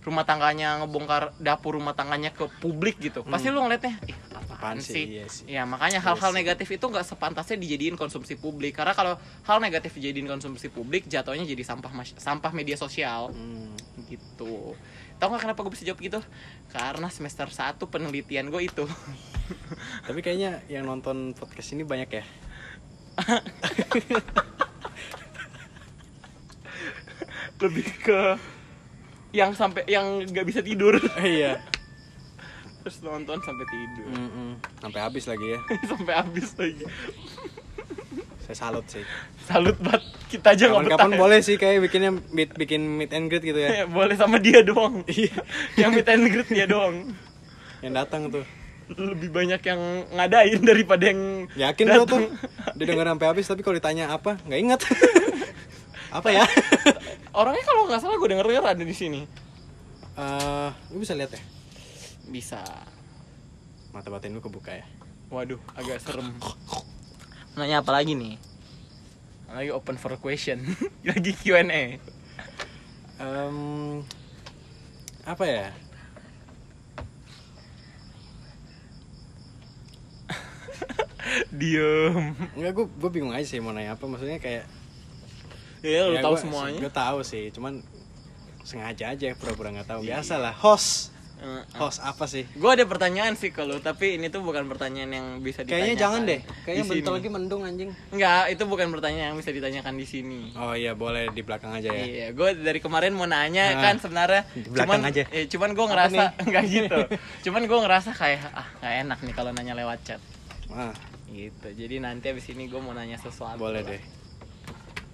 rumah 0.01 0.23
tangganya 0.23 0.79
ngebongkar 0.79 1.35
dapur 1.37 1.75
rumah 1.75 1.93
tangganya 1.93 2.31
ke 2.31 2.47
publik 2.57 2.97
gitu 2.97 3.21
pasti 3.23 3.51
lu 3.51 3.59
ngeliatnya 3.61 3.99
ih 4.03 4.15
apaan, 4.31 4.47
Apaan 4.49 4.79
sih? 4.79 4.95
sih, 4.95 5.05
Iya 5.13 5.25
sih. 5.27 5.45
ya 5.47 5.63
makanya 5.65 5.99
Iya 5.99 6.07
hal-hal 6.07 6.31
sih. 6.31 6.39
negatif 6.39 6.69
itu 6.71 6.87
nggak 6.87 7.03
sepantasnya 7.05 7.59
dijadiin 7.59 7.93
konsumsi 7.93 8.35
publik 8.35 8.73
karena 8.73 8.95
kalau 8.95 9.19
hal 9.43 9.59
negatif 9.59 9.93
dijadiin 9.93 10.25
konsumsi 10.25 10.71
publik 10.71 11.05
jatuhnya 11.05 11.43
jadi 11.45 11.61
sampah 11.61 11.91
sampah 12.15 12.53
media 12.53 12.75
sosial 12.75 13.29
Hmm. 13.29 13.75
gitu 14.07 14.79
tau 15.17 15.33
nggak 15.33 15.49
kenapa 15.49 15.61
gue 15.65 15.73
bisa 15.73 15.85
jawab 15.89 16.01
gitu 16.05 16.21
karena 16.73 17.09
semester 17.09 17.49
1 17.49 17.81
penelitian 17.89 18.53
gue 18.53 18.63
itu 18.69 18.85
Tapi 20.07 20.21
kayaknya 20.23 20.63
yang 20.67 20.87
nonton 20.87 21.35
podcast 21.39 21.71
ini 21.75 21.87
banyak 21.87 22.11
ya. 22.11 22.25
lebih 27.57 27.89
ke 28.05 28.37
yang 29.33 29.57
sampai 29.57 29.89
yang 29.89 30.21
nggak 30.29 30.45
bisa 30.45 30.61
tidur 30.61 31.01
iya. 31.25 31.57
terus 32.85 33.01
nonton 33.01 33.41
sampai 33.41 33.65
tidur 33.65 34.13
Mm-mm. 34.13 34.61
Sampai 34.77 35.01
habis 35.01 35.25
lagi 35.25 35.57
ya. 35.57 35.61
sampai 35.91 36.13
habis 36.21 36.53
lagi 36.61 36.85
Saya 38.47 38.57
salut 38.61 38.87
sih. 38.87 39.03
salut 39.43 39.75
banget 39.77 40.03
kita 40.29 40.55
aja 40.55 40.65
nggak 40.69 40.87
betah 40.89 41.09
ya. 41.09 41.19
boleh 41.19 41.39
sih 41.41 41.55
kayak 41.55 41.83
bikinnya 41.83 42.11
meet, 42.31 42.51
bikin 42.53 42.79
meet 42.79 43.11
and 43.11 43.27
greet 43.27 43.43
gitu 43.45 43.59
ya. 43.59 43.83
Eh, 43.83 43.87
boleh 43.93 44.15
sama 44.15 44.39
dia 44.39 44.63
doang 44.63 45.03
Iya. 45.05 45.35
yang 45.77 45.91
meet 45.91 46.07
and 46.07 46.27
greet 46.27 46.47
dia 46.49 46.65
doang 46.65 47.11
Yang 47.79 47.93
datang 47.97 48.23
tuh. 48.29 48.47
lebih 48.89 49.29
banyak 49.29 49.59
yang 49.61 49.81
ngadain 50.11 50.63
daripada 50.63 51.05
yang 51.05 51.51
Yakin 51.53 51.87
lo 51.89 52.03
tuh. 52.05 52.31
Dia 52.73 52.87
denger 52.87 53.07
sampai 53.09 53.27
habis 53.27 53.45
tapi 53.45 53.61
kalau 53.61 53.75
ditanya 53.75 54.09
apa 54.09 54.39
nggak 54.41 54.61
ingat. 54.61 54.81
apa 56.17 56.29
ya? 56.31 56.47
orangnya 57.33 57.65
kalau 57.65 57.83
nggak 57.85 57.99
salah 57.99 58.15
gue 58.15 58.29
denger 58.29 58.47
denger 58.47 58.63
ada 58.65 58.81
di 58.81 58.95
sini 58.95 59.27
Eh, 60.15 60.71
lu 60.89 60.99
bisa 60.99 61.13
lihat 61.13 61.29
ya. 61.29 61.43
bisa 62.25 62.63
Mata 63.91 64.07
batin 64.07 64.31
lu 64.31 64.41
kebuka 64.41 64.71
ya. 64.71 64.87
waduh 65.27 65.59
agak 65.73 65.99
serem 65.99 66.31
nanya 67.57 67.81
apa 67.81 67.91
lagi 67.91 68.13
nih 68.13 68.37
lagi 69.49 69.71
open 69.71 69.97
for 69.97 70.13
question 70.17 70.61
lagi 71.09 71.33
Q&A 71.33 71.97
Em, 73.17 74.05
apa 75.25 75.41
ya? 75.43 75.73
diem 81.53 82.35
Enggak, 82.55 82.73
gue 82.75 82.87
gue 82.87 83.11
bingung 83.11 83.33
aja 83.33 83.47
sih 83.47 83.59
mau 83.59 83.73
nanya 83.73 83.97
apa. 83.97 84.05
Maksudnya 84.05 84.39
kayak 84.39 84.65
ya 85.81 86.03
lu 86.05 86.13
ya 86.13 86.21
tahu 86.21 86.35
gua- 86.35 86.43
semuanya 86.43 86.81
Gue 86.81 86.93
tahu 86.93 87.19
sih, 87.23 87.45
cuman 87.51 87.81
sengaja 88.67 89.15
aja 89.15 89.33
pura-pura 89.33 89.71
nggak 89.71 89.89
tahu. 89.89 90.01
Iya. 90.03 90.19
Biasalah, 90.19 90.53
host. 90.53 91.15
Eh, 91.37 91.63
Host 91.77 92.01
apa 92.01 92.25
sih? 92.25 92.49
gue 92.49 92.65
ada 92.67 92.81
pertanyaan 92.83 93.33
sih 93.33 93.51
kalau 93.51 93.77
tapi 93.77 94.17
ini 94.17 94.27
tuh 94.27 94.41
bukan 94.41 94.65
pertanyaan 94.65 95.11
yang 95.11 95.27
bisa 95.39 95.61
ditanyakan 95.61 95.69
Kayaknya 95.85 95.97
jangan 95.99 96.21
deh. 96.23 96.41
di 96.41 96.65
Kayaknya 96.65 96.85
bentar 96.89 97.13
lagi 97.13 97.29
mendung 97.29 97.63
anjing. 97.63 97.91
Enggak, 98.09 98.43
itu 98.49 98.63
bukan 98.65 98.87
pertanyaan 98.89 99.27
yang 99.29 99.39
bisa 99.39 99.51
ditanyakan 99.51 99.95
di 99.95 100.07
sini. 100.07 100.41
Oh 100.55 100.73
iya, 100.73 100.93
boleh 100.93 101.29
di 101.29 101.41
belakang 101.41 101.71
aja 101.71 101.87
ya. 101.87 102.03
Iya, 102.03 102.27
gue 102.33 102.49
dari 102.57 102.81
kemarin 102.81 103.13
mau 103.13 103.25
nanya 103.25 103.69
Nah, 103.71 103.83
kan 103.83 103.95
sebenarnya 103.97 104.49
di 104.51 104.65
belakang 104.67 104.97
cuman, 104.97 105.01
aja. 105.07 105.23
eh, 105.29 105.45
cuman 105.45 105.71
gue 105.71 105.87
ngerasa 105.87 106.23
enggak 106.47 106.65
gitu. 106.67 106.99
cuman 107.45 107.63
gue 107.63 107.79
ngerasa 107.79 108.11
kayak 108.11 108.41
ah 108.51 108.67
nggak 108.79 108.95
enak 109.03 109.19
nih 109.21 109.35
kalau 109.35 109.51
nanya 109.53 109.75
lewat 109.75 109.99
chat. 110.03 110.21
Ah, 110.69 110.97
Gitu. 111.27 111.69
Jadi 111.69 111.99
nanti 111.99 112.27
abis 112.27 112.49
ini 112.49 112.65
gue 112.65 112.79
mau 112.79 112.91
nanya 112.91 113.19
sesuatu. 113.19 113.61
boleh 113.61 113.83
lah. 113.83 113.93
deh. 113.93 114.03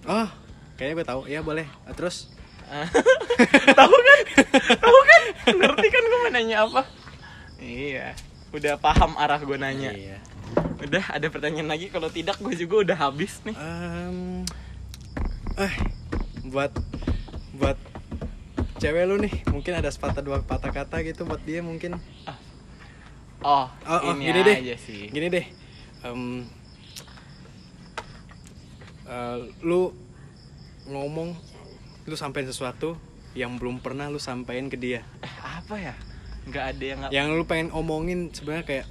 Oh, 0.04 0.28
kayaknya 0.76 0.94
gue 0.94 1.06
tahu. 1.08 1.20
Iya, 1.26 1.40
boleh. 1.40 1.66
Terus 1.92 2.30
Tahu 3.78 3.96
kan? 3.98 4.18
Tahu 4.80 4.98
kan? 5.04 5.22
Ngerti 5.52 5.86
kan 5.88 6.02
gue 6.02 6.18
mau 6.18 6.30
nanya 6.32 6.56
apa? 6.64 6.82
Iya. 7.60 8.16
Udah 8.52 8.74
paham 8.76 9.16
arah 9.16 9.40
gue 9.40 9.56
nanya. 9.56 9.92
Iya. 9.92 10.18
Udah 10.82 11.04
ada 11.14 11.26
pertanyaan 11.28 11.68
lagi 11.70 11.88
kalau 11.88 12.08
tidak 12.08 12.40
gue 12.40 12.52
juga 12.56 12.90
udah 12.90 12.96
habis 12.98 13.40
nih. 13.44 13.54
Em, 13.54 14.42
eh, 15.56 15.74
buat 16.48 16.72
buat 17.54 17.78
cewek 18.82 19.04
lu 19.06 19.16
nih, 19.22 19.46
mungkin 19.46 19.78
ada 19.78 19.92
sepatah 19.92 20.24
dua 20.24 20.42
patah 20.42 20.74
kata 20.74 21.06
gitu 21.06 21.22
buat 21.22 21.38
dia 21.46 21.62
mungkin. 21.62 21.96
Oh, 22.26 22.38
Oh, 23.42 23.66
oh, 23.90 24.14
ini 24.14 24.30
gini 24.30 24.40
deh. 24.46 24.56
sih. 24.78 25.10
Gini 25.10 25.26
deh. 25.26 25.46
Em, 26.02 26.46
eh, 29.06 29.38
lu 29.62 29.90
ngomong 30.86 31.34
lu 32.07 32.14
sampein 32.18 32.46
sesuatu 32.46 32.98
yang 33.32 33.57
belum 33.57 33.80
pernah 33.80 34.11
lu 34.12 34.20
sampein 34.20 34.68
ke 34.68 34.76
dia. 34.76 35.00
Eh, 35.24 35.34
apa 35.40 35.74
ya? 35.78 35.94
Nggak 36.48 36.64
ada 36.74 36.84
yang 36.84 36.98
nggak. 37.00 37.11
Yang 37.14 37.28
lu 37.38 37.44
pengen 37.48 37.68
omongin 37.72 38.28
sebenarnya 38.34 38.64
kayak 38.66 38.86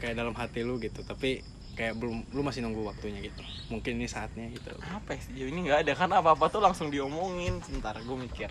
kayak 0.00 0.14
dalam 0.16 0.34
hati 0.36 0.64
lu 0.64 0.80
gitu 0.80 1.04
tapi 1.04 1.44
kayak 1.76 1.96
belum 1.96 2.28
lu 2.34 2.40
masih 2.44 2.60
nunggu 2.66 2.84
waktunya 2.84 3.24
gitu. 3.24 3.40
Mungkin 3.72 4.02
ini 4.02 4.08
saatnya 4.10 4.50
gitu. 4.52 4.74
Apa 4.90 5.16
ya? 5.16 5.20
Sejauh 5.24 5.48
ini 5.48 5.70
nggak 5.70 5.86
ada 5.86 5.92
karena 5.96 6.14
apa 6.20 6.36
apa 6.36 6.46
tuh 6.52 6.60
langsung 6.60 6.92
diomongin. 6.92 7.62
Sebentar 7.64 7.96
gue 7.96 8.16
mikir. 8.18 8.50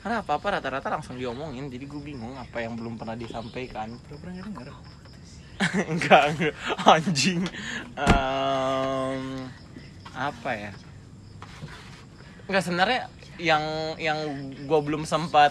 Karena 0.00 0.22
apa 0.22 0.38
apa 0.38 0.46
rata-rata 0.60 0.88
langsung 0.88 1.20
diomongin 1.20 1.68
jadi 1.68 1.84
gue 1.84 2.00
bingung 2.00 2.32
apa 2.38 2.62
yang 2.62 2.76
belum 2.76 3.00
pernah 3.00 3.18
disampaikan. 3.18 3.96
Pura-pura 4.06 4.32
nggak 4.32 4.48
denger 4.48 4.68
enggak 5.60 6.22
enggak 6.32 6.54
anjing. 6.88 7.42
Em, 7.92 9.24
apa 10.16 10.50
ya? 10.56 10.72
Enggak 12.48 12.62
sebenarnya 12.64 13.00
yang 13.40 13.96
yang 13.96 14.18
gue 14.68 14.80
belum 14.84 15.08
sempat 15.08 15.50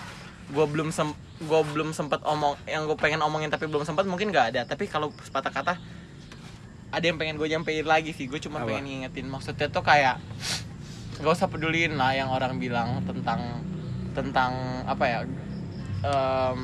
gue 0.49 0.65
belum 0.65 0.89
sem 0.89 1.09
gue 1.39 1.61
belum 1.71 1.93
sempat 1.93 2.25
omong 2.25 2.57
yang 2.67 2.83
gue 2.83 2.97
pengen 2.99 3.21
omongin 3.23 3.47
tapi 3.47 3.65
belum 3.65 3.85
sempat 3.85 4.05
mungkin 4.05 4.29
nggak 4.29 4.55
ada. 4.55 4.61
Tapi 4.69 4.85
kalau 4.85 5.09
sepatah 5.25 5.49
kata 5.49 5.73
ada 6.89 7.05
yang 7.05 7.21
pengen 7.21 7.37
gue 7.37 7.47
nyampein 7.49 7.85
lagi 7.85 8.11
sih. 8.13 8.25
Gue 8.25 8.41
cuma 8.41 8.61
Apa? 8.61 8.73
pengen 8.73 8.85
ngingetin. 8.89 9.29
Maksudnya 9.29 9.67
tuh 9.69 9.85
kayak 9.85 10.17
gak 11.19 11.33
usah 11.35 11.51
peduliin 11.51 11.99
lah 11.99 12.15
yang 12.15 12.31
orang 12.31 12.57
bilang 12.57 13.03
tentang 13.03 13.59
tentang 14.15 14.55
apa 14.87 15.03
ya 15.03 15.19
em, 16.07 16.59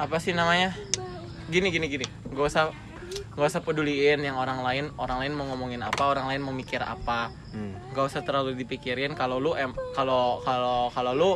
apa 0.00 0.16
sih 0.16 0.32
namanya? 0.32 0.72
Gini 1.52 1.68
gini 1.68 1.86
gini. 1.92 2.06
Gak 2.32 2.46
usah 2.46 2.72
gak 3.34 3.46
usah 3.46 3.62
peduliin 3.62 4.20
yang 4.22 4.36
orang 4.38 4.62
lain 4.62 4.84
orang 4.98 5.24
lain 5.24 5.32
mau 5.34 5.46
ngomongin 5.50 5.82
apa 5.82 6.02
orang 6.06 6.30
lain 6.30 6.40
mau 6.42 6.54
mikir 6.54 6.82
apa. 6.82 7.30
Hmm. 7.50 7.74
gak 7.90 8.04
usah 8.06 8.22
terlalu 8.22 8.54
dipikirin 8.54 9.18
kalau 9.18 9.42
lu 9.42 9.58
em 9.58 9.74
kalau 9.94 10.38
kalau 10.46 10.90
kalau 10.94 11.12
lu 11.14 11.30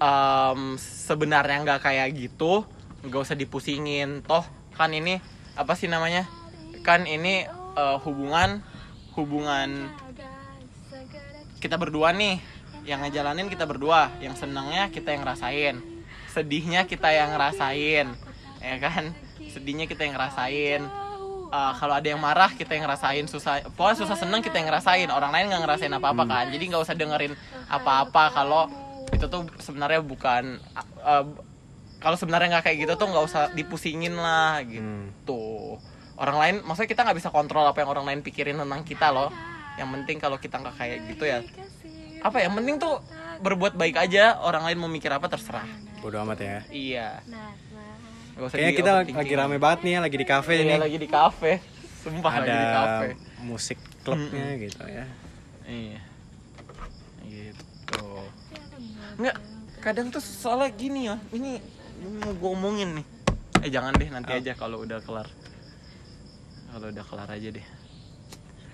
em, 0.00 0.76
sebenarnya 0.78 1.64
nggak 1.64 1.80
kayak 1.80 2.08
gitu 2.16 2.64
gak 3.08 3.22
usah 3.24 3.36
dipusingin. 3.38 4.24
Toh 4.26 4.44
kan 4.76 4.92
ini 4.92 5.20
apa 5.56 5.72
sih 5.74 5.88
namanya? 5.88 6.28
Kan 6.84 7.08
ini 7.08 7.48
eh, 7.76 7.96
hubungan 8.04 8.60
hubungan 9.16 9.90
kita 11.58 11.80
berdua 11.80 12.12
nih. 12.14 12.40
Yang 12.88 13.12
ngejalanin 13.12 13.52
kita 13.52 13.68
berdua 13.68 14.08
yang 14.24 14.32
senangnya 14.32 14.88
kita 14.88 15.12
yang 15.12 15.24
ngerasain. 15.24 15.76
Sedihnya 16.32 16.88
kita 16.88 17.12
yang 17.12 17.36
ngerasain 17.36 18.28
ya 18.58 18.76
kan 18.82 19.14
sedihnya 19.50 19.88
kita 19.88 20.04
yang 20.04 20.14
ngerasain. 20.14 20.82
Eh, 21.48 21.72
kalau 21.80 21.94
ada 21.96 22.04
yang 22.04 22.20
marah 22.20 22.52
kita 22.52 22.76
yang 22.76 22.84
ngerasain. 22.84 23.24
Susah 23.24 23.64
pokoknya 23.72 23.96
susah 24.04 24.16
seneng 24.20 24.44
kita 24.44 24.60
yang 24.60 24.68
ngerasain. 24.68 25.08
Orang 25.08 25.32
lain 25.32 25.48
nggak 25.48 25.62
ngerasain 25.64 25.92
apa 25.92 26.12
apa 26.12 26.24
kan. 26.28 26.44
Jadi 26.52 26.64
nggak 26.68 26.82
usah 26.84 26.94
dengerin 26.96 27.32
apa-apa 27.72 28.24
kalau 28.32 28.68
itu 29.08 29.24
tuh 29.24 29.48
sebenarnya 29.56 30.04
bukan 30.04 30.60
eh, 31.04 31.24
kalau 31.98 32.16
sebenarnya 32.20 32.58
nggak 32.58 32.64
kayak 32.68 32.78
gitu 32.84 32.92
tuh 33.00 33.08
nggak 33.08 33.24
usah 33.24 33.42
dipusingin 33.56 34.14
lah 34.14 34.60
gitu. 34.68 35.80
Orang 36.20 36.36
lain 36.36 36.54
maksudnya 36.68 36.90
kita 36.90 37.00
nggak 37.08 37.18
bisa 37.18 37.30
kontrol 37.32 37.64
apa 37.64 37.80
yang 37.80 37.90
orang 37.90 38.04
lain 38.04 38.20
pikirin 38.20 38.60
tentang 38.60 38.84
kita 38.84 39.08
loh. 39.08 39.32
Yang 39.80 39.88
penting 39.94 40.16
kalau 40.20 40.36
kita 40.36 40.60
nggak 40.60 40.76
kayak 40.76 40.98
gitu 41.08 41.24
ya 41.24 41.40
apa 42.18 42.42
ya 42.42 42.50
yang 42.50 42.58
penting 42.58 42.76
tuh 42.82 42.98
berbuat 43.40 43.78
baik 43.78 43.96
aja. 43.96 44.36
Orang 44.42 44.66
lain 44.66 44.78
mau 44.78 44.90
mikir 44.90 45.10
apa 45.10 45.30
terserah. 45.30 45.66
Bodo 46.02 46.18
amat 46.22 46.38
ya. 46.38 46.58
Iya. 46.70 47.08
Nah, 47.26 47.54
kayaknya 48.46 48.74
kita 48.78 48.90
lagi 49.02 49.34
rame 49.34 49.58
banget 49.58 49.82
nih 49.82 49.92
ya 49.98 50.00
lagi 50.06 50.16
di 50.16 50.26
Iya, 50.26 50.62
ini 50.62 50.74
lagi 50.78 50.98
di 51.02 51.08
kafe 51.10 51.52
sumpah 51.98 52.32
ada 52.38 52.46
lagi 52.46 52.54
di 52.54 52.68
kafe 52.70 53.08
musik 53.42 53.78
klubnya 54.06 54.46
gitu 54.62 54.82
ya. 54.86 55.04
Iya. 55.66 56.00
Gitu. 57.26 58.06
Nggak 59.18 59.36
kadang 59.82 60.06
tuh 60.14 60.22
soalnya 60.22 60.70
gini 60.70 61.10
ya 61.10 61.18
ini, 61.34 61.58
ini 61.98 62.08
mau 62.22 62.30
gue 62.30 62.50
omongin 62.54 63.02
nih. 63.02 63.06
Eh 63.66 63.70
jangan 63.74 63.90
deh 63.98 64.06
nanti 64.06 64.30
Oh. 64.30 64.38
aja 64.38 64.52
kalau 64.54 64.86
udah 64.86 65.02
kelar. 65.02 65.26
Kalau 66.70 66.86
udah 66.94 67.04
kelar 67.04 67.28
aja 67.34 67.48
deh. 67.50 67.66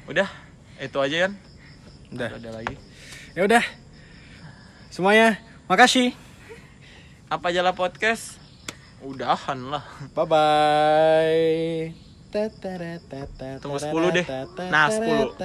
Udah 0.04 0.28
itu 0.76 0.98
aja 1.00 1.16
kan 1.24 1.32
udah. 2.12 2.30
Ada 2.36 2.50
lagi. 2.52 2.76
Ya 3.32 3.42
udah. 3.48 3.64
Semuanya 4.92 5.40
makasih. 5.66 6.12
Apa 7.32 7.48
aja 7.50 7.64
lah 7.64 7.72
podcast 7.72 8.43
udahan 9.04 9.58
lah 9.68 9.84
bye 10.16 10.24
bye 10.24 11.94
Tunggu 13.62 13.78
10 13.78 14.10
deh. 14.10 14.26
Nah, 14.66 14.90
10. 14.90 15.38